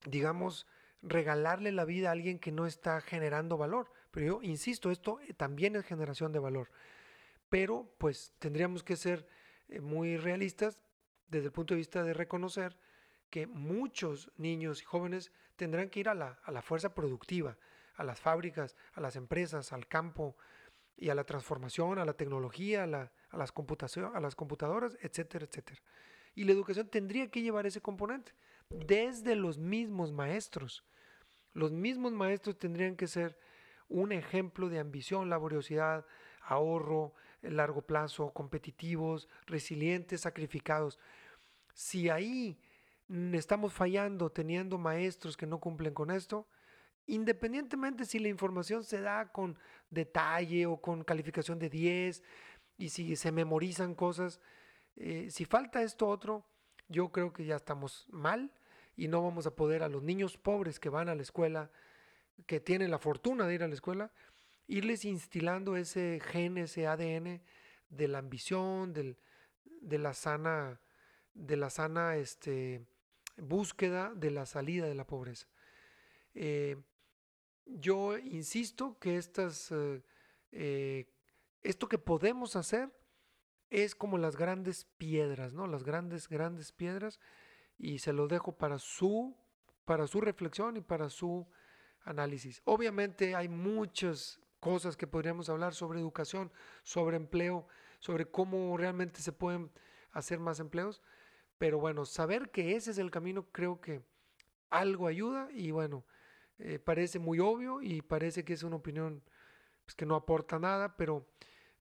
digamos, 0.05 0.67
regalarle 1.01 1.71
la 1.71 1.85
vida 1.85 2.09
a 2.09 2.13
alguien 2.13 2.39
que 2.39 2.51
no 2.51 2.65
está 2.65 2.99
generando 3.01 3.57
valor. 3.57 3.91
Pero 4.11 4.25
yo 4.25 4.41
insisto, 4.41 4.91
esto 4.91 5.19
eh, 5.21 5.33
también 5.33 5.75
es 5.75 5.85
generación 5.85 6.31
de 6.31 6.39
valor. 6.39 6.71
Pero 7.49 7.93
pues 7.99 8.33
tendríamos 8.39 8.83
que 8.83 8.95
ser 8.95 9.27
eh, 9.67 9.79
muy 9.79 10.17
realistas 10.17 10.79
desde 11.27 11.47
el 11.47 11.51
punto 11.51 11.73
de 11.73 11.79
vista 11.79 12.03
de 12.03 12.13
reconocer 12.13 12.77
que 13.29 13.47
muchos 13.47 14.31
niños 14.37 14.81
y 14.81 14.85
jóvenes 14.85 15.31
tendrán 15.55 15.89
que 15.89 15.99
ir 15.99 16.09
a 16.09 16.15
la, 16.15 16.39
a 16.43 16.51
la 16.51 16.61
fuerza 16.61 16.93
productiva, 16.93 17.57
a 17.95 18.03
las 18.03 18.19
fábricas, 18.19 18.75
a 18.93 19.01
las 19.01 19.15
empresas, 19.15 19.73
al 19.73 19.87
campo 19.87 20.35
y 20.97 21.09
a 21.09 21.15
la 21.15 21.23
transformación, 21.23 21.99
a 21.99 22.05
la 22.05 22.13
tecnología, 22.13 22.83
a, 22.83 22.87
la, 22.87 23.11
a, 23.29 23.37
las, 23.37 23.51
computación, 23.51 24.15
a 24.15 24.19
las 24.19 24.35
computadoras, 24.35 24.97
etcétera, 25.01 25.45
etcétera. 25.45 25.81
Y 26.33 26.43
la 26.43 26.51
educación 26.51 26.87
tendría 26.89 27.29
que 27.29 27.41
llevar 27.41 27.65
ese 27.65 27.81
componente 27.81 28.33
desde 28.69 29.35
los 29.35 29.57
mismos 29.57 30.11
maestros. 30.11 30.83
Los 31.53 31.71
mismos 31.71 32.11
maestros 32.11 32.57
tendrían 32.57 32.95
que 32.95 33.07
ser 33.07 33.37
un 33.87 34.11
ejemplo 34.11 34.69
de 34.69 34.79
ambición, 34.79 35.29
laboriosidad, 35.29 36.05
ahorro, 36.41 37.13
largo 37.41 37.81
plazo, 37.81 38.31
competitivos, 38.31 39.29
resilientes, 39.45 40.21
sacrificados. 40.21 40.99
Si 41.73 42.09
ahí 42.09 42.59
estamos 43.33 43.73
fallando 43.73 44.31
teniendo 44.31 44.77
maestros 44.77 45.37
que 45.37 45.45
no 45.45 45.59
cumplen 45.59 45.93
con 45.93 46.11
esto, 46.11 46.47
independientemente 47.07 48.05
si 48.05 48.19
la 48.19 48.29
información 48.29 48.83
se 48.83 49.01
da 49.01 49.31
con 49.31 49.57
detalle 49.89 50.65
o 50.65 50.81
con 50.81 51.03
calificación 51.03 51.59
de 51.59 51.69
10 51.69 52.23
y 52.77 52.89
si 52.89 53.15
se 53.15 53.31
memorizan 53.31 53.93
cosas, 53.95 54.39
eh, 54.95 55.27
si 55.29 55.45
falta 55.45 55.83
esto 55.83 56.07
otro, 56.07 56.45
yo 56.87 57.09
creo 57.11 57.31
que 57.33 57.45
ya 57.45 57.55
estamos 57.55 58.07
mal 58.09 58.51
y 58.95 59.07
no 59.07 59.21
vamos 59.21 59.45
a 59.45 59.55
poder 59.55 59.83
a 59.83 59.89
los 59.89 60.03
niños 60.03 60.37
pobres 60.37 60.79
que 60.79 60.89
van 60.89 61.09
a 61.09 61.15
la 61.15 61.21
escuela 61.21 61.71
que 62.47 62.59
tienen 62.59 62.91
la 62.91 62.99
fortuna 62.99 63.47
de 63.47 63.55
ir 63.55 63.63
a 63.63 63.67
la 63.67 63.73
escuela, 63.73 64.11
irles 64.67 65.05
instilando 65.05 65.77
ese 65.77 66.19
gen, 66.23 66.57
ese 66.57 66.87
ADN 66.87 67.41
de 67.89 68.07
la 68.07 68.17
ambición, 68.17 68.93
del, 68.93 69.17
de 69.63 69.97
la 69.99 70.13
sana, 70.13 70.81
de 71.33 71.55
la 71.55 71.69
sana 71.69 72.17
este, 72.17 72.85
búsqueda 73.37 74.13
de 74.15 74.31
la 74.31 74.45
salida 74.45 74.85
de 74.85 74.95
la 74.95 75.07
pobreza. 75.07 75.47
Eh, 76.33 76.77
yo 77.65 78.17
insisto 78.17 78.97
que 78.99 79.17
estas, 79.17 79.71
eh, 79.71 80.03
eh, 80.51 81.07
esto 81.63 81.87
que 81.87 81.97
podemos 81.97 82.55
hacer 82.55 82.91
es 83.69 83.95
como 83.95 84.17
las 84.17 84.35
grandes 84.35 84.85
piedras, 84.97 85.53
¿no? 85.53 85.67
Las 85.67 85.83
grandes, 85.83 86.29
grandes 86.29 86.71
piedras 86.71 87.19
y 87.77 87.99
se 87.99 88.13
lo 88.13 88.27
dejo 88.27 88.53
para 88.57 88.79
su, 88.79 89.35
para 89.85 90.07
su 90.07 90.21
reflexión 90.21 90.77
y 90.77 90.81
para 90.81 91.09
su 91.09 91.47
análisis. 92.03 92.61
Obviamente 92.65 93.35
hay 93.35 93.49
muchas 93.49 94.39
cosas 94.59 94.95
que 94.95 95.07
podríamos 95.07 95.49
hablar 95.49 95.73
sobre 95.73 95.99
educación, 95.99 96.51
sobre 96.83 97.17
empleo, 97.17 97.67
sobre 97.99 98.25
cómo 98.25 98.77
realmente 98.77 99.21
se 99.21 99.31
pueden 99.31 99.71
hacer 100.11 100.39
más 100.39 100.59
empleos, 100.59 101.01
pero 101.57 101.79
bueno, 101.79 102.05
saber 102.05 102.51
que 102.51 102.75
ese 102.75 102.91
es 102.91 102.97
el 102.97 103.11
camino 103.11 103.47
creo 103.51 103.79
que 103.81 104.01
algo 104.69 105.07
ayuda 105.07 105.49
y 105.51 105.71
bueno, 105.71 106.05
eh, 106.57 106.79
parece 106.79 107.19
muy 107.19 107.39
obvio 107.39 107.81
y 107.81 108.01
parece 108.01 108.43
que 108.43 108.53
es 108.53 108.63
una 108.63 108.77
opinión 108.77 109.23
pues, 109.85 109.95
que 109.95 110.05
no 110.05 110.15
aporta 110.15 110.59
nada, 110.59 110.95
pero 110.97 111.27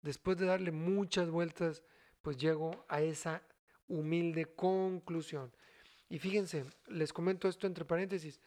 después 0.02 0.36
de 0.36 0.46
darle 0.46 0.72
muchas 0.72 1.30
vueltas, 1.30 1.82
pues 2.22 2.36
llego 2.36 2.84
a 2.88 3.00
esa 3.02 3.42
humilde 3.88 4.46
conclusión. 4.54 5.52
Y 6.08 6.18
fíjense, 6.18 6.64
les 6.86 7.12
comento 7.12 7.48
esto 7.48 7.66
entre 7.66 7.84
paréntesis, 7.84 8.40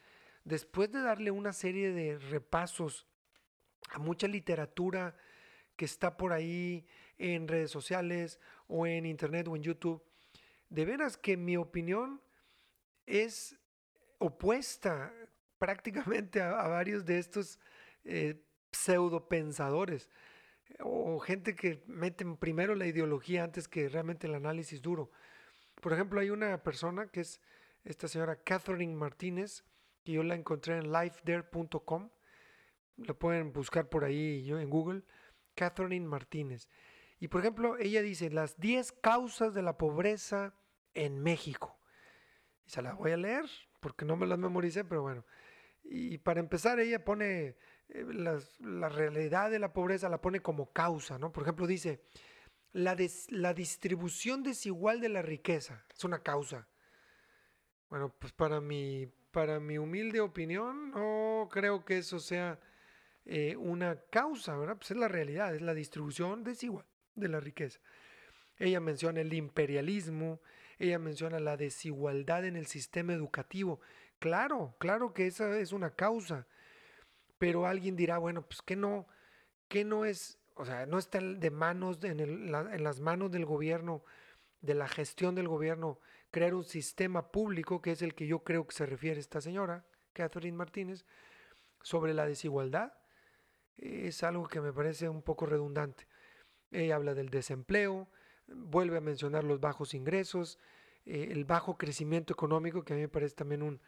después 0.44 0.90
de 0.90 1.00
darle 1.00 1.30
una 1.30 1.52
serie 1.52 1.92
de 1.92 2.18
repasos 2.18 3.06
a 3.90 3.98
mucha 3.98 4.28
literatura 4.28 5.16
que 5.76 5.84
está 5.84 6.16
por 6.16 6.32
ahí 6.32 6.86
en 7.18 7.48
redes 7.48 7.70
sociales 7.70 8.40
o 8.66 8.86
en 8.86 9.06
internet 9.06 9.48
o 9.48 9.56
en 9.56 9.62
YouTube, 9.62 10.02
de 10.68 10.84
veras 10.84 11.16
que 11.16 11.36
mi 11.36 11.56
opinión 11.56 12.20
es 13.06 13.58
opuesta 14.18 15.12
prácticamente 15.58 16.40
a, 16.40 16.68
varios 16.68 17.04
de 17.04 17.18
estos 17.18 17.58
eh, 18.04 18.42
pseudo 18.72 19.28
pensadores 19.28 20.08
o 20.80 21.18
gente 21.18 21.54
que 21.54 21.82
meten 21.86 22.36
primero 22.36 22.74
la 22.74 22.86
ideología 22.86 23.44
antes 23.44 23.68
que 23.68 23.88
realmente 23.88 24.26
el 24.26 24.34
análisis 24.34 24.82
duro. 24.82 25.10
Por 25.80 25.92
ejemplo, 25.92 26.20
hay 26.20 26.30
una 26.30 26.62
persona 26.62 27.08
que 27.08 27.20
es 27.20 27.40
esta 27.84 28.08
señora 28.08 28.36
Catherine 28.36 28.94
Martínez, 28.94 29.64
que 30.04 30.12
yo 30.12 30.22
la 30.22 30.34
encontré 30.34 30.76
en 30.76 30.92
lifethere.com. 30.92 32.10
La 32.96 33.14
pueden 33.14 33.52
buscar 33.52 33.88
por 33.88 34.04
ahí 34.04 34.44
yo 34.44 34.58
en 34.58 34.70
Google. 34.70 35.02
Catherine 35.54 36.06
Martínez. 36.06 36.68
Y 37.20 37.28
por 37.28 37.40
ejemplo, 37.40 37.76
ella 37.78 38.02
dice 38.02 38.30
las 38.30 38.60
10 38.60 38.92
causas 38.92 39.54
de 39.54 39.62
la 39.62 39.76
pobreza 39.76 40.54
en 40.94 41.22
México. 41.22 41.78
Y 42.66 42.70
se 42.70 42.82
la 42.82 42.94
voy 42.94 43.12
a 43.12 43.16
leer 43.16 43.44
porque 43.80 44.04
no 44.04 44.16
me 44.16 44.26
las 44.26 44.38
memoricé, 44.38 44.84
pero 44.84 45.02
bueno. 45.02 45.24
Y 45.84 46.18
para 46.18 46.40
empezar, 46.40 46.80
ella 46.80 47.04
pone 47.04 47.56
eh, 47.88 48.40
la 48.60 48.88
realidad 48.88 49.50
de 49.50 49.58
la 49.58 49.72
pobreza, 49.72 50.08
la 50.08 50.20
pone 50.20 50.40
como 50.40 50.72
causa, 50.72 51.18
¿no? 51.18 51.32
Por 51.32 51.44
ejemplo, 51.44 51.66
dice, 51.66 52.02
la, 52.72 52.96
la 53.28 53.54
distribución 53.54 54.42
desigual 54.42 55.00
de 55.00 55.08
la 55.08 55.22
riqueza 55.22 55.84
es 55.94 56.04
una 56.04 56.22
causa. 56.22 56.68
Bueno, 57.88 58.14
pues 58.18 58.32
para 58.32 58.60
mi, 58.60 59.06
para 59.30 59.60
mi 59.60 59.78
humilde 59.78 60.20
opinión, 60.20 60.90
no 60.90 61.48
creo 61.50 61.84
que 61.84 61.98
eso 61.98 62.18
sea 62.18 62.60
eh, 63.24 63.56
una 63.56 64.00
causa, 64.10 64.56
¿verdad? 64.56 64.76
Pues 64.76 64.90
es 64.90 64.96
la 64.96 65.08
realidad, 65.08 65.54
es 65.54 65.62
la 65.62 65.74
distribución 65.74 66.44
desigual 66.44 66.84
de 67.14 67.28
la 67.28 67.40
riqueza. 67.40 67.80
Ella 68.58 68.80
menciona 68.80 69.20
el 69.20 69.32
imperialismo, 69.32 70.40
ella 70.78 70.98
menciona 70.98 71.40
la 71.40 71.56
desigualdad 71.56 72.44
en 72.44 72.56
el 72.56 72.66
sistema 72.66 73.12
educativo. 73.12 73.80
Claro, 74.18 74.74
claro 74.78 75.12
que 75.12 75.26
esa 75.26 75.58
es 75.58 75.72
una 75.72 75.90
causa, 75.90 76.46
pero 77.38 77.66
alguien 77.66 77.96
dirá, 77.96 78.18
bueno, 78.18 78.42
pues 78.42 78.62
que 78.62 78.76
no, 78.76 79.06
que 79.68 79.84
no 79.84 80.04
es, 80.04 80.38
o 80.54 80.64
sea, 80.64 80.86
no 80.86 80.98
está 80.98 81.20
de 81.20 81.50
manos, 81.50 82.02
en, 82.02 82.20
en 82.20 82.84
las 82.84 83.00
manos 83.00 83.30
del 83.30 83.44
gobierno, 83.44 84.04
de 84.60 84.74
la 84.74 84.88
gestión 84.88 85.34
del 85.34 85.48
gobierno, 85.48 86.00
crear 86.30 86.54
un 86.54 86.64
sistema 86.64 87.30
público, 87.30 87.80
que 87.80 87.92
es 87.92 88.02
el 88.02 88.14
que 88.14 88.26
yo 88.26 88.40
creo 88.40 88.66
que 88.66 88.74
se 88.74 88.86
refiere 88.86 89.20
esta 89.20 89.40
señora, 89.40 89.84
Catherine 90.12 90.56
Martínez, 90.56 91.04
sobre 91.82 92.12
la 92.12 92.26
desigualdad, 92.26 92.92
es 93.76 94.22
algo 94.24 94.48
que 94.48 94.60
me 94.60 94.72
parece 94.72 95.08
un 95.08 95.22
poco 95.22 95.46
redundante. 95.46 96.08
Ella 96.70 96.96
habla 96.96 97.14
del 97.14 97.30
desempleo, 97.30 98.08
vuelve 98.48 98.96
a 98.96 99.00
mencionar 99.00 99.44
los 99.44 99.60
bajos 99.60 99.94
ingresos, 99.94 100.58
eh, 101.06 101.28
el 101.30 101.44
bajo 101.44 101.76
crecimiento 101.76 102.32
económico, 102.32 102.84
que 102.84 102.92
a 102.92 102.96
mí 102.96 103.02
me 103.02 103.08
parece 103.08 103.34
también 103.34 103.62
un, 103.62 103.80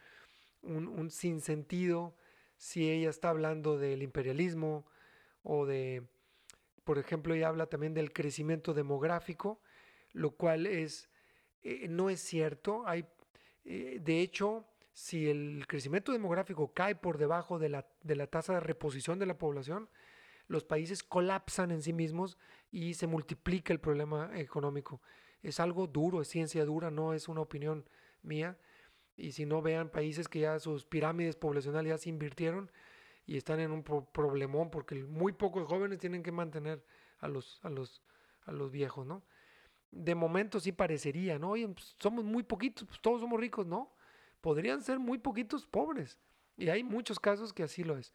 un, 0.62 1.10
sinsentido 1.10 2.14
si 2.56 2.90
ella 2.90 3.10
está 3.10 3.30
hablando 3.30 3.78
del 3.78 4.02
imperialismo 4.02 4.84
o 5.42 5.66
de, 5.66 6.02
por 6.84 6.98
ejemplo, 6.98 7.34
ella 7.34 7.48
habla 7.48 7.66
también 7.66 7.94
del 7.94 8.12
crecimiento 8.12 8.74
demográfico, 8.74 9.60
lo 10.12 10.32
cual 10.32 10.66
es, 10.66 11.08
eh, 11.62 11.88
no 11.88 12.10
es 12.10 12.20
cierto. 12.20 12.86
Hay, 12.86 13.06
eh, 13.64 13.98
de 14.02 14.20
hecho, 14.20 14.66
si 14.92 15.28
el 15.30 15.64
crecimiento 15.66 16.12
demográfico 16.12 16.72
cae 16.74 16.94
por 16.94 17.16
debajo 17.16 17.58
de 17.58 17.70
la, 17.70 17.86
de 18.02 18.16
la 18.16 18.26
tasa 18.26 18.54
de 18.54 18.60
reposición 18.60 19.18
de 19.18 19.26
la 19.26 19.38
población, 19.38 19.88
los 20.50 20.64
países 20.64 21.04
colapsan 21.04 21.70
en 21.70 21.80
sí 21.80 21.92
mismos 21.92 22.36
y 22.72 22.94
se 22.94 23.06
multiplica 23.06 23.72
el 23.72 23.78
problema 23.78 24.32
económico. 24.34 25.00
Es 25.44 25.60
algo 25.60 25.86
duro, 25.86 26.20
es 26.20 26.26
ciencia 26.26 26.64
dura, 26.64 26.90
no 26.90 27.14
es 27.14 27.28
una 27.28 27.40
opinión 27.40 27.88
mía. 28.22 28.58
Y 29.16 29.30
si 29.30 29.46
no 29.46 29.62
vean 29.62 29.90
países 29.90 30.26
que 30.26 30.40
ya 30.40 30.58
sus 30.58 30.84
pirámides 30.84 31.36
poblacionales 31.36 31.90
ya 31.90 31.98
se 31.98 32.08
invirtieron 32.08 32.68
y 33.26 33.36
están 33.36 33.60
en 33.60 33.70
un 33.70 33.84
problemón 33.84 34.72
porque 34.72 34.96
muy 35.04 35.30
pocos 35.30 35.68
jóvenes 35.68 36.00
tienen 36.00 36.24
que 36.24 36.32
mantener 36.32 36.84
a 37.20 37.28
los, 37.28 37.60
a 37.62 37.70
los, 37.70 38.02
a 38.42 38.50
los 38.50 38.72
viejos, 38.72 39.06
¿no? 39.06 39.22
De 39.92 40.16
momento 40.16 40.58
sí 40.58 40.72
parecería, 40.72 41.38
¿no? 41.38 41.50
Oye, 41.50 41.68
pues, 41.68 41.94
somos 42.00 42.24
muy 42.24 42.42
poquitos, 42.42 42.88
pues, 42.88 43.00
todos 43.00 43.20
somos 43.20 43.38
ricos, 43.38 43.68
¿no? 43.68 43.94
Podrían 44.40 44.82
ser 44.82 44.98
muy 44.98 45.18
poquitos 45.18 45.64
pobres. 45.64 46.18
Y 46.56 46.70
hay 46.70 46.82
muchos 46.82 47.20
casos 47.20 47.52
que 47.52 47.62
así 47.62 47.84
lo 47.84 47.96
es. 47.96 48.12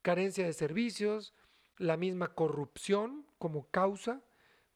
Carencia 0.00 0.46
de 0.46 0.54
servicios, 0.54 1.34
la 1.80 1.96
misma 1.96 2.34
corrupción 2.34 3.24
como 3.38 3.66
causa. 3.70 4.20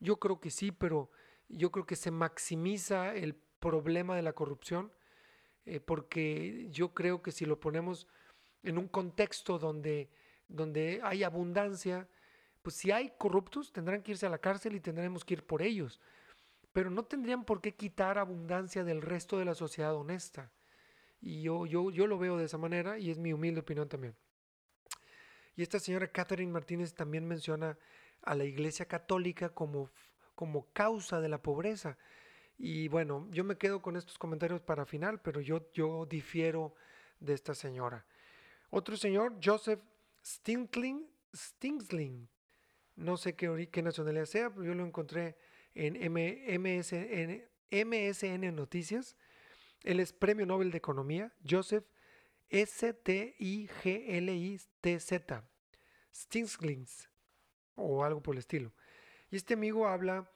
Yo 0.00 0.18
creo 0.18 0.40
que 0.40 0.50
sí, 0.50 0.72
pero 0.72 1.10
yo 1.48 1.70
creo 1.70 1.84
que 1.84 1.96
se 1.96 2.10
maximiza 2.10 3.14
el 3.14 3.34
problema 3.34 4.16
de 4.16 4.22
la 4.22 4.32
corrupción 4.32 4.90
eh, 5.66 5.80
porque 5.80 6.66
yo 6.70 6.94
creo 6.94 7.22
que 7.22 7.30
si 7.30 7.44
lo 7.44 7.60
ponemos 7.60 8.08
en 8.62 8.78
un 8.78 8.88
contexto 8.88 9.58
donde, 9.58 10.08
donde 10.48 11.00
hay 11.02 11.24
abundancia, 11.24 12.08
pues 12.62 12.74
si 12.76 12.90
hay 12.90 13.12
corruptos 13.18 13.70
tendrán 13.70 14.02
que 14.02 14.12
irse 14.12 14.24
a 14.24 14.30
la 14.30 14.38
cárcel 14.38 14.74
y 14.74 14.80
tendremos 14.80 15.26
que 15.26 15.34
ir 15.34 15.44
por 15.44 15.60
ellos, 15.60 16.00
pero 16.72 16.90
no 16.90 17.04
tendrían 17.04 17.44
por 17.44 17.60
qué 17.60 17.74
quitar 17.74 18.16
abundancia 18.16 18.82
del 18.82 19.02
resto 19.02 19.38
de 19.38 19.44
la 19.44 19.54
sociedad 19.54 19.94
honesta. 19.94 20.50
Y 21.20 21.42
yo, 21.42 21.66
yo, 21.66 21.90
yo 21.90 22.06
lo 22.06 22.18
veo 22.18 22.38
de 22.38 22.46
esa 22.46 22.58
manera 22.58 22.98
y 22.98 23.10
es 23.10 23.18
mi 23.18 23.34
humilde 23.34 23.60
opinión 23.60 23.88
también. 23.90 24.14
Y 25.56 25.62
esta 25.62 25.78
señora 25.78 26.08
Catherine 26.08 26.52
Martínez 26.52 26.94
también 26.94 27.26
menciona 27.26 27.78
a 28.22 28.34
la 28.34 28.44
Iglesia 28.44 28.86
Católica 28.86 29.50
como, 29.50 29.90
como 30.34 30.72
causa 30.72 31.20
de 31.20 31.28
la 31.28 31.42
pobreza. 31.42 31.96
Y 32.56 32.88
bueno, 32.88 33.28
yo 33.30 33.44
me 33.44 33.56
quedo 33.56 33.82
con 33.82 33.96
estos 33.96 34.18
comentarios 34.18 34.60
para 34.60 34.84
final, 34.84 35.20
pero 35.20 35.40
yo, 35.40 35.70
yo 35.72 36.06
difiero 36.06 36.74
de 37.20 37.34
esta 37.34 37.54
señora. 37.54 38.06
Otro 38.70 38.96
señor, 38.96 39.38
Joseph 39.42 39.80
Stinkling, 40.24 41.08
no 42.96 43.16
sé 43.16 43.34
qué, 43.34 43.68
qué 43.70 43.82
nacionalidad 43.82 44.26
sea, 44.26 44.50
pero 44.50 44.64
yo 44.64 44.74
lo 44.74 44.84
encontré 44.84 45.36
en 45.74 45.94
MSN, 46.12 47.44
MSN 47.70 48.54
Noticias. 48.54 49.16
Él 49.82 50.00
es 50.00 50.12
Premio 50.12 50.46
Nobel 50.46 50.70
de 50.70 50.78
Economía, 50.78 51.32
Joseph 51.48 51.84
S-T-I-G-L-I-T-Z, 52.54 55.44
o 57.74 58.04
algo 58.04 58.22
por 58.22 58.36
el 58.36 58.38
estilo. 58.38 58.72
Y 59.28 59.36
este 59.36 59.54
amigo 59.54 59.88
habla 59.88 60.30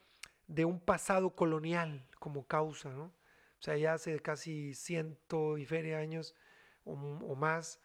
de 0.49 0.65
un 0.65 0.81
pasado 0.81 1.37
colonial 1.37 2.09
como 2.19 2.45
causa, 2.45 2.91
¿no? 2.91 3.05
O 3.05 3.61
sea, 3.61 3.77
ya 3.77 3.95
hace 3.95 4.19
casi 4.19 4.75
ciento 4.75 5.59
y 5.59 5.65
feria 5.65 5.99
años 5.99 6.35
o, 6.83 7.37
más. 7.37 7.81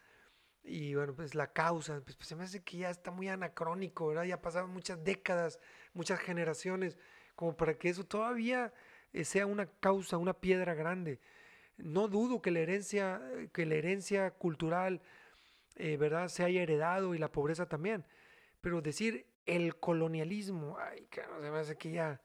Y 0.64 0.96
bueno, 0.96 1.14
pues 1.14 1.36
la 1.36 1.52
causa, 1.52 2.00
pues, 2.00 2.16
pues, 2.16 2.28
se 2.28 2.34
me 2.34 2.42
hace 2.42 2.64
que 2.64 2.78
ya 2.78 2.90
está 2.90 3.12
muy 3.12 3.28
anacrónico, 3.28 4.08
¿verdad? 4.08 4.24
Ya 4.24 4.42
pasaron 4.42 4.70
muchas 4.70 5.04
décadas, 5.04 5.60
muchas 5.92 6.18
generaciones, 6.18 6.98
como 7.36 7.56
para 7.56 7.78
que 7.78 7.88
eso 7.88 8.02
todavía 8.04 8.74
eh, 9.12 9.24
sea 9.24 9.46
una 9.46 9.66
causa, 9.66 10.16
una 10.16 10.34
piedra 10.34 10.74
grande. 10.74 11.20
No 11.76 12.08
dudo 12.08 12.40
que 12.40 12.50
la 12.50 12.60
herencia, 12.60 13.20
que 13.52 13.66
la 13.66 13.74
herencia 13.74 14.30
cultural 14.30 15.00
eh, 15.76 15.96
¿verdad? 15.96 16.28
Se 16.28 16.44
haya 16.44 16.62
heredado 16.62 17.14
y 17.14 17.18
la 17.18 17.32
pobreza 17.32 17.66
también. 17.66 18.04
Pero 18.60 18.80
decir 18.80 19.26
el 19.46 19.76
colonialismo, 19.76 20.78
ay, 20.78 21.06
que 21.10 21.22
se 21.22 21.50
me 21.50 21.58
hace 21.58 21.76
que 21.76 21.90
ya, 21.90 22.20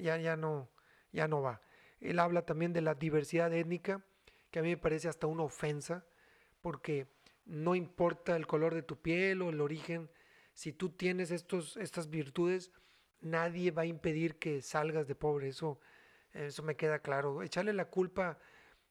ya, 0.00 0.16
ya, 0.16 0.36
no, 0.36 0.70
ya 1.12 1.28
no 1.28 1.42
va. 1.42 1.60
Él 2.00 2.18
habla 2.18 2.42
también 2.42 2.72
de 2.72 2.80
la 2.80 2.94
diversidad 2.94 3.52
étnica, 3.52 4.02
que 4.50 4.58
a 4.58 4.62
mí 4.62 4.70
me 4.70 4.76
parece 4.76 5.08
hasta 5.08 5.26
una 5.26 5.44
ofensa, 5.44 6.04
porque 6.62 7.06
no 7.44 7.74
importa 7.74 8.36
el 8.36 8.46
color 8.46 8.74
de 8.74 8.82
tu 8.82 9.00
piel 9.00 9.42
o 9.42 9.50
el 9.50 9.60
origen, 9.60 10.10
si 10.54 10.72
tú 10.72 10.90
tienes 10.90 11.30
estos, 11.30 11.76
estas 11.76 12.10
virtudes, 12.10 12.72
nadie 13.20 13.70
va 13.70 13.82
a 13.82 13.86
impedir 13.86 14.38
que 14.38 14.62
salgas 14.62 15.06
de 15.06 15.14
pobre. 15.14 15.48
Eso, 15.48 15.78
eso 16.32 16.62
me 16.62 16.76
queda 16.76 16.98
claro. 16.98 17.42
Echarle 17.42 17.72
la 17.72 17.86
culpa 17.86 18.38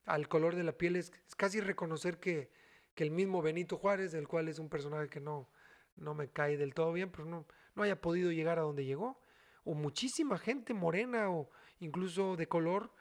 al 0.04 0.28
color 0.28 0.56
de 0.56 0.64
la 0.64 0.72
piel 0.72 0.96
es, 0.96 1.12
casi 1.36 1.60
reconocer 1.60 2.18
que, 2.18 2.50
que, 2.94 3.04
el 3.04 3.10
mismo 3.10 3.42
Benito 3.42 3.76
Juárez, 3.76 4.12
del 4.12 4.28
cual 4.28 4.48
es 4.48 4.58
un 4.58 4.68
personaje 4.68 5.08
que 5.08 5.20
no, 5.20 5.48
no 5.96 6.14
me 6.14 6.28
cae 6.28 6.56
del 6.56 6.74
todo 6.74 6.92
bien, 6.92 7.10
pero 7.10 7.24
no, 7.24 7.46
no 7.74 7.82
haya 7.82 8.00
podido 8.00 8.30
llegar 8.32 8.58
a 8.58 8.62
donde 8.62 8.84
llegó. 8.84 9.20
O 9.64 9.74
muchísima 9.74 10.38
gente 10.38 10.74
morena 10.74 11.30
o 11.30 11.50
incluso 11.78 12.36
de 12.36 12.48
color 12.48 12.92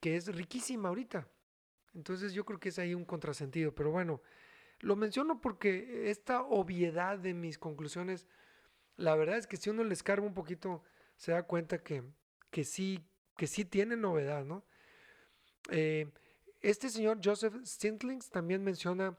que 0.00 0.16
es 0.16 0.34
riquísima 0.34 0.88
ahorita. 0.88 1.28
Entonces 1.94 2.32
yo 2.32 2.44
creo 2.44 2.60
que 2.60 2.68
es 2.68 2.78
ahí 2.78 2.94
un 2.94 3.04
contrasentido. 3.04 3.74
Pero 3.74 3.90
bueno, 3.90 4.22
lo 4.80 4.96
menciono 4.96 5.40
porque 5.40 6.10
esta 6.10 6.42
obviedad 6.42 7.18
de 7.18 7.34
mis 7.34 7.58
conclusiones, 7.58 8.26
la 8.96 9.16
verdad 9.16 9.38
es 9.38 9.46
que 9.46 9.56
si 9.56 9.70
uno 9.70 9.82
le 9.82 9.94
escarba 9.94 10.26
un 10.26 10.34
poquito, 10.34 10.82
se 11.16 11.32
da 11.32 11.44
cuenta 11.44 11.82
que, 11.82 12.04
que, 12.50 12.64
sí, 12.64 13.04
que 13.36 13.46
sí 13.46 13.64
tiene 13.64 13.96
novedad, 13.96 14.44
¿no? 14.44 14.64
Eh, 15.70 16.12
este 16.70 16.88
señor 16.88 17.20
Joseph 17.22 17.54
Stintlings 17.64 18.28
también 18.28 18.64
menciona 18.64 19.16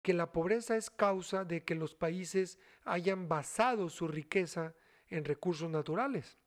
que 0.00 0.14
la 0.14 0.30
pobreza 0.30 0.76
es 0.76 0.90
causa 0.90 1.44
de 1.44 1.64
que 1.64 1.74
los 1.74 1.96
países 1.96 2.60
hayan 2.84 3.28
basado 3.28 3.88
su 3.88 4.06
riqueza 4.06 4.74
en 5.08 5.24
recursos 5.24 5.68
naturales. 5.68 6.38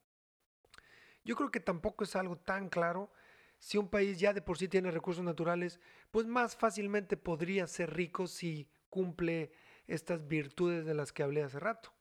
Yo 1.26 1.36
creo 1.36 1.52
que 1.52 1.60
tampoco 1.60 2.06
es 2.06 2.16
algo 2.16 2.38
tan 2.38 2.70
claro. 2.70 3.12
Si 3.58 3.78
un 3.78 3.89
país 3.89 4.20
ya 4.20 4.32
de 4.32 4.41
por 4.41 4.58
sí 4.58 4.70
tiene 4.70 4.89
recursos 4.89 5.22
naturales, 5.22 5.82
pues 6.12 6.26
más 6.26 6.56
fácilmente 6.56 7.18
podría 7.18 7.68
ser 7.68 7.93
rico 7.93 8.26
si 8.26 8.70
cumple 8.89 9.52
estas 9.86 10.30
virtudes 10.30 10.86
de 10.86 10.93
las 10.93 11.12
que 11.12 11.24
hablé 11.24 11.43
hace 11.43 11.60
rato. 11.60 11.93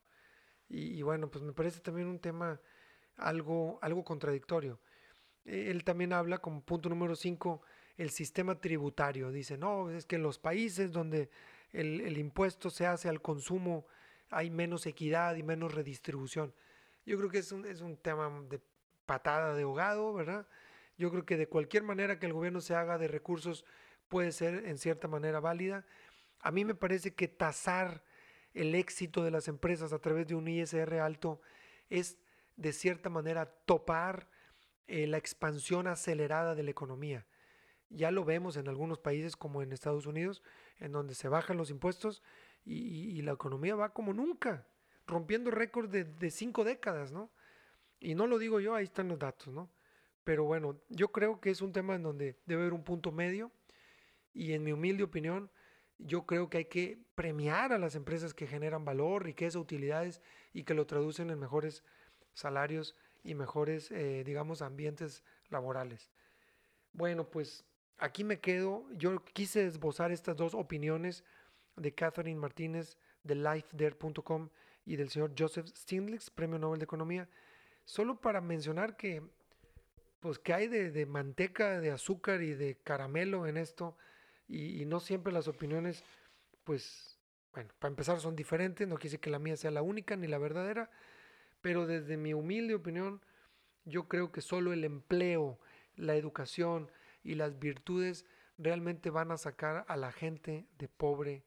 Y, 0.69 1.01
bueno, 1.01 1.29
pues 1.29 1.43
me 1.43 1.51
parece 1.51 1.81
también 1.81 2.07
un 2.07 2.19
tema 2.19 2.61
algo, 3.17 3.77
algo 3.81 4.05
contradictorio. 4.05 4.79
Él 5.43 5.83
también 5.83 6.13
habla 6.13 6.37
como 6.37 6.61
punto 6.61 6.87
número 6.87 7.15
5 7.15 7.61
el 7.97 8.11
sistema 8.11 8.59
tributario. 8.59 9.31
Dice, 9.31 9.57
no, 9.57 9.89
es 9.89 10.05
que 10.05 10.15
en 10.15 10.23
los 10.23 10.39
países 10.39 10.91
donde 10.91 11.29
el, 11.73 12.17
impuesto 12.17 12.69
se 12.69 12.85
hace 12.85 13.09
al 13.09 13.21
consumo 13.21 13.85
hay 14.29 14.49
menos 14.49 14.85
equidad 14.85 15.35
y 15.35 15.43
menos 15.43 15.73
redistribución. 15.73 16.53
Yo 17.05 17.17
creo 17.17 17.29
que 17.29 17.39
es 17.39 17.51
un, 17.51 17.65
es 17.65 17.81
un 17.81 17.97
tema 17.97 18.29
de 18.49 18.59
patada 19.05 19.53
de 19.55 19.63
ahogado, 19.63 20.13
¿verdad? 20.13 20.47
Yo 20.97 21.09
creo 21.11 21.25
que 21.25 21.37
de 21.37 21.47
cualquier 21.47 21.83
manera 21.83 22.19
que 22.19 22.25
el 22.25 22.33
gobierno 22.33 22.61
se 22.61 22.75
haga 22.75 22.97
de 22.97 23.07
recursos 23.07 23.65
puede 24.09 24.31
ser 24.31 24.65
en 24.65 24.77
cierta 24.77 25.07
manera 25.07 25.39
válida. 25.39 25.85
A 26.39 26.51
mí 26.51 26.65
me 26.65 26.75
parece 26.75 27.13
que 27.13 27.27
tasar 27.27 28.03
el 28.53 28.75
éxito 28.75 29.23
de 29.23 29.31
las 29.31 29.47
empresas 29.47 29.93
a 29.93 29.99
través 29.99 30.27
de 30.27 30.35
un 30.35 30.47
ISR 30.47 30.99
alto 30.99 31.41
es 31.89 32.17
de 32.55 32.73
cierta 32.73 33.09
manera 33.09 33.45
topar 33.45 34.27
eh, 34.87 35.07
la 35.07 35.17
expansión 35.17 35.87
acelerada 35.87 36.55
de 36.55 36.63
la 36.63 36.71
economía. 36.71 37.25
Ya 37.89 38.11
lo 38.11 38.25
vemos 38.25 38.57
en 38.57 38.67
algunos 38.67 38.99
países 38.99 39.35
como 39.35 39.61
en 39.61 39.71
Estados 39.71 40.05
Unidos, 40.05 40.43
en 40.79 40.91
donde 40.91 41.15
se 41.15 41.29
bajan 41.29 41.57
los 41.57 41.69
impuestos 41.69 42.21
y, 42.65 43.21
la 43.21 43.31
economía 43.31 43.75
va 43.75 43.93
como 43.93 44.13
nunca, 44.13 44.67
rompiendo 45.05 45.51
récords 45.51 45.91
de, 45.91 46.31
cinco 46.31 46.63
décadas, 46.63 47.11
¿no? 47.11 47.29
Y 47.99 48.13
no 48.13 48.27
lo 48.27 48.37
digo 48.37 48.59
yo, 48.59 48.75
ahí 48.75 48.83
están 48.83 49.07
los 49.07 49.17
datos, 49.17 49.53
¿no? 49.53 49.69
Pero 50.23 50.43
bueno, 50.43 50.77
yo 50.89 51.11
creo 51.13 51.39
que 51.39 51.49
es 51.49 51.61
un 51.61 51.71
tema 51.71 51.95
en 51.95 52.03
donde 52.03 52.37
debe 52.45 52.63
haber 52.63 52.73
un 52.73 52.83
punto 52.83 53.11
medio 53.11 53.51
y 54.33 54.51
en 54.51 54.63
mi 54.63 54.73
humilde 54.73 55.03
opinión, 55.03 55.49
yo 55.97 56.25
creo 56.25 56.49
que 56.49 56.59
hay 56.59 56.65
que 56.65 56.99
premiar 57.15 57.71
a 57.71 57.79
las 57.79 57.95
empresas 57.95 58.33
que 58.33 58.45
generan 58.45 58.85
valor, 58.85 59.23
riqueza, 59.23 59.59
utilidades 59.59 60.21
y 60.53 60.63
que 60.63 60.73
lo 60.73 60.85
traducen 60.85 61.29
en 61.29 61.39
mejores 61.39 61.83
salarios 62.33 62.95
y 63.23 63.33
mejores, 63.33 63.89
eh, 63.91 64.23
digamos, 64.25 64.61
ambientes 64.61 65.23
laborales. 65.49 66.11
Bueno, 66.93 67.29
pues 67.29 67.65
aquí 67.97 68.23
me 68.23 68.39
quedo. 68.39 68.85
Yo 68.93 69.23
quise 69.23 69.65
esbozar 69.65 70.11
estas 70.11 70.37
dos 70.37 70.53
opiniones 70.53 71.23
de 71.75 71.93
Catherine 71.93 72.39
Martínez 72.39 72.97
de 73.23 73.35
lifethere.com 73.35 74.49
y 74.85 74.95
del 74.95 75.09
señor 75.09 75.33
Joseph 75.37 75.67
Stiglitz, 75.67 76.29
Premio 76.29 76.57
Nobel 76.57 76.79
de 76.79 76.85
Economía, 76.85 77.27
solo 77.83 78.19
para 78.21 78.41
mencionar 78.41 78.95
que, 78.95 79.21
pues, 80.19 80.39
que 80.39 80.53
hay 80.53 80.67
de, 80.67 81.05
manteca, 81.05 81.81
de 81.81 81.91
azúcar 81.91 82.41
y 82.41 82.53
de 82.53 82.77
caramelo 82.83 83.47
en 83.47 83.57
esto, 83.57 83.97
y, 84.47 84.81
y, 84.81 84.85
no 84.85 85.01
siempre 85.01 85.33
las 85.33 85.49
opiniones, 85.49 86.05
pues, 86.63 87.19
bueno, 87.53 87.69
para 87.79 87.89
empezar 87.89 88.21
son 88.21 88.35
diferentes, 88.35 88.87
no 88.87 88.95
quise 88.95 89.19
que 89.19 89.29
la 89.29 89.39
mía 89.39 89.57
sea 89.57 89.71
la 89.71 89.81
única 89.81 90.15
ni 90.15 90.27
la 90.27 90.37
verdadera, 90.37 90.89
pero 91.59 91.85
desde 91.85 92.15
mi 92.15 92.33
humilde 92.33 92.75
opinión, 92.75 93.21
yo 93.83 94.07
creo 94.07 94.31
que 94.31 94.39
solo 94.39 94.71
el 94.71 94.85
empleo, 94.85 95.59
la 95.97 96.15
educación, 96.15 96.89
y 97.27 97.35
las 97.35 97.59
virtudes 97.59 98.25
realmente 98.57 99.09
van 99.09 99.31
a 99.31 99.37
sacar 99.37 99.83
a 99.89 99.97
la 99.97 100.13
gente 100.13 100.65
de 100.77 100.87
pobre 100.87 101.43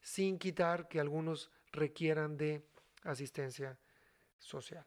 sin 0.00 0.38
quitar 0.38 0.88
que 0.88 1.00
algunos 1.00 1.52
requieran 1.70 2.38
de 2.38 2.66
asistencia 3.02 3.78
social. 4.38 4.86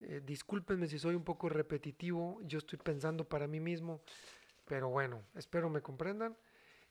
Eh, 0.00 0.22
discúlpenme 0.24 0.86
si 0.86 1.00
soy 1.00 1.16
un 1.16 1.24
poco 1.24 1.48
repetitivo, 1.48 2.40
yo 2.44 2.58
estoy 2.58 2.78
pensando 2.78 3.28
para 3.28 3.48
mí 3.48 3.58
mismo, 3.58 4.00
pero 4.64 4.90
bueno, 4.90 5.24
espero 5.34 5.68
me 5.68 5.82
comprendan. 5.82 6.38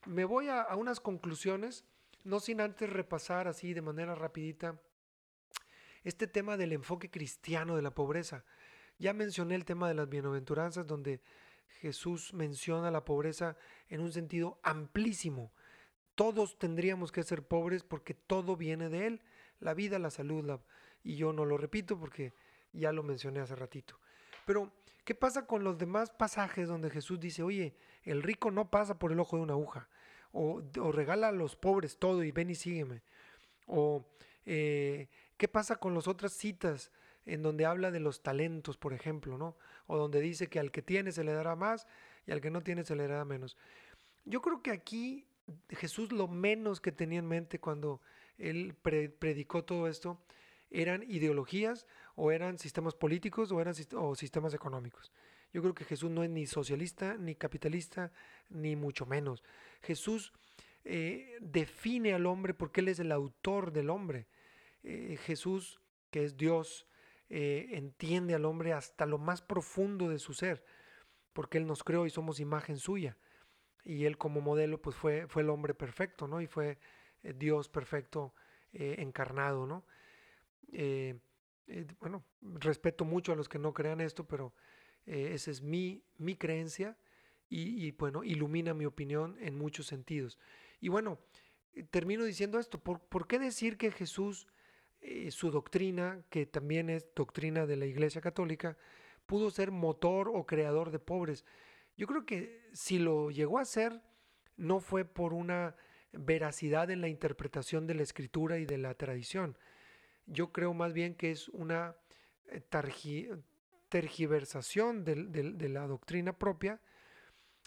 Me 0.06 0.26
voy 0.26 0.50
a, 0.50 0.62
a 0.62 0.76
unas 0.76 1.00
conclusiones, 1.00 1.86
no 2.26 2.42
sin 2.42 2.60
antes 2.60 2.90
repasar 2.90 3.48
así 3.48 3.74
de 3.74 3.82
manera 3.82 4.14
rapidita 4.14 4.78
este 6.04 6.28
tema 6.28 6.58
del 6.58 6.74
enfoque 6.74 7.10
cristiano 7.10 7.78
de 7.78 7.82
la 7.82 7.96
pobreza. 7.96 8.44
Ya 8.98 9.14
mencioné 9.14 9.56
el 9.56 9.64
tema 9.64 9.88
de 9.88 9.94
las 9.94 10.10
bienaventuranzas, 10.10 10.86
donde 10.86 11.22
Jesús 11.82 12.34
menciona 12.34 12.92
la 12.92 13.06
pobreza 13.06 13.56
en 13.88 14.02
un 14.02 14.12
sentido 14.12 14.60
amplísimo. 14.64 15.52
Todos 16.16 16.58
tendríamos 16.60 17.12
que 17.12 17.24
ser 17.24 17.44
pobres 17.44 17.84
porque 17.84 18.14
todo 18.14 18.58
viene 18.58 18.90
de 18.90 19.08
Él, 19.08 19.22
la 19.60 19.74
vida, 19.74 20.00
la 20.00 20.10
salud, 20.10 20.60
y 21.04 21.16
yo 21.16 21.32
no 21.32 21.46
lo 21.46 21.58
repito 21.58 21.98
porque 21.98 22.34
ya 22.74 22.92
lo 22.92 23.04
mencioné 23.04 23.40
hace 23.40 23.56
ratito. 23.56 24.00
Pero, 24.46 24.72
¿qué 25.06 25.16
pasa 25.16 25.46
con 25.46 25.64
los 25.64 25.78
demás 25.78 26.12
pasajes 26.12 26.68
donde 26.68 26.90
Jesús 26.90 27.20
dice, 27.20 27.44
oye, 27.44 27.76
el 28.04 28.24
rico 28.24 28.52
no 28.52 28.70
pasa 28.70 29.00
por 29.00 29.12
el 29.12 29.20
ojo 29.20 29.38
de 29.38 29.44
una 29.44 29.54
aguja? 29.54 29.88
O, 30.32 30.62
regala 30.92 31.30
a 31.30 31.32
los 31.32 31.56
pobres 31.56 31.98
todo 31.98 32.24
y 32.24 32.32
ven 32.32 32.50
y 32.50 32.56
sígueme. 32.56 33.02
O, 33.68 34.06
eh, 34.46 35.08
¿qué 35.38 35.48
pasa 35.48 35.78
con 35.78 35.94
las 35.94 36.08
otras 36.08 36.34
citas 36.34 36.92
en 37.30 37.44
donde 37.44 37.66
habla 37.66 37.92
de 37.92 38.00
los 38.00 38.24
talentos, 38.24 38.78
por 38.78 38.94
ejemplo, 38.94 39.38
¿no? 39.38 39.56
O 39.88 39.98
donde 39.98 40.20
dice 40.20 40.48
que 40.48 40.60
al 40.60 40.72
que 40.72 40.82
tiene 40.82 41.12
se 41.12 41.24
le 41.24 41.32
dará 41.32 41.56
más 41.56 41.88
y 42.26 42.32
al 42.32 42.42
que 42.42 42.50
no 42.50 42.62
tiene 42.62 42.84
se 42.84 42.96
le 42.96 43.08
dará 43.08 43.24
menos. 43.26 43.58
Yo 44.26 44.42
creo 44.42 44.62
que 44.62 44.72
aquí 44.72 45.28
Jesús 45.70 46.12
lo 46.12 46.28
menos 46.28 46.82
que 46.82 46.92
tenía 46.92 47.20
en 47.20 47.28
mente 47.28 47.60
cuando 47.60 48.02
él 48.38 48.74
predicó 48.74 49.64
todo 49.64 49.88
esto 49.88 50.22
eran 50.72 51.04
ideologías 51.04 51.88
o 52.16 52.32
eran 52.32 52.58
sistemas 52.58 52.96
políticos 52.96 53.52
o 53.52 53.62
eran 53.62 53.74
o 53.96 54.16
sistemas 54.16 54.54
económicos. 54.54 55.12
Yo 55.52 55.62
creo 55.62 55.74
que 55.74 55.86
Jesús 55.86 56.12
no 56.12 56.24
es 56.24 56.30
ni 56.30 56.46
socialista, 56.46 57.16
ni 57.18 57.36
capitalista, 57.36 58.12
ni 58.50 58.76
mucho 58.76 59.06
menos. 59.06 59.44
Jesús 59.82 60.32
eh, 60.84 61.38
define 61.42 62.14
al 62.14 62.26
hombre 62.26 62.54
porque 62.54 62.82
Él 62.82 62.88
es 62.90 63.00
el 63.00 63.12
autor 63.12 63.72
del 63.72 63.90
hombre. 63.90 64.28
Eh, 64.84 65.18
Jesús, 65.26 65.82
que 66.12 66.24
es 66.24 66.38
Dios, 66.38 66.86
eh, 67.30 67.68
entiende 67.74 68.34
al 68.34 68.46
hombre 68.46 68.74
hasta 68.74 69.06
lo 69.06 69.20
más 69.20 69.42
profundo 69.44 70.10
de 70.10 70.18
su 70.18 70.34
ser, 70.34 70.66
porque 71.32 71.60
Él 71.60 71.68
nos 71.68 71.84
creó 71.84 72.08
y 72.08 72.10
somos 72.10 72.40
imagen 72.40 72.78
suya. 72.78 73.18
Y 73.84 74.06
Él 74.06 74.18
como 74.18 74.42
modelo 74.42 74.82
pues 74.82 74.96
fue, 74.96 75.28
fue 75.28 75.44
el 75.44 75.50
hombre 75.50 75.76
perfecto, 75.76 76.28
¿no? 76.28 76.42
Y 76.42 76.48
fue 76.48 76.80
eh, 77.22 77.34
Dios 77.38 77.70
perfecto 77.70 78.34
eh, 78.74 78.96
encarnado, 79.00 79.66
¿no? 79.66 79.86
bueno, 82.00 82.24
respeto 82.42 83.06
mucho 83.06 83.32
a 83.32 83.36
los 83.36 83.50
que 83.50 83.58
no 83.58 83.74
crean 83.74 84.02
esto, 84.02 84.28
pero 84.28 84.54
esa 85.06 85.50
es 85.50 85.64
mi, 85.64 86.04
mi 86.18 86.36
creencia 86.36 86.96
y, 87.48 87.92
bueno, 87.92 88.24
ilumina 88.24 88.76
mi 88.76 88.86
opinión 88.86 89.36
en 89.40 89.58
muchos 89.58 89.88
sentidos. 89.88 90.38
Y 90.80 90.90
bueno, 90.90 91.20
termino 91.90 92.24
diciendo 92.24 92.60
esto, 92.60 92.80
¿por, 92.80 93.00
¿por 93.02 93.28
qué 93.28 93.40
decir 93.40 93.78
que 93.78 93.92
Jesús 93.92 94.48
eh, 95.02 95.32
su 95.32 95.52
doctrina, 95.52 96.24
que 96.30 96.46
también 96.46 96.90
es 96.90 97.08
doctrina 97.16 97.66
de 97.66 97.78
la 97.78 97.86
Iglesia 97.86 98.22
Católica, 98.22 98.78
pudo 99.26 99.50
ser 99.50 99.72
motor 99.72 100.30
o 100.34 100.46
creador 100.46 100.92
de 100.92 101.00
pobres. 101.00 101.46
Yo 101.96 102.08
creo 102.08 102.26
que 102.26 102.68
si 102.74 103.00
lo 103.00 103.32
llegó 103.32 103.60
a 103.60 103.66
ser, 103.66 104.02
no 104.58 104.80
fue 104.80 105.06
por 105.06 105.34
una 105.34 105.76
veracidad 106.12 106.90
en 106.90 107.02
la 107.02 107.08
interpretación 107.08 107.88
de 107.88 107.96
la 107.96 108.04
escritura 108.04 108.58
y 108.58 108.66
de 108.66 108.78
la 108.78 108.94
tradición. 108.96 109.58
Yo 110.26 110.52
creo 110.52 110.74
más 110.74 110.94
bien 110.94 111.16
que 111.16 111.32
es 111.32 111.50
una 111.50 111.96
eh, 112.48 112.62
tergiversación 113.90 115.04
de, 115.04 115.70
la 115.70 115.88
doctrina 115.88 116.34
propia 116.38 116.82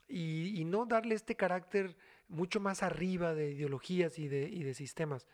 y, 0.08 0.64
no 0.66 0.86
darle 0.86 1.14
este 1.14 1.36
carácter 1.36 1.96
mucho 2.28 2.60
más 2.60 2.82
arriba 2.82 3.34
de 3.34 3.52
ideologías 3.52 4.18
y 4.18 4.28
de, 4.28 4.48
y 4.48 4.62
de 4.62 4.74
sistemas. 4.74 5.26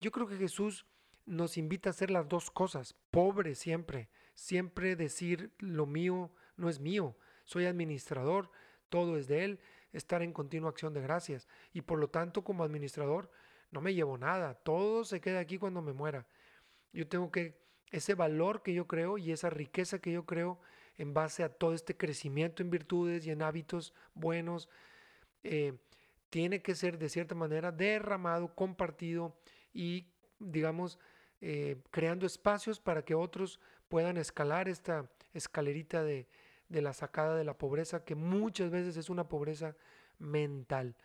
Yo 0.00 0.10
creo 0.10 0.26
que 0.26 0.36
Jesús 0.36 0.86
nos 1.26 1.56
invita 1.56 1.88
a 1.88 1.92
hacer 1.92 2.10
las 2.10 2.28
dos 2.28 2.50
cosas, 2.50 2.94
pobre 3.10 3.54
siempre, 3.54 4.08
siempre 4.34 4.96
decir 4.96 5.52
lo 5.58 5.86
mío 5.86 6.30
no 6.56 6.68
es 6.68 6.80
mío, 6.80 7.16
soy 7.44 7.66
administrador, 7.66 8.50
todo 8.88 9.16
es 9.16 9.26
de 9.26 9.44
Él, 9.44 9.60
estar 9.92 10.22
en 10.22 10.32
continua 10.32 10.70
acción 10.70 10.92
de 10.92 11.00
gracias. 11.00 11.48
Y 11.72 11.82
por 11.82 11.98
lo 11.98 12.08
tanto, 12.08 12.44
como 12.44 12.64
administrador, 12.64 13.30
no 13.70 13.80
me 13.80 13.94
llevo 13.94 14.18
nada, 14.18 14.54
todo 14.54 15.04
se 15.04 15.20
queda 15.20 15.40
aquí 15.40 15.58
cuando 15.58 15.82
me 15.82 15.92
muera. 15.92 16.26
Yo 16.92 17.08
tengo 17.08 17.30
que, 17.30 17.62
ese 17.90 18.14
valor 18.14 18.62
que 18.62 18.74
yo 18.74 18.86
creo 18.86 19.18
y 19.18 19.32
esa 19.32 19.50
riqueza 19.50 20.00
que 20.00 20.12
yo 20.12 20.26
creo 20.26 20.60
en 20.96 21.14
base 21.14 21.42
a 21.42 21.48
todo 21.48 21.74
este 21.74 21.96
crecimiento 21.96 22.62
en 22.62 22.70
virtudes 22.70 23.26
y 23.26 23.30
en 23.30 23.42
hábitos 23.42 23.94
buenos, 24.14 24.68
eh, 25.42 25.76
tiene 26.30 26.62
que 26.62 26.74
ser 26.74 26.98
de 26.98 27.08
cierta 27.08 27.34
manera 27.34 27.72
derramado, 27.72 28.54
compartido 28.54 29.36
y, 29.72 30.08
digamos, 30.38 30.98
eh, 31.46 31.76
creando 31.90 32.24
espacios 32.24 32.80
para 32.80 33.04
que 33.04 33.14
otros 33.14 33.60
puedan 33.90 34.16
escalar 34.16 34.66
esta 34.66 35.10
escalerita 35.34 36.02
de, 36.02 36.26
de 36.70 36.80
la 36.80 36.94
sacada 36.94 37.36
de 37.36 37.44
la 37.44 37.58
pobreza, 37.58 38.02
que 38.02 38.14
muchas 38.14 38.70
veces 38.70 38.96
es 38.96 39.10
una 39.10 39.28
pobreza 39.28 39.76
mental. 40.18 40.96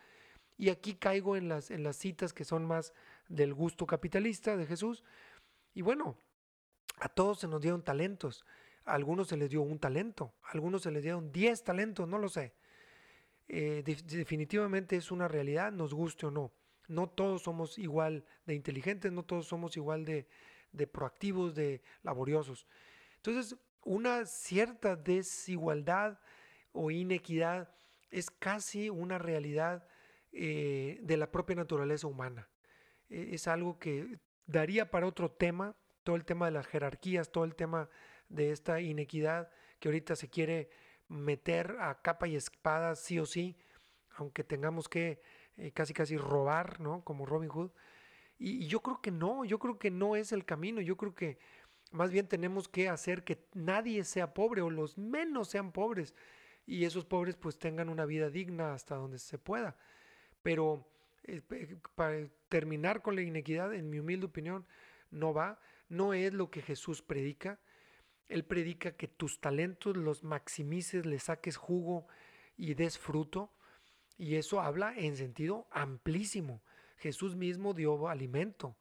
Y 0.57 0.69
aquí 0.69 0.95
caigo 0.95 1.35
en 1.35 1.49
las, 1.49 1.71
en 1.71 1.83
las 1.83 1.97
citas 1.97 2.31
que 2.31 2.45
son 2.45 2.63
más 2.63 2.93
del 3.27 3.53
gusto 3.53 3.85
capitalista 3.85 4.55
de 4.55 4.65
Jesús. 4.65 5.03
Y 5.73 5.81
bueno, 5.81 6.15
a 6.99 7.09
todos 7.09 7.39
se 7.39 7.49
nos 7.49 7.59
dieron 7.59 7.83
talentos. 7.83 8.45
A 8.85 8.93
algunos 8.93 9.27
se 9.27 9.35
les 9.35 9.49
dio 9.49 9.61
un 9.61 9.77
talento, 9.77 10.33
a 10.41 10.51
algunos 10.51 10.83
se 10.83 10.91
les 10.91 11.03
dieron 11.03 11.33
diez 11.33 11.65
talentos, 11.65 12.07
no 12.07 12.17
lo 12.17 12.29
sé. 12.29 12.53
Eh, 13.49 13.83
definitivamente 13.83 14.95
es 14.95 15.11
una 15.11 15.27
realidad, 15.27 15.73
nos 15.73 15.93
guste 15.93 16.27
o 16.27 16.31
no. 16.31 16.53
No 16.89 17.07
todos 17.07 17.43
somos 17.43 17.77
igual 17.77 18.25
de 18.45 18.55
inteligentes, 18.55 19.13
no 19.13 19.23
todos 19.23 19.47
somos 19.47 19.77
igual 19.77 20.03
de, 20.03 20.27
de 20.73 20.87
proactivos, 20.87 21.55
de 21.55 21.81
laboriosos. 22.03 22.67
Entonces, 23.15 23.55
una 23.83 24.25
cierta 24.25 24.95
desigualdad 24.97 26.19
o 26.73 26.91
inequidad 26.91 27.73
es 28.11 28.29
casi 28.29 28.89
una 28.89 29.17
realidad 29.17 29.87
eh, 30.31 30.99
de 31.01 31.17
la 31.17 31.31
propia 31.31 31.55
naturaleza 31.55 32.07
humana. 32.07 32.49
E, 33.09 33.33
es 33.33 33.47
algo 33.47 33.79
que 33.79 34.19
daría 34.45 34.91
para 34.91 35.07
otro 35.07 35.31
tema, 35.31 35.75
todo 36.03 36.15
el 36.15 36.25
tema 36.25 36.45
de 36.45 36.51
las 36.51 36.67
jerarquías, 36.67 37.31
todo 37.31 37.43
el 37.43 37.55
tema 37.55 37.89
de 38.29 38.51
esta 38.51 38.81
inequidad 38.81 39.49
que 39.79 39.87
ahorita 39.87 40.15
se 40.15 40.29
quiere 40.29 40.69
meter 41.07 41.77
a 41.79 42.01
capa 42.01 42.27
y 42.27 42.35
espada 42.35 42.95
sí 42.95 43.19
o 43.19 43.25
sí, 43.25 43.57
aunque 44.15 44.43
tengamos 44.43 44.87
que 44.87 45.21
eh, 45.59 45.71
casi 45.71 45.93
casi 45.93 46.17
robar, 46.17 46.79
¿no? 46.79 47.03
Como 47.03 47.25
Robin 47.25 47.49
Hood. 47.49 47.71
y, 48.37 48.67
yo 48.67 48.81
creo 48.81 49.01
que 49.01 49.11
no, 49.11 49.45
yo 49.45 49.59
creo 49.59 49.77
que 49.79 49.91
no 49.91 50.15
es 50.15 50.31
el 50.31 50.45
camino, 50.45 50.81
yo 50.81 50.97
creo 50.97 51.13
que 51.15 51.37
más 51.91 52.11
bien 52.11 52.27
tenemos 52.27 52.67
que 52.67 52.89
hacer 52.89 53.23
que 53.23 53.47
nadie 53.53 54.03
sea 54.03 54.33
pobre 54.33 54.61
o 54.61 54.69
los 54.69 54.97
menos 54.97 55.49
sean 55.49 55.71
pobres 55.71 56.13
y 56.65 56.85
esos 56.85 57.05
pobres 57.05 57.35
pues 57.35 57.57
tengan 57.57 57.89
una 57.89 58.05
vida 58.05 58.29
digna 58.29 58.73
hasta 58.73 58.95
donde 58.95 59.17
se 59.17 59.39
pueda. 59.39 59.75
Pero 60.43 60.87
eh, 61.23 61.41
para 61.95 62.27
terminar 62.47 63.01
con 63.01 63.15
la 63.15 63.23
inequidad, 63.23 63.73
en 63.73 63.89
mi 63.89 63.99
humilde 63.99 64.27
opinión, 64.27 64.67
no 65.09 65.33
va, 65.33 65.59
no 65.87 66.13
es 66.13 66.33
lo 66.33 66.51
que 66.51 66.61
Jesús 66.61 67.01
predica. 67.01 67.59
Él 68.27 68.45
predica 68.45 68.91
que 68.91 69.07
tus 69.07 69.41
talentos 69.41 69.97
los 69.97 70.23
maximices, 70.23 71.07
le 71.07 71.17
saques 71.17 71.57
jugo 71.57 72.07
y 72.55 72.75
des 72.75 72.99
fruto. 72.99 73.51
Y 74.19 74.35
eso 74.35 74.59
habla 74.59 74.93
en 74.97 75.15
sentido 75.15 75.65
amplísimo. 75.71 76.61
Jesús 76.97 77.37
mismo 77.37 77.73
dio 77.73 78.09
alimento 78.09 78.75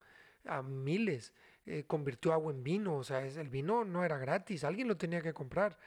a 0.45 0.63
miles. 0.63 1.33
Eh, 1.65 1.85
convirtió 1.87 2.33
agua 2.33 2.53
en 2.53 2.65
vino, 2.65 2.97
o 2.97 3.05
sea, 3.05 3.25
el 3.25 3.49
vino 3.49 3.85
no 3.85 4.05
era 4.05 4.19
gratis, 4.19 4.65
alguien 4.65 4.89
lo 4.89 4.97
tenía 4.97 5.23
que 5.23 5.33
comprar. 5.33 5.79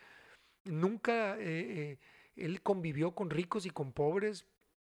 Nunca 0.64 1.38
eh, 1.38 1.42
eh, 1.44 2.00
él 2.38 2.62
convivió 2.62 3.14
con 3.14 3.30
ricos 3.30 3.66
y 3.66 3.72
con 3.72 3.92
pobres, 3.92 4.46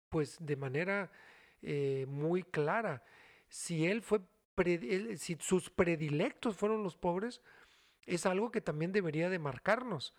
pues 0.09 0.37
de 0.39 0.55
manera 0.55 1.11
muy 2.07 2.43
clara. 2.43 3.03
Si 3.49 3.87
él 3.87 4.03
fue, 4.03 4.21
si 5.17 5.35
sus 5.39 5.69
predilectos 5.69 6.55
fueron 6.55 6.83
los 6.83 6.95
pobres, 6.95 7.41
es 8.05 8.25
algo 8.25 8.51
que 8.51 8.61
también 8.61 8.91
debería 8.91 9.29
de 9.29 9.39
marcarnos. 9.39 10.13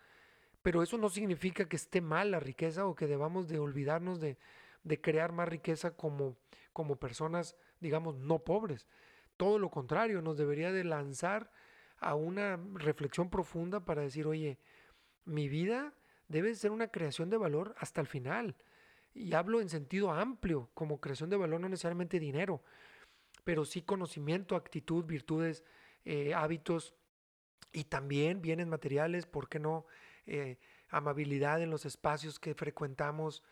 Pero 0.67 0.83
eso 0.83 0.99
no 0.99 1.09
significa 1.09 1.69
que 1.69 1.77
esté 1.77 2.01
mal 2.01 2.33
la 2.33 2.41
riqueza 2.41 2.87
o 2.87 2.97
que 2.97 3.07
debamos 3.07 3.47
de 3.47 3.61
olvidarnos 3.61 4.19
de, 4.19 4.37
crear 5.01 5.31
más 5.31 5.49
riqueza 5.49 5.93
como, 5.93 6.37
como 6.73 6.97
personas, 6.97 7.55
digamos, 7.79 8.17
no 8.17 8.41
pobres. 8.41 8.89
Todo 9.37 9.61
lo 9.61 9.71
contrario, 9.71 10.23
nos 10.23 10.37
debería 10.37 10.73
de 10.73 10.83
lanzar 10.83 11.53
a 11.99 12.17
una 12.17 12.59
reflexión 12.75 13.31
profunda 13.31 13.85
para 13.85 14.03
decir, 14.03 14.27
oye, 14.27 14.59
mi 15.25 15.49
vida 15.49 15.95
debe 16.27 16.53
ser 16.57 16.73
una 16.73 16.89
creación 16.89 17.31
de 17.31 17.37
valor 17.37 17.77
hasta 17.79 18.01
el 18.01 18.09
final. 18.09 18.57
Y 19.15 19.35
hablo 19.35 19.61
en 19.61 19.69
sentido 19.69 20.11
amplio, 20.11 20.69
como 20.75 21.01
creación 21.01 21.31
de 21.31 21.37
valor, 21.37 21.61
no 21.61 21.69
necesariamente 21.69 22.19
dinero, 22.19 22.61
pero 23.45 23.65
sí 23.65 23.83
conocimiento, 23.83 24.57
actitud, 24.57 25.05
virtudes, 25.05 25.63
eh, 26.05 26.35
hábitos 26.35 26.93
y 27.73 27.85
también 27.85 28.43
bienes 28.43 28.67
materiales, 28.67 29.27
¿por 29.27 29.49
qué 29.49 29.61
no? 29.61 29.87
Eh, 30.27 30.59
amabilidad 30.89 31.63
en 31.63 31.71
los 31.71 31.85
espacios 31.85 32.39
que 32.39 32.55
frecuentamos, 32.55 33.43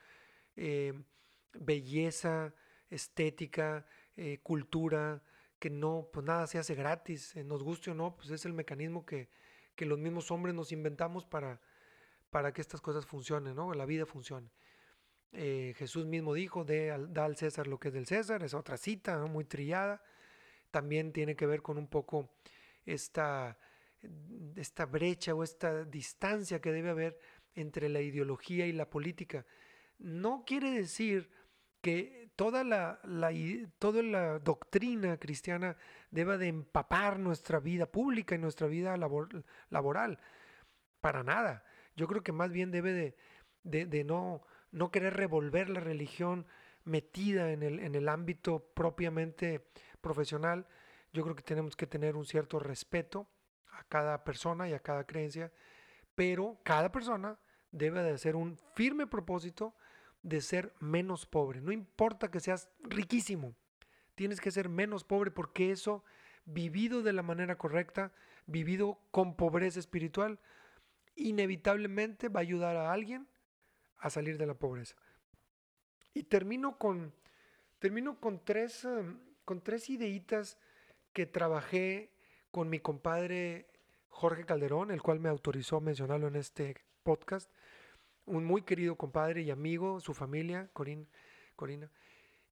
eh, 0.57 0.93
belleza, 1.53 2.55
estética, 2.91 3.87
cultura, 4.43 5.23
que 5.65 5.71
no, 5.71 6.11
pues 6.13 6.27
nada 6.27 6.47
se 6.47 6.59
hace 6.59 6.75
gratis, 6.75 7.35
eh, 7.37 7.43
nos 7.43 7.63
guste 7.63 7.91
o 7.91 7.95
no, 7.95 8.15
pues 8.17 8.29
es 8.29 8.45
el 8.45 8.53
mecanismo 8.53 9.07
que, 9.07 9.31
que 9.75 9.87
los 9.87 9.99
mismos 9.99 10.31
hombres 10.31 10.55
nos 10.55 10.73
inventamos 10.73 11.25
para, 11.25 11.59
para 12.29 12.53
que 12.53 12.61
estas 12.61 12.83
cosas 12.83 13.07
funcionen, 13.07 13.57
¿no? 13.57 13.73
La 13.73 13.87
vida 13.87 14.05
funcione. 14.05 14.51
Eh, 15.33 15.73
Jesús 15.79 16.05
mismo 16.05 16.35
dijo, 16.35 16.65
de, 16.65 16.95
da 17.09 17.25
al 17.25 17.39
César 17.39 17.67
lo 17.67 17.81
que 17.81 17.89
es 17.89 17.95
del 17.95 18.05
César, 18.05 18.43
es 18.43 18.53
otra 18.53 18.77
cita 18.77 19.17
muy 19.25 19.47
trillada. 19.47 20.03
También 20.71 21.15
tiene 21.15 21.35
que 21.35 21.47
ver 21.47 21.63
con 21.63 21.79
un 21.79 21.89
poco 21.89 22.29
esta, 22.85 23.57
esta 24.57 24.87
brecha 24.87 25.35
o 25.35 25.43
esta 25.43 25.85
distancia 25.85 26.61
que 26.61 26.73
debe 26.73 26.91
haber 26.91 27.19
entre 27.55 27.89
la 27.89 28.01
ideología 28.01 28.67
y 28.67 28.73
la 28.73 28.89
política. 28.91 29.47
No 29.99 30.45
quiere 30.45 30.71
decir 30.71 31.31
que 31.81 32.31
toda 32.37 32.65
la, 32.65 33.01
toda 33.79 34.03
la 34.03 34.39
doctrina 34.39 35.19
cristiana 35.19 35.77
deba 36.11 36.39
de 36.39 36.49
empapar 36.49 37.19
nuestra 37.19 37.61
vida 37.61 37.87
pública 37.87 38.35
y 38.35 38.39
nuestra 38.39 38.67
vida 38.67 38.97
laboral. 38.97 40.19
Para 41.01 41.23
nada. 41.23 41.65
Yo 41.97 42.09
creo 42.09 42.23
que 42.23 42.33
más 42.33 42.51
bien 42.51 42.71
debe 42.71 43.15
de, 43.63 44.05
no, 44.05 44.43
no 44.73 44.91
querer 44.91 45.15
revolver 45.15 45.69
la 45.69 45.81
religión 45.81 46.47
metida 46.85 47.53
en 47.53 47.63
el, 47.63 47.79
en 47.81 47.95
el 47.95 48.09
ámbito 48.09 48.73
propiamente 48.75 49.67
profesional. 50.01 50.67
Yo 51.13 51.23
creo 51.23 51.37
que 51.37 51.43
tenemos 51.43 51.77
que 51.77 51.87
tener 51.87 52.17
un 52.17 52.25
cierto 52.25 52.59
respeto 52.59 53.29
a 53.79 53.85
cada 53.85 54.25
persona 54.25 54.69
y 54.69 54.73
a 54.73 54.81
cada 54.81 55.05
creencia, 55.05 55.53
pero 56.15 56.59
cada 56.65 56.91
persona 56.93 57.39
debe 57.71 58.03
de 58.03 58.13
hacer 58.13 58.37
un 58.37 58.57
firme 58.75 59.07
propósito 59.07 59.75
de 60.23 60.41
ser 60.41 60.73
menos 60.81 61.27
pobre. 61.27 61.61
No 61.61 61.73
importa 61.73 62.31
que 62.31 62.41
seas 62.41 62.71
riquísimo, 62.81 63.55
tienes 64.15 64.41
que 64.41 64.51
ser 64.51 64.69
menos 64.69 65.05
pobre 65.05 65.31
porque 65.31 65.71
eso, 65.71 66.05
vivido 66.45 67.03
de 67.03 67.13
la 67.13 67.23
manera 67.23 67.59
correcta, 67.59 68.13
vivido 68.47 68.99
con 69.11 69.37
pobreza 69.37 69.81
espiritual, 69.81 70.41
inevitablemente 71.17 72.29
va 72.29 72.41
a 72.41 72.43
ayudar 72.43 72.77
a 72.77 72.93
alguien 72.93 73.29
a 73.99 74.11
salir 74.11 74.39
de 74.39 74.47
la 74.47 74.55
pobreza. 74.55 74.97
Y 76.13 76.25
termino 76.25 76.79
con, 76.79 77.13
termino 77.79 78.21
con 78.21 78.45
tres, 78.45 78.85
um, 78.85 79.19
con 79.45 79.63
tres 79.63 79.91
ideitas 79.91 80.59
que 81.13 81.27
trabajé 81.27 82.14
con 82.55 82.71
mi 82.71 82.79
compadre 82.79 83.67
Jorge 84.11 84.47
Calderón, 84.47 84.93
el 84.93 85.03
cual 85.03 85.19
me 85.19 85.29
autorizó 85.29 85.79
a 85.79 85.81
mencionarlo 85.81 86.29
en 86.29 86.37
este 86.37 86.77
podcast 87.03 87.51
un 88.27 88.45
muy 88.45 88.63
querido 88.63 88.95
compadre 88.95 89.43
y 89.43 89.51
amigo, 89.51 89.99
su 89.99 90.15
familia, 90.15 90.71
Corina. 90.73 91.91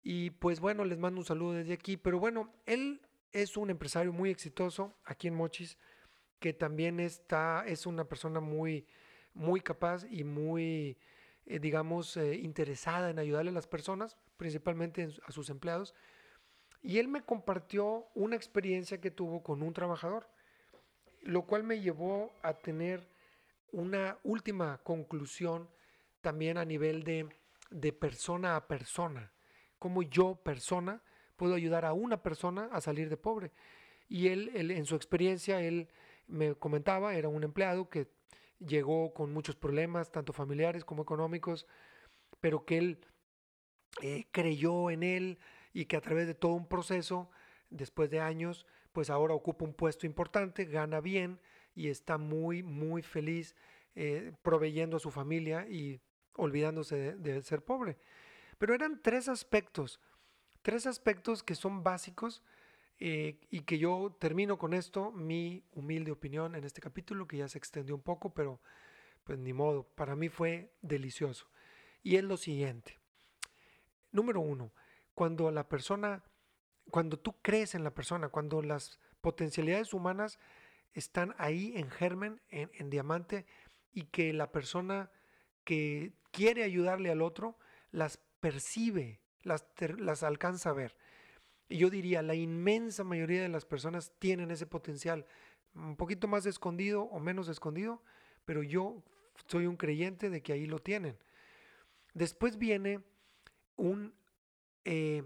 Y 0.03 0.31
pues 0.31 0.59
bueno, 0.59 0.85
les 0.85 0.99
mando 0.99 1.21
un 1.21 1.25
saludo 1.25 1.53
desde 1.53 1.75
aquí. 1.75 1.97
Pero 1.97 2.19
bueno, 2.19 2.53
él 2.67 3.01
es 3.31 3.57
un 3.57 3.71
empresario 3.71 4.13
muy 4.13 4.31
exitoso 4.31 4.99
aquí 5.05 5.29
en 5.29 5.37
Mochis, 5.37 5.79
que 6.41 6.53
también 6.53 6.99
está, 6.99 7.65
es 7.65 7.87
una 7.87 8.03
persona 8.03 8.41
muy, 8.41 8.89
muy 9.35 9.61
capaz 9.61 10.05
y 10.11 10.25
muy, 10.25 10.99
eh, 11.47 11.61
digamos, 11.61 12.17
eh, 12.17 12.35
interesada 12.35 13.09
en 13.11 13.21
ayudarle 13.21 13.53
a 13.53 13.55
las 13.55 13.69
personas, 13.69 14.19
principalmente 14.37 15.11
a 15.25 15.31
sus 15.31 15.49
empleados. 15.49 15.95
Y 16.83 16.99
él 16.99 17.09
me 17.09 17.23
compartió 17.23 18.07
una 18.15 18.37
experiencia 18.37 19.01
que 19.01 19.11
tuvo 19.11 19.43
con 19.43 19.63
un 19.63 19.73
trabajador, 19.73 20.29
lo 21.23 21.47
cual 21.47 21.63
me 21.63 21.81
llevó 21.81 22.33
a 22.43 22.55
tener 22.55 23.07
una 23.71 24.19
última 24.25 24.79
conclusión 24.79 25.69
también 26.21 26.59
a 26.59 26.65
nivel 26.65 27.05
de, 27.05 27.29
de 27.71 27.93
persona 27.93 28.57
a 28.57 28.67
persona. 28.67 29.33
Como 29.79 30.03
yo, 30.03 30.37
persona, 30.37 31.03
puedo 31.37 31.55
ayudar 31.55 31.85
a 31.85 31.93
una 31.93 32.23
persona 32.23 32.69
a 32.73 32.81
salir 32.81 33.09
de 33.09 33.17
pobre. 33.17 33.53
Y 34.09 34.29
él, 34.29 34.51
él, 34.55 34.71
en 34.71 34.85
su 34.85 34.97
experiencia, 34.97 35.61
él 35.61 35.89
me 36.27 36.55
comentaba, 36.55 37.15
era 37.15 37.29
un 37.29 37.45
empleado 37.45 37.89
que 37.89 38.09
llegó 38.59 39.13
con 39.15 39.33
muchos 39.33 39.57
problemas, 39.57 40.11
tanto 40.11 40.33
familiares 40.33 40.85
como 40.85 41.03
económicos, 41.03 41.67
pero 42.41 42.65
que 42.65 42.79
él 42.79 42.99
eh, 44.01 44.27
creyó 44.31 44.91
en 44.91 45.03
él 45.03 45.39
y 45.73 45.87
que 45.87 45.97
a 45.97 46.01
través 46.01 46.27
de 46.27 46.35
todo 46.35 46.53
un 46.53 46.69
proceso, 46.69 47.31
después 47.71 48.11
de 48.11 48.21
años, 48.21 48.67
pues 48.93 49.11
ahora 49.11 49.35
ocupa 49.35 49.65
un 49.65 49.75
puesto 49.75 50.07
importante, 50.07 50.65
gana 50.67 51.01
bien 51.01 51.41
y 51.75 51.89
está 51.89 52.19
muy, 52.19 52.63
muy 52.63 53.03
feliz 53.03 53.57
eh, 53.95 54.33
proveyendo 54.43 54.97
a 54.97 55.01
su 55.01 55.11
familia 55.11 55.67
y 55.69 56.01
olvidándose 56.37 57.17
de, 57.17 57.43
ser 57.43 57.65
pobre. 57.65 57.99
Pero 58.59 58.75
eran 58.75 59.01
tres 59.03 59.29
aspectos, 59.29 60.01
tres 60.63 60.87
aspectos 60.87 61.43
que 61.43 61.55
son 61.55 61.83
básicos 61.83 62.43
eh, 62.99 63.39
y 63.51 63.63
que 63.63 63.79
yo 63.79 64.17
termino 64.21 64.59
con 64.59 64.75
esto, 64.75 65.11
mi 65.13 65.65
humilde 65.73 66.13
opinión 66.13 66.55
en 66.55 66.65
este 66.65 66.81
capítulo, 66.81 67.27
que 67.27 67.39
ya 67.39 67.49
se 67.49 67.59
extendió 67.59 67.95
un 67.95 68.03
poco, 68.03 68.33
pero 68.33 68.61
pues 69.25 69.39
ni 69.39 69.53
modo, 69.53 69.85
para 69.95 70.17
mí 70.17 70.29
fue 70.29 70.73
delicioso. 70.83 71.47
Y 72.03 72.17
es 72.17 72.25
lo 72.25 72.37
siguiente. 72.37 72.99
Número 74.11 74.41
uno, 74.41 74.73
cuando 75.15 75.51
la 75.51 75.69
persona, 75.69 76.23
cuando 76.91 77.19
tú 77.19 77.37
crees 77.43 77.75
en 77.75 77.85
la 77.85 77.95
persona, 77.95 78.29
cuando 78.29 78.63
las 78.63 78.99
potencialidades 79.21 79.95
humanas 79.95 80.39
están 80.95 81.35
ahí 81.39 81.73
en 81.77 81.91
germen, 81.91 82.41
en, 82.49 82.91
diamante, 82.91 83.47
y 83.93 84.05
que 84.05 84.33
la 84.33 84.53
persona 84.53 85.11
que 85.65 86.13
quiere 86.31 86.65
ayudarle 86.65 87.11
al 87.11 87.23
otro 87.23 87.59
las 87.91 88.19
percibe, 88.41 89.21
las, 89.43 89.67
las 89.99 90.23
alcanza 90.23 90.71
a 90.71 90.75
ver. 90.75 90.97
Y 91.69 91.79
yo 91.79 91.89
diría, 91.89 92.23
la 92.23 92.35
inmensa 92.35 93.05
mayoría 93.05 93.43
de 93.43 93.49
las 93.49 93.65
personas 93.65 94.13
tienen 94.19 94.51
ese 94.51 94.67
potencial, 94.67 95.27
un 95.75 95.97
poquito 95.97 96.29
más 96.29 96.45
escondido 96.45 97.05
o 97.05 97.19
menos 97.19 97.49
escondido, 97.49 98.03
pero 98.45 98.63
yo 98.63 99.03
soy 99.47 99.67
un 99.67 99.77
creyente 99.77 100.31
de 100.31 100.43
que 100.43 100.53
ahí 100.53 100.67
lo 100.67 100.79
tienen. 100.79 101.19
Después 102.15 102.59
viene 102.59 103.03
un, 103.77 104.15
eh, 104.85 105.25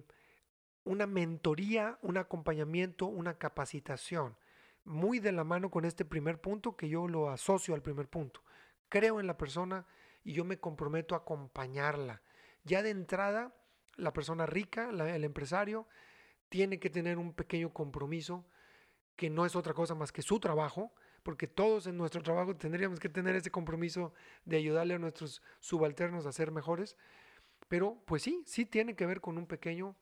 una 0.85 1.07
mentoría, 1.07 1.99
un 2.03 2.17
acompañamiento, 2.17 3.07
una 3.07 3.39
capacitación, 3.39 4.37
muy 4.85 5.19
de 5.19 5.33
la 5.33 5.45
mano 5.45 5.71
con 5.71 5.85
este 5.85 6.05
primer 6.05 6.41
punto 6.41 6.77
que 6.77 6.89
yo 6.89 7.09
lo 7.09 7.31
asocio 7.31 7.75
al 7.75 7.83
primer 7.83 8.09
punto. 8.09 8.43
Creo 8.89 9.19
en 9.19 9.27
la 9.27 9.37
persona 9.37 9.85
y 10.23 10.33
yo 10.33 10.45
me 10.45 10.59
comprometo 10.59 11.15
a 11.15 11.19
acompañarla. 11.19 12.23
Ya 12.65 12.83
de 12.83 12.91
entrada, 12.91 13.55
la 13.97 14.13
persona 14.13 14.47
rica, 14.47 14.91
el 14.91 15.25
empresario, 15.25 15.89
tiene 16.49 16.79
que 16.79 16.91
tener 16.91 17.19
un 17.19 17.33
pequeño 17.33 17.73
compromiso 17.73 18.45
que 19.17 19.31
no 19.31 19.47
es 19.47 19.57
otra 19.57 19.75
cosa 19.75 19.95
más 19.95 20.13
que 20.13 20.23
su 20.23 20.39
trabajo, 20.39 20.93
porque 21.23 21.49
todos 21.49 21.87
en 21.87 21.97
nuestro 21.97 22.23
trabajo 22.23 22.55
tendríamos 22.55 23.01
que 23.01 23.09
tener 23.09 23.35
ese 23.35 23.51
compromiso 23.51 24.13
de 24.45 24.59
ayudarle 24.59 24.95
a 24.95 24.99
nuestros 24.99 25.43
subalternos 25.59 26.27
a 26.27 26.33
ser 26.33 26.53
mejores. 26.53 26.97
Pero 27.69 28.03
pues 28.07 28.23
sí, 28.23 28.43
sí 28.47 28.67
tiene 28.67 28.95
que 28.95 29.07
ver 29.07 29.21
con 29.21 29.39
un 29.39 29.47
pequeño 29.47 29.97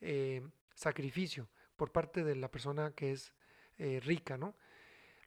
eh, 0.00 0.42
sacrificio 0.74 1.48
por 1.76 1.92
parte 1.92 2.24
de 2.24 2.36
la 2.36 2.50
persona 2.50 2.92
que 2.92 3.12
es 3.12 3.32
eh, 3.78 4.00
rica, 4.04 4.36
¿no? 4.36 4.54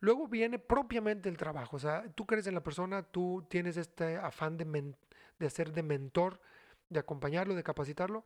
Luego 0.01 0.27
viene 0.27 0.59
propiamente 0.59 1.27
el 1.27 1.37
trabajo, 1.37 1.75
o 1.75 1.79
sea, 1.79 2.05
tú 2.15 2.25
crees 2.25 2.47
en 2.47 2.55
la 2.55 2.63
persona, 2.63 3.03
tú 3.03 3.45
tienes 3.49 3.75
este 3.75 4.15
afán 4.15 4.57
de, 4.57 4.95
de 5.37 5.45
hacer 5.45 5.73
de 5.73 5.83
mentor, 5.83 6.39
de 6.87 6.99
acompañarlo, 6.99 7.53
de 7.53 7.63
capacitarlo, 7.63 8.25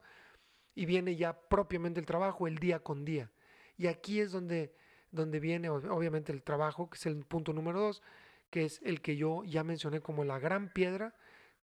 y 0.76 0.86
viene 0.86 1.16
ya 1.16 1.34
propiamente 1.34 2.00
el 2.00 2.06
trabajo, 2.06 2.48
el 2.48 2.60
día 2.60 2.80
con 2.80 3.06
día. 3.06 3.32
Y 3.76 3.88
aquí 3.88 4.20
es 4.20 4.32
donde, 4.32 4.76
donde 5.12 5.40
viene 5.40 5.70
obviamente 5.70 6.32
el 6.32 6.44
trabajo, 6.44 6.90
que 6.92 6.98
es 6.98 7.06
el 7.08 7.26
punto 7.26 7.54
número 7.54 7.80
dos, 7.80 8.04
que 8.52 8.66
es 8.66 8.80
el 8.84 9.02
que 9.02 9.16
yo 9.16 9.44
ya 9.44 9.64
mencioné 9.64 10.00
como 10.00 10.24
la 10.24 10.38
gran 10.38 10.70
piedra 10.70 11.16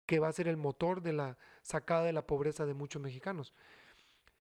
que 0.06 0.20
va 0.20 0.28
a 0.28 0.34
ser 0.34 0.47
el 0.47 0.58
motor 0.58 1.01
de 1.01 1.14
la 1.14 1.38
sacada 1.62 2.03
de 2.03 2.14
la 2.14 2.28
pobreza 2.28 2.66
de 2.66 2.74
muchos 2.74 3.01
mexicanos. 3.01 3.53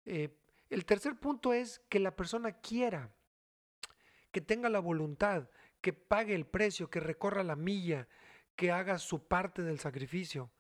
Eh, 0.05 0.37
el 0.71 0.85
tercer 0.85 1.19
punto 1.19 1.53
es 1.53 1.81
que 1.89 2.01
la 2.01 2.17
persona 2.17 2.53
quiera, 2.53 3.11
que 4.33 4.41
tenga 4.41 4.69
la 4.69 4.81
voluntad, 4.81 5.49
que 5.81 5.93
pague 5.93 6.35
el 6.35 6.47
precio, 6.47 6.91
que 6.91 7.01
recorra 7.01 7.43
la 7.43 7.57
milla, 7.57 8.09
que 8.57 8.73
haga 8.73 8.99
su 8.99 9.27
parte 9.27 9.63
del 9.63 9.79
sacrificio. 9.79 10.51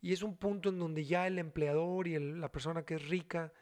Y 0.00 0.12
es 0.12 0.22
un 0.22 0.36
punto 0.36 0.68
en 0.68 0.78
donde 0.78 1.04
ya 1.04 1.26
el 1.26 1.38
empleador 1.38 2.08
y 2.08 2.18
la 2.18 2.50
persona 2.50 2.84
que 2.84 2.94
es 2.94 3.08
rica 3.08 3.52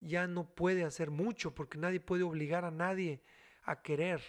ya 0.00 0.26
no 0.26 0.54
puede 0.54 0.84
hacer 0.84 1.10
mucho 1.10 1.54
porque 1.54 1.78
nadie 1.78 2.00
puede 2.00 2.22
obligar 2.22 2.64
a 2.64 2.70
nadie 2.70 3.22
a 3.62 3.82
querer. 3.82 4.22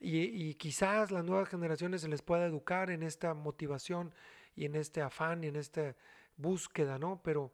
Y, 0.00 0.20
y, 0.20 0.54
quizás 0.54 1.10
las 1.10 1.24
nuevas 1.24 1.48
generaciones 1.48 2.02
se 2.02 2.08
les 2.08 2.22
pueda 2.22 2.46
educar 2.46 2.90
en 2.90 3.02
esta 3.02 3.34
motivación 3.34 4.14
y 4.58 4.64
en 4.64 4.74
este 4.74 5.02
afán 5.02 5.44
y 5.44 5.46
en 5.46 5.54
esta 5.54 5.94
búsqueda, 6.36 6.98
¿no? 6.98 7.22
Pero 7.22 7.52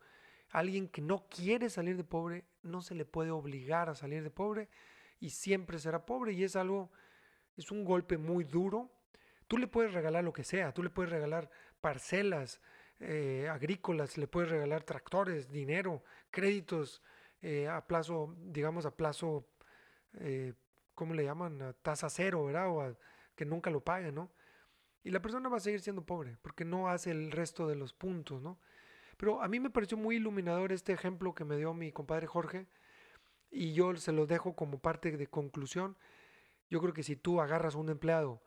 alguien 0.49 0.89
que 0.89 1.03
no 1.03 1.29
quiere 1.29 1.69
salir 1.69 1.99
de 1.99 2.05
pobre, 2.05 2.47
no 2.63 2.81
se 2.81 2.95
le 2.95 3.05
puede 3.05 3.31
obligar 3.31 3.91
a 3.91 3.95
salir 3.95 4.23
de 4.23 4.31
pobre 4.31 4.71
y 5.21 5.29
siempre 5.29 5.79
será 5.79 6.07
pobre 6.07 6.33
y 6.33 6.45
es 6.45 6.57
algo, 6.57 6.91
es 7.59 7.71
un 7.71 7.85
golpe 7.85 8.17
muy 8.17 8.45
duro. 8.45 8.91
Tú 9.49 9.59
le 9.59 9.67
puedes 9.67 9.93
regalar 9.93 10.25
lo 10.25 10.33
que 10.33 10.45
sea, 10.45 10.73
tú 10.73 10.83
le 10.83 10.89
puedes 10.89 11.13
regalar 11.13 11.51
parcelas 11.83 12.63
eh, 13.01 13.51
agrícolas, 13.53 14.17
le 14.17 14.27
puedes 14.27 14.51
regalar 14.51 14.83
tractores, 14.85 15.51
dinero, 15.51 16.03
créditos 16.31 17.03
eh, 17.43 17.69
a 17.69 17.87
plazo, 17.87 18.35
digamos 18.39 18.87
a 18.87 18.97
plazo, 18.97 19.47
eh, 20.21 20.55
¿cómo 20.95 21.13
le 21.13 21.25
llaman? 21.25 21.61
A 21.61 21.73
tasa 21.75 22.09
cero, 22.09 22.47
¿verdad? 22.47 22.71
O 22.71 22.97
que 23.37 23.45
nunca 23.45 23.69
lo 23.69 23.85
pague, 23.85 24.11
¿no? 24.11 24.31
Y 25.05 25.11
la 25.11 25.21
persona 25.21 25.51
va 25.51 25.59
a 25.59 25.61
seguir 25.61 25.81
siendo 25.81 26.05
pobre 26.05 26.39
porque 26.43 26.65
no 26.65 26.89
hace 26.89 27.11
el 27.11 27.31
resto 27.31 27.69
de 27.69 27.77
los 27.77 27.93
puntos, 27.93 28.43
¿no? 28.43 28.59
Pero 29.19 29.43
a 29.43 29.49
mí 29.49 29.61
me 29.61 29.71
pareció 29.71 29.97
muy 29.97 30.17
iluminador 30.17 30.73
este 30.73 30.93
ejemplo 30.93 31.35
que 31.35 31.45
me 31.45 31.57
dio 31.57 31.75
mi 31.75 31.93
compadre 31.93 32.27
Jorge 32.27 32.67
y 33.51 33.75
yo 33.75 33.95
se 33.97 34.13
lo 34.13 34.27
dejo 34.27 34.57
como 34.57 34.79
parte 34.79 35.17
de 35.17 35.27
conclusión. 35.27 35.97
Yo 36.71 36.81
creo 36.81 36.95
que 36.95 37.03
si 37.03 37.17
tú 37.17 37.41
agarras 37.41 37.75
un 37.75 37.91
empleado 37.91 38.43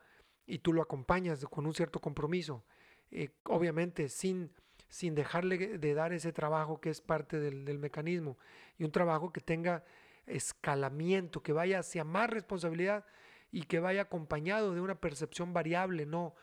y 0.45 0.59
tú 0.59 0.73
lo 0.73 0.81
acompañas 0.81 1.45
con 1.45 1.65
un 1.67 1.73
cierto 1.73 2.01
compromiso, 2.01 2.65
eh, 3.11 3.29
obviamente 3.45 4.09
sin, 4.09 4.51
sin 4.89 5.15
dejarle 5.15 5.77
de 5.77 5.93
dar 5.93 6.11
ese 6.11 6.33
trabajo 6.33 6.81
que 6.81 6.89
es 6.89 7.01
parte 7.01 7.39
del, 7.39 7.63
del 7.63 7.77
mecanismo 7.77 8.37
y 8.77 8.83
un 8.83 8.91
trabajo 8.91 9.31
que 9.31 9.41
tenga 9.41 9.85
escalamiento, 10.25 11.41
que 11.41 11.53
vaya 11.53 11.79
hacia 11.79 12.03
más 12.03 12.29
responsabilidad, 12.29 13.05
y 13.51 13.63
que 13.63 13.79
vaya 13.79 14.01
acompañado 14.01 14.73
de 14.73 14.81
una 14.81 14.99
percepción 14.99 15.53
variable, 15.53 16.05
no, 16.05 16.35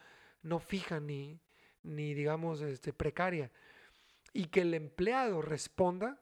no 0.42 0.58
fija 0.58 1.00
ni, 1.00 1.40
ni 1.82 2.14
digamos 2.14 2.60
este, 2.62 2.92
precaria. 2.92 3.50
Y 4.32 4.46
que 4.46 4.62
el 4.62 4.74
empleado 4.74 5.42
responda, 5.42 6.20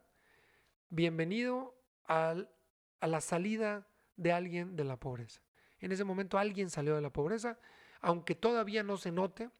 bienvenido 0.91 1.74
al, 2.05 2.51
a 3.01 3.07
la 3.07 3.20
salida 3.20 3.87
de 4.16 4.33
alguien 4.33 4.76
de 4.76 4.85
la 4.85 4.99
pobreza. 4.99 5.41
En 5.80 5.93
ese 5.93 6.05
momento 6.05 6.39
alguien 6.39 6.70
salió 6.70 6.95
de 6.95 7.01
la 7.01 7.11
pobreza, 7.11 7.59
aunque 8.01 8.35
todavía 8.35 8.83
no 8.83 8.97
se 8.97 9.11
note, 9.11 9.51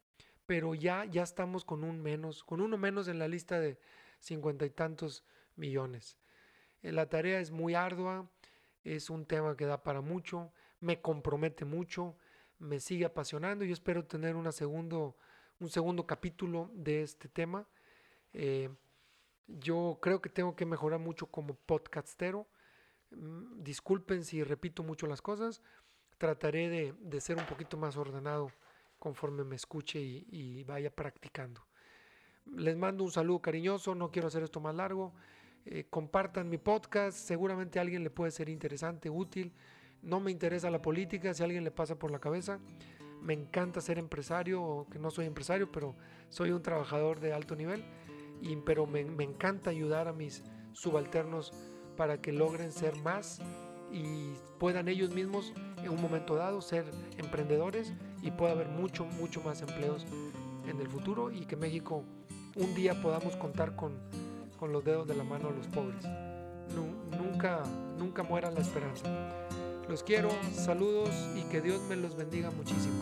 pero 0.47 0.75
ya, 0.75 1.05
ya 1.05 1.23
estamos 1.23 1.65
con 1.65 1.85
un 1.85 2.03
menos, 2.03 2.45
con 2.45 2.61
uno 2.61 2.77
menos 2.77 3.09
en 3.09 3.19
la 3.19 3.29
lista 3.29 3.59
de 3.61 3.79
cincuenta 4.19 4.67
y 4.67 4.71
tantos 4.71 5.25
millones. 5.57 6.19
Eh, 6.83 6.93
la 6.93 7.09
tarea 7.09 7.41
es 7.41 7.51
muy 7.51 7.75
ardua, 7.75 8.29
es 8.85 9.09
un 9.09 9.25
tema 9.25 9.57
que 9.57 9.65
da 9.65 9.83
para 9.83 10.01
mucho, 10.01 10.53
me 10.83 11.01
compromete 11.01 11.65
mucho, 11.65 12.17
me 12.59 12.81
sigue 12.81 13.05
apasionando 13.05 13.65
y 13.65 13.73
espero 13.73 14.05
tener 14.05 14.35
una 14.35 14.51
segundo, 14.51 15.17
un 15.61 15.71
segundo 15.71 16.07
capítulo 16.07 16.71
de 16.75 17.03
este 17.03 17.29
tema. 17.29 17.67
Eh, 18.33 18.69
yo 19.47 19.99
creo 20.03 20.21
que 20.21 20.29
tengo 20.29 20.57
que 20.57 20.67
mejorar 20.67 20.99
mucho 20.99 21.27
como 21.27 21.55
podcastero. 21.55 22.49
Mm, 23.11 23.63
disculpen 23.63 24.25
si 24.25 24.43
repito 24.43 24.83
mucho 24.83 25.07
las 25.07 25.23
cosas. 25.23 25.63
Trataré 26.19 26.69
de, 27.01 27.21
ser 27.21 27.37
un 27.37 27.47
poquito 27.47 27.77
más 27.77 27.97
ordenado 27.97 28.51
conforme 28.99 29.45
me 29.45 29.57
escuche 29.57 30.01
y, 30.01 30.65
vaya 30.65 30.95
practicando. 30.95 31.65
Les 32.47 32.77
mando 32.77 33.05
un 33.05 33.13
saludo 33.13 33.41
cariñoso, 33.41 33.95
no 33.95 34.11
quiero 34.11 34.29
hacer 34.29 34.43
esto 34.43 34.59
más 34.61 34.75
largo. 34.75 35.13
Eh, 35.65 35.87
compartan 35.89 36.49
mi 36.49 36.59
podcast, 36.59 37.17
seguramente 37.17 37.79
a 37.79 37.83
alguien 37.83 38.03
le 38.03 38.11
puede 38.11 38.33
ser 38.33 38.49
interesante, 38.49 39.09
útil. 39.11 39.53
No 40.03 40.21
me 40.21 40.31
interesa 40.31 40.71
la 40.71 40.83
política, 40.83 41.33
si 41.33 41.43
alguien 41.43 41.65
le 41.65 41.71
pasa 41.71 41.99
por 41.99 42.11
la 42.11 42.19
cabeza. 42.19 42.59
Me 43.21 43.35
encanta 43.35 43.81
ser 43.81 43.99
empresario, 43.99 44.63
o 44.63 44.89
que 44.89 44.99
no 44.99 45.11
soy 45.11 45.27
empresario, 45.27 45.71
pero 45.71 45.95
soy 46.29 46.51
un 46.51 46.63
trabajador 46.63 47.21
de 47.21 47.33
alto 47.33 47.55
nivel. 47.55 47.85
y, 48.41 48.57
pero 48.57 48.87
me, 48.87 49.05
me 49.05 49.25
encanta 49.25 49.71
ayudar 49.71 50.09
a 50.09 50.13
mis 50.13 50.43
subalternos 50.73 51.53
para 51.97 52.21
que 52.21 52.33
logren 52.33 52.73
ser 52.73 52.97
más 53.03 53.41
y 53.93 54.33
puedan 54.59 54.89
ellos 54.89 55.11
mismos 55.15 55.53
en 55.83 55.91
un 55.91 56.01
momento 56.01 56.35
dado 56.35 56.63
ser 56.63 56.85
emprendedores 57.19 57.93
y 58.23 58.31
pueda 58.31 58.53
haber 58.53 58.69
mucho, 58.69 59.05
mucho 59.05 59.43
más 59.43 59.61
empleos 59.61 60.07
en 60.67 60.81
el 60.81 60.89
futuro 60.89 61.31
y 61.31 61.45
que 61.45 61.57
México 61.57 62.03
un 62.57 62.75
día 62.75 63.01
podamos 63.03 63.37
contar 63.37 63.77
con, 63.77 63.93
con 64.59 64.73
los 64.73 64.85
dedos 64.85 65.07
de 65.07 65.15
la 65.15 65.25
mano 65.25 65.49
a 65.49 65.53
los 65.53 65.67
pobres. 65.69 66.05
Nunca, 67.19 67.63
nunca 67.99 68.23
muera 68.23 68.51
la 68.51 68.61
esperanza. 68.61 69.05
Los 69.89 70.03
quiero, 70.03 70.31
saludos 70.55 71.11
y 71.37 71.43
que 71.51 71.61
Dios 71.61 71.81
me 71.89 71.97
los 71.97 72.17
bendiga 72.17 72.51
muchísimo. 72.51 73.01